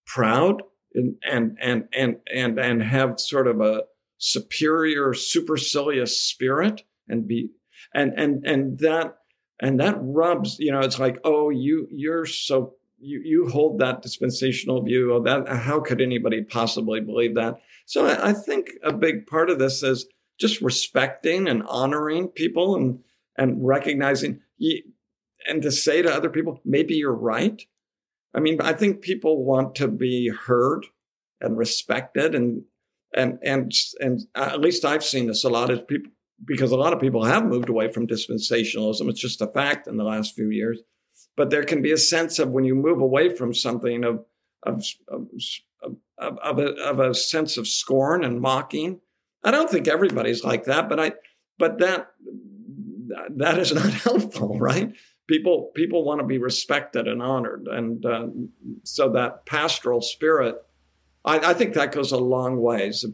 proud 0.05 0.63
and 0.93 1.15
and 1.23 1.57
and 1.61 1.87
and 1.93 2.17
and, 2.33 2.59
and 2.59 2.83
have 2.83 3.19
sort 3.19 3.47
of 3.47 3.61
a 3.61 3.83
superior 4.17 5.13
supercilious 5.13 6.21
spirit 6.21 6.83
and 7.07 7.27
be 7.27 7.49
and 7.93 8.13
and 8.17 8.45
and 8.45 8.79
that 8.79 9.17
and 9.61 9.79
that 9.79 9.97
rubs 9.99 10.57
you 10.59 10.71
know 10.71 10.79
it's 10.79 10.99
like 10.99 11.19
oh 11.23 11.49
you 11.49 11.87
you're 11.91 12.25
so 12.25 12.75
you 13.03 13.21
you 13.23 13.49
hold 13.49 13.79
that 13.79 14.01
dispensational 14.01 14.81
view 14.81 15.13
of 15.13 15.23
that 15.25 15.47
how 15.47 15.79
could 15.79 16.01
anybody 16.01 16.43
possibly 16.43 16.99
believe 16.99 17.35
that 17.35 17.55
so 17.85 18.05
I, 18.05 18.29
I 18.29 18.33
think 18.33 18.71
a 18.83 18.93
big 18.93 19.27
part 19.27 19.49
of 19.49 19.59
this 19.59 19.83
is 19.83 20.07
just 20.39 20.61
respecting 20.61 21.47
and 21.47 21.63
honoring 21.63 22.27
people 22.29 22.75
and 22.75 22.99
and 23.37 23.65
recognizing 23.65 24.41
and 25.47 25.61
to 25.61 25.71
say 25.71 26.01
to 26.01 26.13
other 26.13 26.29
people 26.29 26.61
maybe 26.65 26.95
you're 26.95 27.13
right 27.13 27.61
I 28.33 28.39
mean, 28.39 28.59
I 28.61 28.73
think 28.73 29.01
people 29.01 29.45
want 29.45 29.75
to 29.75 29.87
be 29.87 30.29
heard 30.29 30.85
and 31.39 31.57
respected, 31.57 32.33
and 32.33 32.63
and 33.15 33.37
and 33.43 33.71
and 33.99 34.21
at 34.35 34.59
least 34.59 34.85
I've 34.85 35.03
seen 35.03 35.27
this 35.27 35.43
a 35.43 35.49
lot 35.49 35.69
of 35.69 35.87
people 35.87 36.11
because 36.43 36.71
a 36.71 36.77
lot 36.77 36.93
of 36.93 36.99
people 36.99 37.23
have 37.23 37.45
moved 37.45 37.69
away 37.69 37.89
from 37.89 38.07
dispensationalism. 38.07 39.07
It's 39.09 39.21
just 39.21 39.41
a 39.41 39.47
fact 39.47 39.87
in 39.87 39.97
the 39.97 40.03
last 40.03 40.35
few 40.35 40.49
years. 40.49 40.79
But 41.35 41.49
there 41.49 41.63
can 41.63 41.81
be 41.81 41.91
a 41.91 41.97
sense 41.97 42.39
of 42.39 42.49
when 42.49 42.63
you 42.63 42.75
move 42.75 43.01
away 43.01 43.35
from 43.35 43.53
something 43.53 44.03
of 44.03 44.25
of 44.63 44.85
of, 45.07 45.27
of, 46.17 46.37
of, 46.37 46.59
a, 46.59 46.67
of 46.83 46.99
a 46.99 47.13
sense 47.13 47.57
of 47.57 47.67
scorn 47.67 48.23
and 48.23 48.39
mocking. 48.39 49.01
I 49.43 49.51
don't 49.51 49.69
think 49.69 49.87
everybody's 49.87 50.43
like 50.43 50.65
that, 50.65 50.87
but 50.89 50.99
I 50.99 51.13
but 51.57 51.79
that 51.79 52.11
that 53.31 53.57
is 53.57 53.73
not 53.73 53.91
helpful, 54.05 54.59
right? 54.59 54.93
people 55.27 55.71
people 55.73 56.03
want 56.03 56.19
to 56.19 56.25
be 56.25 56.37
respected 56.37 57.07
and 57.07 57.21
honored, 57.21 57.67
and 57.67 58.05
uh, 58.05 58.27
so 58.83 59.09
that 59.09 59.45
pastoral 59.45 60.01
spirit, 60.01 60.55
I, 61.23 61.39
I, 61.39 61.53
think 61.53 61.73
that 61.73 61.91
goes 61.91 62.11
a 62.11 62.17
long 62.17 62.61
ways. 62.61 63.05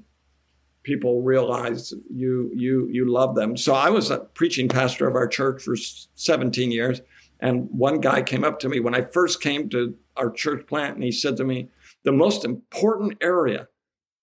People 0.83 1.21
realize 1.21 1.93
you 2.09 2.51
you 2.55 2.87
you 2.91 3.11
love 3.11 3.35
them. 3.35 3.57
So 3.57 3.73
I 3.73 3.89
was 3.89 4.09
a 4.11 4.19
preaching 4.19 4.69
pastor 4.69 5.07
of 5.07 5.15
our 5.15 5.27
church 5.27 5.63
for 5.63 5.75
17 5.75 6.71
years, 6.71 7.01
and 7.39 7.69
one 7.71 7.99
guy 7.99 8.21
came 8.21 8.43
up 8.43 8.59
to 8.59 8.69
me 8.69 8.79
when 8.79 8.95
I 8.95 9.01
first 9.01 9.41
came 9.41 9.69
to 9.69 9.95
our 10.17 10.29
church 10.29 10.67
plant, 10.67 10.95
and 10.95 11.03
he 11.03 11.11
said 11.11 11.37
to 11.37 11.43
me, 11.43 11.69
"The 12.03 12.11
most 12.11 12.45
important 12.45 13.17
area 13.21 13.67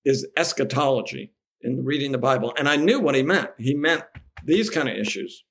is 0.04 0.26
eschatology." 0.36 1.32
in 1.66 1.84
reading 1.84 2.12
the 2.12 2.18
Bible. 2.18 2.54
And 2.56 2.68
I 2.68 2.76
knew 2.76 3.00
what 3.00 3.14
he 3.14 3.22
meant. 3.22 3.50
He 3.58 3.74
meant 3.74 4.04
these 4.44 4.70
kind 4.70 4.88
of 4.88 4.96
issues. 4.96 5.44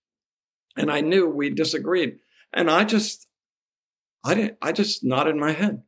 And 0.77 0.89
I 0.89 1.01
knew 1.01 1.27
we 1.27 1.49
disagreed. 1.49 2.17
And 2.53 2.69
I 2.69 2.85
just, 2.85 3.27
I 4.23 4.33
didn't, 4.33 4.57
I 4.61 4.71
just 4.71 5.03
nodded 5.03 5.35
my 5.35 5.51
head. 5.51 5.83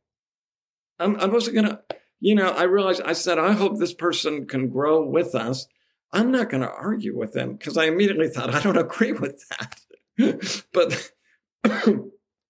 I'm, 0.98 1.16
I 1.16 1.26
wasn't 1.26 1.56
going 1.56 1.68
to, 1.68 1.80
you 2.20 2.34
know, 2.34 2.50
I 2.50 2.64
realized, 2.64 3.02
I 3.04 3.12
said, 3.12 3.38
I 3.38 3.52
hope 3.52 3.78
this 3.78 3.94
person 3.94 4.46
can 4.46 4.68
grow 4.68 5.02
with 5.04 5.34
us. 5.34 5.66
I'm 6.12 6.30
not 6.30 6.50
going 6.50 6.62
to 6.62 6.70
argue 6.70 7.16
with 7.16 7.32
them 7.32 7.54
because 7.54 7.76
I 7.76 7.84
immediately 7.84 8.28
thought, 8.28 8.54
I 8.54 8.60
don't 8.60 8.78
agree 8.78 9.12
with 9.12 9.44
that. 9.48 10.66
but, 10.72 11.12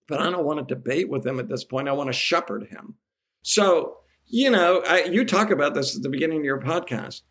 but 0.09 0.21
I 0.21 0.31
don't 0.31 0.45
want 0.45 0.67
to 0.67 0.75
debate 0.75 1.09
with 1.09 1.27
him 1.27 1.39
at 1.39 1.49
this 1.49 1.65
point. 1.65 1.89
I 1.89 1.93
want 1.93 2.09
to 2.09 2.13
shepherd 2.13 2.69
him. 2.71 2.95
So, 3.43 3.99
you 4.27 4.51
know, 4.51 4.83
I, 4.87 5.05
you 5.05 5.25
talk 5.25 5.51
about 5.51 5.75
this 5.75 5.97
at 5.97 6.03
the 6.03 6.09
beginning 6.09 6.39
of 6.39 6.45
your 6.45 6.61
podcast 6.61 7.23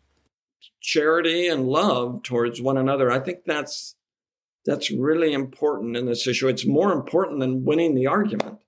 charity 0.80 1.48
and 1.48 1.68
love 1.68 2.22
towards 2.22 2.60
one 2.60 2.76
another. 2.76 3.10
I 3.10 3.20
think 3.20 3.40
that's 3.44 3.94
that's 4.64 4.90
really 4.90 5.32
important 5.32 5.96
in 5.96 6.06
this 6.06 6.26
issue. 6.26 6.48
It's 6.48 6.66
more 6.66 6.92
important 6.92 7.40
than 7.40 7.64
winning 7.64 7.94
the 7.94 8.06
argument. 8.06 8.58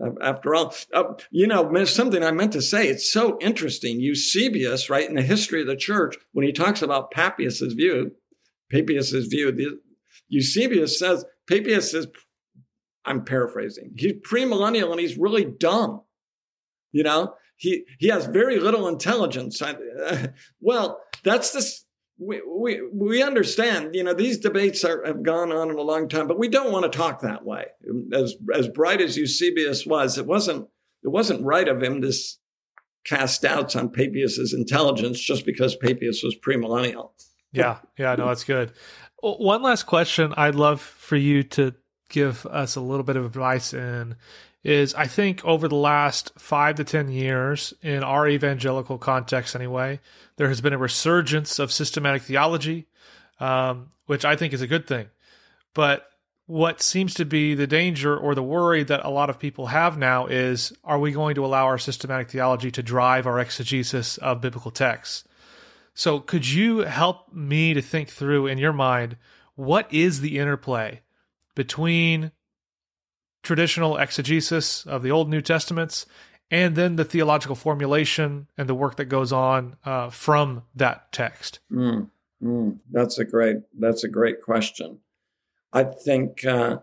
Uh, 0.00 0.10
after 0.20 0.54
all, 0.54 0.74
uh, 0.92 1.14
you 1.30 1.46
know, 1.46 1.84
something 1.84 2.22
I 2.22 2.30
meant 2.30 2.52
to 2.52 2.62
say. 2.62 2.88
It's 2.88 3.10
so 3.10 3.38
interesting. 3.40 4.00
Eusebius, 4.00 4.90
right, 4.90 5.08
in 5.08 5.14
the 5.14 5.22
history 5.22 5.62
of 5.62 5.68
the 5.68 5.76
church, 5.76 6.16
when 6.32 6.44
he 6.44 6.52
talks 6.52 6.82
about 6.82 7.12
Papias's 7.12 7.74
view, 7.74 8.12
Papias's 8.70 9.26
view, 9.28 9.52
the, 9.52 9.78
Eusebius 10.28 10.98
says 10.98 11.24
Papias 11.48 11.94
is, 11.94 12.08
I'm 13.06 13.24
paraphrasing, 13.24 13.92
he's 13.96 14.14
premillennial 14.14 14.90
and 14.90 15.00
he's 15.00 15.16
really 15.16 15.44
dumb. 15.44 16.02
You 16.92 17.02
know, 17.02 17.34
he 17.56 17.84
he 17.98 18.08
has 18.08 18.26
very 18.26 18.58
little 18.58 18.88
intelligence. 18.88 19.62
I, 19.62 19.76
uh, 20.00 20.26
well, 20.60 21.00
that's 21.22 21.52
this 21.52 21.86
we, 22.18 22.40
we, 22.46 22.80
we 22.92 23.22
understand, 23.22 23.94
you 23.94 24.02
know, 24.02 24.14
these 24.14 24.38
debates 24.38 24.84
are, 24.84 25.04
have 25.04 25.22
gone 25.22 25.52
on 25.52 25.70
in 25.70 25.76
a 25.76 25.82
long 25.82 26.08
time, 26.08 26.26
but 26.26 26.38
we 26.38 26.48
don't 26.48 26.72
want 26.72 26.90
to 26.90 26.98
talk 26.98 27.20
that 27.20 27.44
way. 27.44 27.66
As, 28.12 28.34
as 28.54 28.68
bright 28.68 29.00
as 29.00 29.16
Eusebius 29.16 29.84
was, 29.84 30.16
it 30.16 30.26
wasn't, 30.26 30.68
it 31.02 31.08
wasn't 31.08 31.44
right 31.44 31.68
of 31.68 31.82
him 31.82 32.00
to 32.02 32.12
cast 33.04 33.42
doubts 33.42 33.76
on 33.76 33.90
Papias's 33.90 34.54
intelligence 34.54 35.20
just 35.20 35.44
because 35.44 35.76
Papias 35.76 36.22
was 36.22 36.36
premillennial. 36.36 37.10
yeah, 37.52 37.78
yeah, 37.98 38.14
no, 38.16 38.28
that's 38.28 38.44
good. 38.44 38.72
One 39.22 39.62
last 39.62 39.84
question 39.84 40.34
I'd 40.36 40.54
love 40.54 40.80
for 40.80 41.16
you 41.16 41.42
to 41.42 41.74
give 42.08 42.46
us 42.46 42.76
a 42.76 42.80
little 42.80 43.04
bit 43.04 43.16
of 43.16 43.24
advice 43.24 43.74
in 43.74 44.16
is 44.66 44.94
I 44.94 45.06
think 45.06 45.44
over 45.44 45.68
the 45.68 45.76
last 45.76 46.32
five 46.36 46.74
to 46.76 46.84
10 46.84 47.08
years, 47.08 47.72
in 47.82 48.02
our 48.02 48.26
evangelical 48.26 48.98
context 48.98 49.54
anyway, 49.54 50.00
there 50.36 50.48
has 50.48 50.60
been 50.60 50.72
a 50.72 50.78
resurgence 50.78 51.60
of 51.60 51.70
systematic 51.70 52.22
theology, 52.22 52.86
um, 53.38 53.90
which 54.06 54.24
I 54.24 54.34
think 54.34 54.52
is 54.52 54.62
a 54.62 54.66
good 54.66 54.88
thing. 54.88 55.06
But 55.72 56.10
what 56.46 56.82
seems 56.82 57.14
to 57.14 57.24
be 57.24 57.54
the 57.54 57.68
danger 57.68 58.16
or 58.16 58.34
the 58.34 58.42
worry 58.42 58.82
that 58.82 59.04
a 59.04 59.10
lot 59.10 59.30
of 59.30 59.38
people 59.38 59.66
have 59.66 59.98
now 59.98 60.26
is 60.26 60.72
are 60.82 60.98
we 60.98 61.12
going 61.12 61.36
to 61.36 61.44
allow 61.44 61.66
our 61.66 61.78
systematic 61.78 62.30
theology 62.30 62.72
to 62.72 62.82
drive 62.82 63.26
our 63.26 63.38
exegesis 63.38 64.18
of 64.18 64.40
biblical 64.40 64.72
texts? 64.72 65.22
So, 65.94 66.18
could 66.18 66.46
you 66.46 66.80
help 66.80 67.32
me 67.32 67.72
to 67.72 67.80
think 67.80 68.10
through 68.10 68.48
in 68.48 68.58
your 68.58 68.72
mind 68.72 69.16
what 69.54 69.92
is 69.92 70.20
the 70.20 70.38
interplay 70.38 71.00
between 71.56 72.30
traditional 73.42 73.96
exegesis 73.96 74.86
of 74.86 75.02
the 75.02 75.10
Old 75.10 75.28
New 75.28 75.40
Testaments 75.40 76.06
and 76.50 76.76
then 76.76 76.94
the 76.94 77.04
theological 77.04 77.56
formulation 77.56 78.46
and 78.56 78.68
the 78.68 78.74
work 78.74 78.96
that 78.96 79.06
goes 79.06 79.32
on 79.32 79.76
uh, 79.84 80.10
from 80.10 80.62
that 80.76 81.10
text? 81.10 81.58
Mm, 81.72 82.08
mm, 82.40 82.78
that's 82.92 83.18
a 83.18 83.24
great 83.24 83.56
that's 83.76 84.04
a 84.04 84.08
great 84.08 84.40
question. 84.42 85.00
I 85.72 85.82
think 85.84 86.44
uh, 86.44 86.78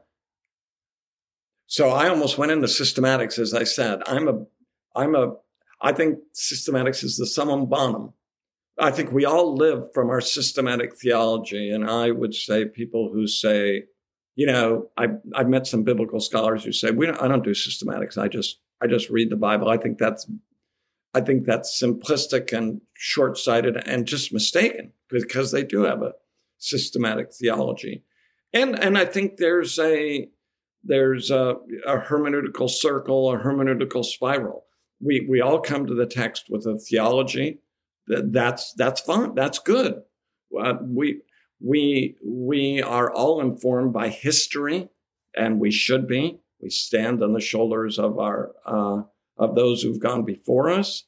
so. 1.68 1.90
I 1.90 2.10
almost 2.10 2.38
went 2.38 2.52
into 2.52 2.68
systematics, 2.68 3.40
as 3.40 3.54
I 3.54 3.64
said. 3.64 4.02
I'm 4.06 4.28
a 4.28 4.46
I'm 4.94 5.16
a 5.16 5.36
I 5.82 5.94
think 5.94 6.20
systematics 6.34 7.04
is 7.04 7.18
the 7.18 7.26
summum 7.26 7.68
bonum. 7.68 8.14
I 8.80 8.92
think 8.92 9.12
we 9.12 9.26
all 9.26 9.56
live 9.56 9.94
from 9.94 10.10
our 10.10 10.22
systematic 10.22 10.96
theology, 10.96 11.70
and 11.70 11.90
I 11.90 12.12
would 12.12 12.34
say 12.34 12.66
people 12.66 13.12
who 13.14 13.28
say, 13.28 13.84
you 14.36 14.46
know, 14.48 14.90
I've 14.98 15.18
I've 15.36 15.50
met 15.50 15.68
some 15.68 15.84
biblical 15.84 16.20
scholars 16.20 16.64
who 16.64 16.72
say 16.72 16.92
we 16.92 17.06
don't, 17.06 17.22
I 17.22 17.28
don't 17.28 17.44
do 17.44 17.52
systematics. 17.52 18.18
I 18.18 18.28
just 18.28 18.60
I 18.82 18.88
just 18.88 19.10
read 19.10 19.30
the 19.30 19.36
Bible. 19.36 19.70
I 19.70 19.78
think 19.78 19.98
that's 19.98 20.30
I 21.14 21.22
think 21.22 21.46
that's 21.46 21.80
simplistic 21.82 22.56
and 22.58 22.82
short 22.96 23.38
sighted 23.38 23.78
and 23.88 24.08
just 24.08 24.34
mistaken 24.34 24.92
because 25.10 25.52
they 25.52 25.64
do 25.64 25.84
have 25.84 26.02
a 26.02 26.14
systematic 26.58 27.34
theology 27.34 28.04
and 28.54 28.80
and 28.80 28.98
I 28.98 29.06
think 29.06 29.38
there's 29.38 29.80
a 29.80 30.30
there's 30.84 31.32
a, 31.32 31.56
a 31.88 31.98
hermeneutical 31.98 32.70
circle, 32.70 33.32
a 33.32 33.38
hermeneutical 33.38 34.06
spiral. 34.06 34.66
We 35.02 35.26
we 35.30 35.42
all 35.42 35.60
come 35.60 35.88
to 35.88 35.96
the 35.96 36.06
text 36.06 36.46
with 36.50 36.66
a 36.66 36.78
theology 36.78 37.60
that 38.08 38.32
that's 38.32 38.74
that's 38.74 39.02
fine, 39.02 39.34
that's 39.34 39.60
good. 39.60 40.02
Uh, 40.58 40.76
we 40.82 41.22
we 41.60 42.16
we 42.24 42.82
are 42.82 43.12
all 43.12 43.42
informed 43.42 43.94
by 43.94 44.10
history, 44.10 44.90
and 45.36 45.60
we 45.60 45.72
should 45.72 46.08
be. 46.08 46.40
We 46.62 46.70
stand 46.70 47.22
on 47.22 47.34
the 47.34 47.42
shoulders 47.42 48.00
of 48.00 48.20
our 48.20 48.52
uh, 48.66 49.04
of 49.38 49.56
those 49.56 49.82
who've 49.82 50.00
gone 50.00 50.24
before 50.24 50.70
us, 50.70 51.04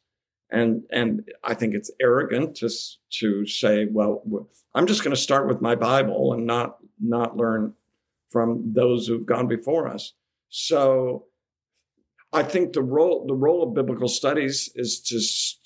and 0.49 0.83
and 0.91 1.29
I 1.43 1.53
think 1.53 1.73
it's 1.73 1.91
arrogant 2.01 2.55
to 2.57 2.69
to 3.19 3.45
say, 3.45 3.87
well, 3.89 4.23
I'm 4.73 4.87
just 4.87 5.03
going 5.03 5.15
to 5.15 5.21
start 5.21 5.47
with 5.47 5.61
my 5.61 5.75
Bible 5.75 6.33
and 6.33 6.45
not 6.45 6.77
not 6.99 7.37
learn 7.37 7.73
from 8.29 8.73
those 8.73 9.07
who've 9.07 9.25
gone 9.25 9.47
before 9.47 9.87
us. 9.87 10.13
So 10.49 11.25
I 12.33 12.43
think 12.43 12.73
the 12.73 12.83
role 12.83 13.25
the 13.25 13.33
role 13.33 13.63
of 13.63 13.73
biblical 13.73 14.09
studies 14.09 14.69
is 14.75 14.99
to 15.01 15.19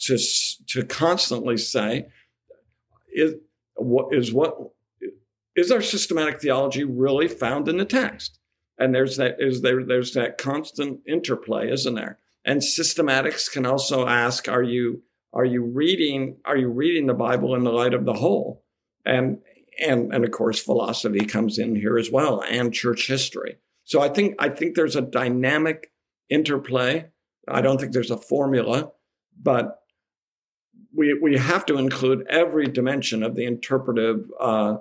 to 0.06 0.24
to 0.68 0.86
constantly 0.86 1.58
say 1.58 2.08
is 3.12 3.36
what 3.84 4.14
is 4.14 4.34
what 4.34 4.58
is 5.56 5.72
our 5.72 5.82
systematic 5.82 6.42
theology 6.42 6.84
really 6.84 7.28
found 7.28 7.68
in 7.68 7.78
the 7.78 7.86
text? 7.86 8.40
And 8.78 8.96
there's 8.96 9.18
that 9.18 9.36
is 9.40 9.62
there 9.62 9.84
there's 9.84 10.14
that 10.14 10.38
constant 10.38 11.02
interplay, 11.08 11.72
isn't 11.72 11.96
there? 11.96 12.20
And 12.46 12.62
systematics 12.62 13.52
can 13.52 13.66
also 13.66 14.08
ask, 14.08 14.48
are 14.48 14.64
you 14.64 15.04
are 15.34 15.46
you 15.46 15.64
reading 15.64 16.38
are 16.46 16.58
you 16.58 16.70
reading 16.70 17.08
the 17.08 17.14
Bible 17.14 17.56
in 17.56 17.64
the 17.64 17.72
light 17.72 17.94
of 17.94 18.06
the 18.06 18.14
whole? 18.14 18.64
And 19.06 19.40
and 19.80 20.14
and 20.14 20.24
of 20.24 20.32
course 20.32 20.62
philosophy 20.62 21.26
comes 21.26 21.58
in 21.58 21.76
here 21.76 21.98
as 21.98 22.12
well 22.12 22.44
and 22.50 22.74
church 22.74 23.08
history 23.08 23.58
so 23.84 24.02
i 24.02 24.10
think 24.10 24.36
i 24.40 24.50
think 24.50 24.76
there's 24.76 24.96
a 24.96 25.02
dynamic 25.02 25.92
interplay 26.30 27.06
i 27.48 27.62
don't 27.62 27.80
think 27.80 27.94
there's 27.94 28.12
a 28.12 28.18
formula 28.18 28.92
but 29.42 29.80
we 30.96 31.14
we 31.14 31.38
have 31.38 31.66
to 31.68 31.78
include 31.78 32.26
every 32.30 32.68
dimension 32.68 33.24
of 33.24 33.36
the 33.36 33.46
interpretive 33.46 34.30
uh, 34.40 34.78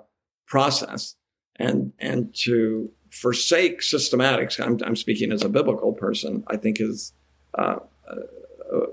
process 0.47 1.15
and 1.55 1.93
and 1.99 2.33
to 2.33 2.91
forsake 3.11 3.81
systematics 3.81 4.63
I'm, 4.63 4.77
I'm 4.85 4.95
speaking 4.95 5.31
as 5.31 5.43
a 5.43 5.49
biblical 5.49 5.93
person 5.93 6.43
i 6.47 6.57
think 6.57 6.79
is 6.79 7.13
uh, 7.57 7.77
uh, 8.07 8.85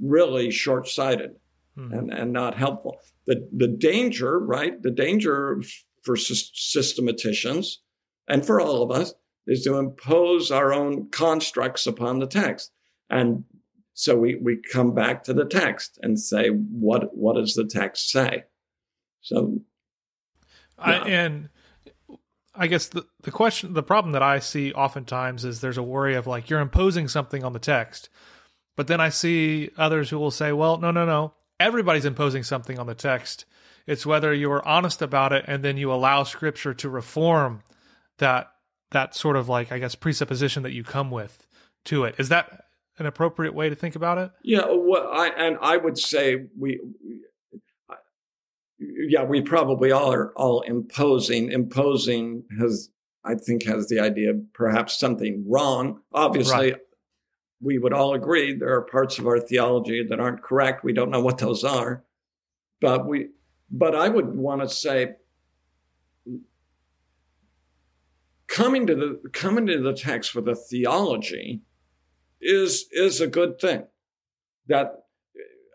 really 0.00 0.50
short-sighted 0.52 1.36
hmm. 1.76 1.92
and, 1.92 2.12
and 2.12 2.32
not 2.32 2.56
helpful 2.56 3.00
the, 3.26 3.48
the 3.52 3.68
danger, 3.68 4.38
right? 4.38 4.80
The 4.82 4.90
danger 4.90 5.62
for 6.02 6.16
systematicians 6.16 7.80
and 8.28 8.44
for 8.44 8.60
all 8.60 8.82
of 8.82 8.90
us 8.90 9.14
is 9.46 9.62
to 9.64 9.76
impose 9.76 10.50
our 10.50 10.72
own 10.72 11.08
constructs 11.10 11.86
upon 11.86 12.18
the 12.18 12.26
text. 12.26 12.72
And 13.10 13.44
so 13.94 14.16
we, 14.16 14.36
we 14.36 14.60
come 14.72 14.92
back 14.92 15.24
to 15.24 15.34
the 15.34 15.46
text 15.46 15.98
and 16.02 16.18
say, 16.18 16.48
what, 16.48 17.16
what 17.16 17.36
does 17.36 17.54
the 17.54 17.64
text 17.64 18.10
say? 18.10 18.44
So, 19.20 19.60
yeah. 20.78 20.84
I, 20.84 20.92
and 21.08 21.48
I 22.54 22.66
guess 22.66 22.88
the, 22.88 23.06
the 23.22 23.30
question, 23.30 23.72
the 23.72 23.82
problem 23.82 24.12
that 24.12 24.22
I 24.22 24.40
see 24.40 24.72
oftentimes 24.72 25.44
is 25.44 25.60
there's 25.60 25.78
a 25.78 25.82
worry 25.82 26.14
of 26.14 26.26
like, 26.26 26.50
you're 26.50 26.60
imposing 26.60 27.08
something 27.08 27.42
on 27.42 27.52
the 27.52 27.58
text. 27.58 28.10
But 28.76 28.88
then 28.88 29.00
I 29.00 29.08
see 29.08 29.70
others 29.78 30.10
who 30.10 30.18
will 30.18 30.32
say, 30.32 30.52
well, 30.52 30.76
no, 30.76 30.90
no, 30.90 31.06
no 31.06 31.34
everybody's 31.60 32.04
imposing 32.04 32.42
something 32.42 32.78
on 32.78 32.86
the 32.86 32.94
text. 32.94 33.44
It's 33.86 34.06
whether 34.06 34.32
you 34.32 34.50
are 34.52 34.66
honest 34.66 35.02
about 35.02 35.32
it 35.32 35.44
and 35.46 35.62
then 35.62 35.76
you 35.76 35.92
allow 35.92 36.22
scripture 36.22 36.74
to 36.74 36.88
reform 36.88 37.62
that 38.18 38.50
that 38.90 39.14
sort 39.14 39.36
of 39.36 39.48
like 39.48 39.72
I 39.72 39.78
guess 39.78 39.94
presupposition 39.94 40.62
that 40.62 40.72
you 40.72 40.84
come 40.84 41.10
with 41.10 41.46
to 41.86 42.04
it. 42.04 42.14
Is 42.18 42.28
that 42.28 42.63
an 42.98 43.06
appropriate 43.06 43.54
way 43.54 43.68
to 43.68 43.74
think 43.74 43.96
about 43.96 44.18
it? 44.18 44.30
Yeah, 44.42 44.66
well, 44.68 45.08
I 45.12 45.28
and 45.28 45.58
I 45.60 45.76
would 45.76 45.98
say 45.98 46.46
we 46.58 46.80
yeah, 48.78 49.24
we 49.24 49.40
probably 49.40 49.92
all 49.92 50.12
are 50.12 50.32
all 50.34 50.62
imposing. 50.62 51.50
Imposing 51.50 52.44
has 52.58 52.90
I 53.24 53.34
think 53.34 53.64
has 53.64 53.88
the 53.88 54.00
idea 54.00 54.30
of 54.30 54.52
perhaps 54.52 54.98
something 54.98 55.44
wrong. 55.48 56.00
Obviously, 56.12 56.72
right 56.72 56.76
we 57.64 57.78
would 57.78 57.92
all 57.92 58.14
agree 58.14 58.54
there 58.54 58.74
are 58.74 58.82
parts 58.82 59.18
of 59.18 59.26
our 59.26 59.40
theology 59.40 60.06
that 60.06 60.20
aren't 60.20 60.42
correct. 60.42 60.84
We 60.84 60.92
don't 60.92 61.10
know 61.10 61.22
what 61.22 61.38
those 61.38 61.64
are, 61.64 62.04
but 62.80 63.06
we. 63.06 63.28
But 63.70 63.96
I 63.96 64.08
would 64.08 64.36
want 64.36 64.60
to 64.60 64.68
say, 64.68 65.14
coming 68.46 68.86
to 68.86 68.94
the 68.94 69.30
coming 69.32 69.66
to 69.66 69.80
the 69.80 69.94
text 69.94 70.34
with 70.34 70.46
a 70.48 70.54
theology 70.54 71.62
is 72.44 72.86
is 72.92 73.20
a 73.20 73.26
good 73.26 73.58
thing. 73.60 73.84
That 74.68 74.92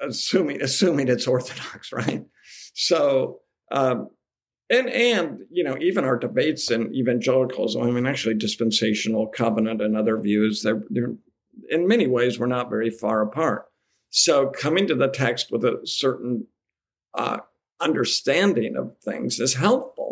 assuming 0.01 0.61
assuming 0.61 1.07
it's 1.07 1.27
orthodox, 1.27 1.91
right? 1.93 2.25
So. 2.73 3.39
Um, 3.71 4.09
and 4.71 4.87
and 4.89 5.39
you 5.51 5.63
know 5.63 5.77
even 5.79 6.05
our 6.05 6.17
debates 6.17 6.69
in 6.69 6.93
evangelicalism 6.93 7.81
i 7.81 7.89
mean 7.89 8.05
actually 8.05 8.35
dispensational 8.35 9.27
covenant 9.27 9.81
and 9.81 9.97
other 9.97 10.19
views 10.19 10.61
they're 10.61 10.83
they're 10.91 11.15
in 11.69 11.87
many 11.87 12.07
ways, 12.07 12.39
we're 12.39 12.47
not 12.47 12.69
very 12.69 12.89
far 12.89 13.21
apart. 13.21 13.65
So 14.09 14.47
coming 14.49 14.87
to 14.87 14.95
the 14.95 15.07
text 15.07 15.51
with 15.51 15.63
a 15.63 15.81
certain 15.85 16.47
uh, 17.13 17.39
understanding 17.79 18.75
of 18.75 18.95
things 19.03 19.39
is 19.39 19.55
helpful. 19.55 20.08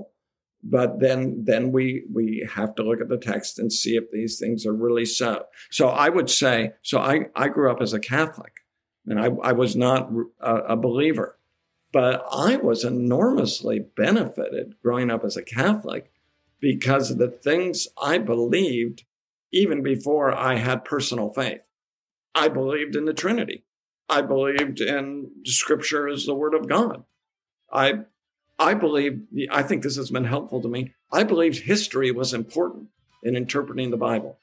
But 0.70 0.99
then, 0.99 1.45
then 1.45 1.72
we 1.72 2.03
we 2.13 2.47
have 2.53 2.76
to 2.76 2.84
look 2.84 2.99
at 2.99 3.07
the 3.07 3.18
text 3.18 3.57
and 3.57 3.72
see 3.72 3.95
if 3.95 4.11
these 4.11 4.38
things 4.38 4.65
are 4.65 4.74
really 4.74 5.05
so. 5.05 5.45
So 5.72 5.88
I 5.88 6.09
would 6.09 6.30
say, 6.30 6.74
so 6.82 6.99
I, 6.99 7.28
I 7.36 7.47
grew 7.47 7.72
up 7.72 7.82
as 7.82 7.93
a 7.93 7.99
Catholic, 7.99 8.51
and 9.05 9.20
I, 9.20 9.30
I 9.41 9.53
was 9.53 9.78
not 9.78 10.09
a, 10.41 10.55
a 10.55 10.76
believer, 10.76 11.39
but 11.93 12.26
I 12.30 12.57
was 12.57 12.84
enormously 12.84 13.80
benefited 13.80 14.76
growing 14.84 15.09
up 15.09 15.24
as 15.24 15.38
a 15.38 15.43
Catholic 15.43 16.11
because 16.59 17.11
of 17.11 17.18
the 17.18 17.30
things 17.30 17.88
I 18.01 18.18
believed 18.18 19.03
even 19.53 19.82
before 19.82 20.36
I 20.36 20.55
had 20.55 20.84
personal 20.84 21.30
faith. 21.30 21.61
I 22.36 22.49
believed 22.49 22.95
in 22.95 23.05
the 23.05 23.13
Trinity. 23.13 23.63
I 24.09 24.22
believed 24.22 24.82
in 24.82 25.32
Scripture 25.45 26.07
as 26.07 26.26
the 26.26 26.36
Word 26.36 26.53
of 26.53 26.68
God. 26.68 27.03
I, 27.72 27.99
I 28.60 28.74
believe, 28.74 29.22
I 29.51 29.64
think 29.64 29.84
this 29.84 29.97
has 29.97 30.10
been 30.10 30.24
helpful 30.24 30.62
to 30.62 30.68
me. 30.68 30.93
I 31.12 31.24
believed 31.24 31.60
history 31.60 32.12
was 32.12 32.34
important 32.34 32.89
in 33.24 33.36
interpreting 33.36 33.91
the 33.91 33.97
Bible. 33.97 34.38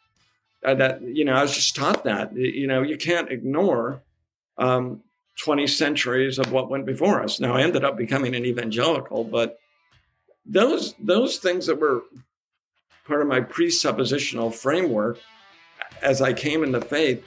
Uh, 0.65 0.75
that 0.75 1.03
you 1.03 1.25
know, 1.25 1.35
I 1.35 1.43
was 1.43 1.55
just 1.55 1.77
taught 1.77 2.05
that 2.05 2.35
you 2.35 2.67
know 2.67 2.83
you 2.83 2.97
can't 2.97 3.31
ignore 3.31 4.01
um, 4.57 5.03
20 5.43 5.67
centuries 5.67 6.39
of 6.39 6.53
what 6.53 6.71
went 6.71 6.87
before 6.87 7.23
us. 7.23 7.39
Now 7.39 7.55
I 7.55 7.63
ended 7.63 7.85
up 7.85 7.99
becoming 7.99 8.35
an 8.35 8.47
evangelical, 8.47 9.25
but 9.25 9.59
those 10.47 10.95
those 10.99 11.39
things 11.39 11.67
that 11.67 11.81
were 11.81 12.05
part 13.07 13.21
of 13.21 13.29
my 13.29 13.41
presuppositional 13.41 14.55
framework 14.55 15.19
as 16.03 16.23
I 16.23 16.33
came 16.33 16.63
into 16.63 16.81
faith. 16.81 17.25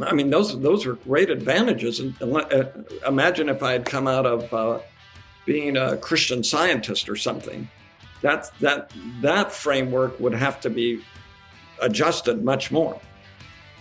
I 0.00 0.12
mean, 0.12 0.30
those 0.30 0.60
those 0.60 0.86
were 0.86 0.94
great 0.94 1.30
advantages. 1.30 1.98
And 1.98 2.14
uh, 2.22 2.64
imagine 3.06 3.48
if 3.48 3.62
I 3.62 3.72
had 3.72 3.84
come 3.84 4.06
out 4.06 4.26
of 4.26 4.54
uh, 4.54 4.78
being 5.48 5.78
a 5.78 5.96
Christian 5.96 6.44
scientist 6.44 7.08
or 7.08 7.16
something. 7.16 7.68
That 8.20 8.50
that 8.60 8.92
that 9.22 9.50
framework 9.50 10.20
would 10.20 10.34
have 10.34 10.60
to 10.60 10.70
be 10.70 11.00
adjusted 11.80 12.44
much 12.44 12.70
more. 12.70 13.00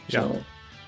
Yeah, 0.07 0.21
so. 0.21 0.43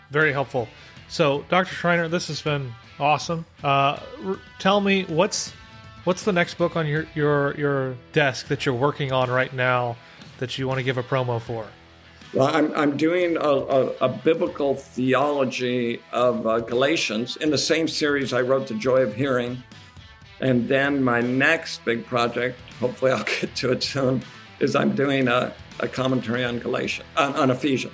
very 0.10 0.32
helpful. 0.32 0.70
So, 1.10 1.44
Dr. 1.50 1.74
Schreiner, 1.74 2.08
this 2.08 2.28
has 2.30 2.42
been 2.42 2.72
awesome. 3.00 3.46
Uh, 3.64 4.00
r- 4.24 4.40
tell 4.58 4.80
me 4.80 5.04
what's 5.06 5.52
what's 6.06 6.24
the 6.24 6.32
next 6.32 6.54
book 6.58 6.78
on 6.78 6.88
your 6.88 7.06
your 7.14 7.56
your 7.58 7.96
desk 8.14 8.48
that 8.48 8.66
you're 8.66 8.76
working 8.76 9.12
on 9.12 9.30
right 9.30 9.54
now 9.54 9.98
that 10.38 10.58
you 10.58 10.68
want 10.68 10.78
to 10.78 10.84
give 10.84 10.98
a 10.98 11.04
promo 11.04 11.42
for? 11.42 11.68
Well, 12.34 12.56
I'm, 12.56 12.72
I'm 12.76 12.96
doing 12.96 13.38
a, 13.38 13.40
a, 13.40 13.88
a 14.02 14.10
biblical 14.10 14.76
theology 14.76 16.00
of 16.12 16.46
uh, 16.46 16.60
Galatians 16.60 17.38
in 17.38 17.50
the 17.50 17.58
same 17.58 17.88
series 17.88 18.34
I 18.34 18.42
wrote, 18.42 18.68
The 18.68 18.76
Joy 18.76 19.02
of 19.02 19.16
Hearing. 19.16 19.64
And 20.42 20.68
then 20.68 21.04
my 21.04 21.22
next 21.22 21.84
big 21.86 22.06
project, 22.06 22.60
hopefully 22.80 23.12
I'll 23.12 23.24
get 23.42 23.56
to 23.58 23.72
it 23.72 23.84
soon, 23.84 24.24
is 24.60 24.76
I'm 24.76 24.96
doing 24.96 25.28
a, 25.28 25.54
a 25.80 25.88
commentary 25.88 26.44
on 26.44 26.60
Galatians, 26.60 27.08
on, 27.18 27.36
on 27.36 27.52
Ephesians. 27.52 27.94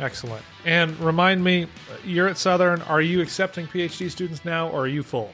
Excellent. 0.00 0.44
And 0.64 0.98
remind 0.98 1.44
me, 1.44 1.66
you're 2.04 2.26
at 2.28 2.36
Southern. 2.36 2.82
Are 2.82 3.00
you 3.00 3.20
accepting 3.20 3.66
PhD 3.66 4.10
students 4.10 4.44
now, 4.44 4.68
or 4.68 4.80
are 4.80 4.88
you 4.88 5.02
full? 5.02 5.30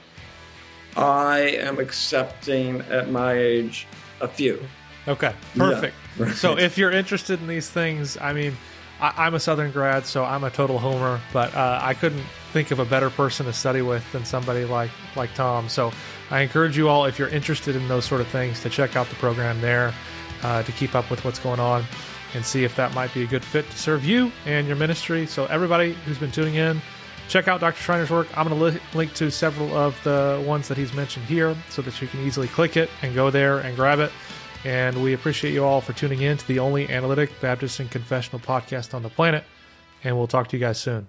I 0.97 1.39
am 1.61 1.79
accepting 1.79 2.81
at 2.83 3.11
my 3.11 3.33
age 3.33 3.87
a 4.21 4.29
few. 4.29 4.63
Okay, 5.09 5.33
perfect. 5.57 5.95
Yeah, 6.19 6.25
right. 6.25 6.35
So 6.35 6.59
if 6.59 6.77
you're 6.77 6.91
interested 6.91 7.41
in 7.41 7.47
these 7.47 7.71
things, 7.71 8.19
I 8.19 8.33
mean, 8.33 8.55
I, 9.01 9.27
am 9.27 9.35
a 9.35 9.41
Southern 9.41 9.71
grad, 9.71 10.05
so 10.05 10.25
I'm 10.25 10.45
a 10.45 10.51
total 10.51 10.79
homer, 10.79 11.21
but 11.33 11.55
uh, 11.55 11.79
I 11.83 11.95
couldn't 11.95 12.25
think 12.53 12.71
of 12.71 12.79
a 12.79 12.85
better 12.85 13.11
person 13.11 13.47
to 13.47 13.53
study 13.53 13.83
with 13.83 14.11
than 14.13 14.25
somebody 14.25 14.65
like 14.65 14.91
like 15.17 15.35
Tom. 15.35 15.69
So 15.69 15.93
I 16.31 16.41
encourage 16.41 16.77
you 16.77 16.89
all, 16.89 17.05
if 17.07 17.19
you're 17.19 17.29
interested 17.29 17.77
in 17.77 17.89
those 17.89 18.05
sort 18.05 18.21
of 18.21 18.29
things, 18.29 18.61
to 18.63 18.71
check 18.71 18.97
out 18.97 19.09
the 19.09 19.17
program 19.17 19.61
there 19.61 19.93
uh, 20.43 20.63
to 20.63 20.73
keep 20.73 20.95
up 20.95 21.11
with 21.11 21.25
what's 21.25 21.39
going 21.39 21.61
on 21.61 21.85
and 22.35 22.45
see 22.45 22.65
if 22.65 22.77
that 22.77 22.95
might 22.95 23.13
be 23.13 23.23
a 23.23 23.27
good 23.27 23.45
fit 23.45 23.69
to 23.71 23.79
serve 23.79 24.05
you 24.05 24.31
and 24.47 24.67
your 24.67 24.77
ministry. 24.77 25.27
So 25.27 25.47
everybody 25.47 25.95
who's 26.05 26.19
been 26.19 26.31
tuning 26.31 26.55
in, 26.55 26.81
check 27.29 27.49
out 27.49 27.61
Dr. 27.61 27.81
Schreiner's 27.81 28.11
work. 28.11 28.29
I'm 28.39 28.47
going 28.47 28.59
to 28.59 28.65
li- 28.79 28.83
link 28.95 29.15
to 29.15 29.31
several 29.31 29.77
of 29.77 30.01
the 30.05 30.43
ones 30.47 30.69
that 30.69 30.77
he's 30.77 30.93
mentioned 30.93 31.27
here 31.27 31.57
so 31.69 31.83
that 31.83 32.01
you 32.01 32.09
can 32.09 32.21
easily 32.21 32.49
click 32.49 32.77
it 32.77 32.91
and 33.03 33.15
go 33.15 33.31
there 33.31 33.59
and 33.59 33.75
grab 33.77 33.99
it. 33.99 34.13
And 34.65 35.03
we 35.03 35.15
appreciate 35.15 35.55
you 35.55 35.65
all 35.65 35.81
for 35.81 35.93
tuning 35.93 36.21
in 36.21 36.37
to 36.37 36.47
the 36.47 36.59
only 36.59 36.89
analytic 36.89 37.31
Baptist 37.41 37.81
and 37.81 37.91
confessional 37.91 38.41
podcast 38.41 38.95
on 38.95 39.03
the 39.03 39.09
planet. 39.09 39.45
And 40.05 40.17
we'll 40.17 40.27
talk 40.27 40.49
to 40.49 40.57
you 40.57 40.61
guys 40.61 40.79
soon. 40.79 41.09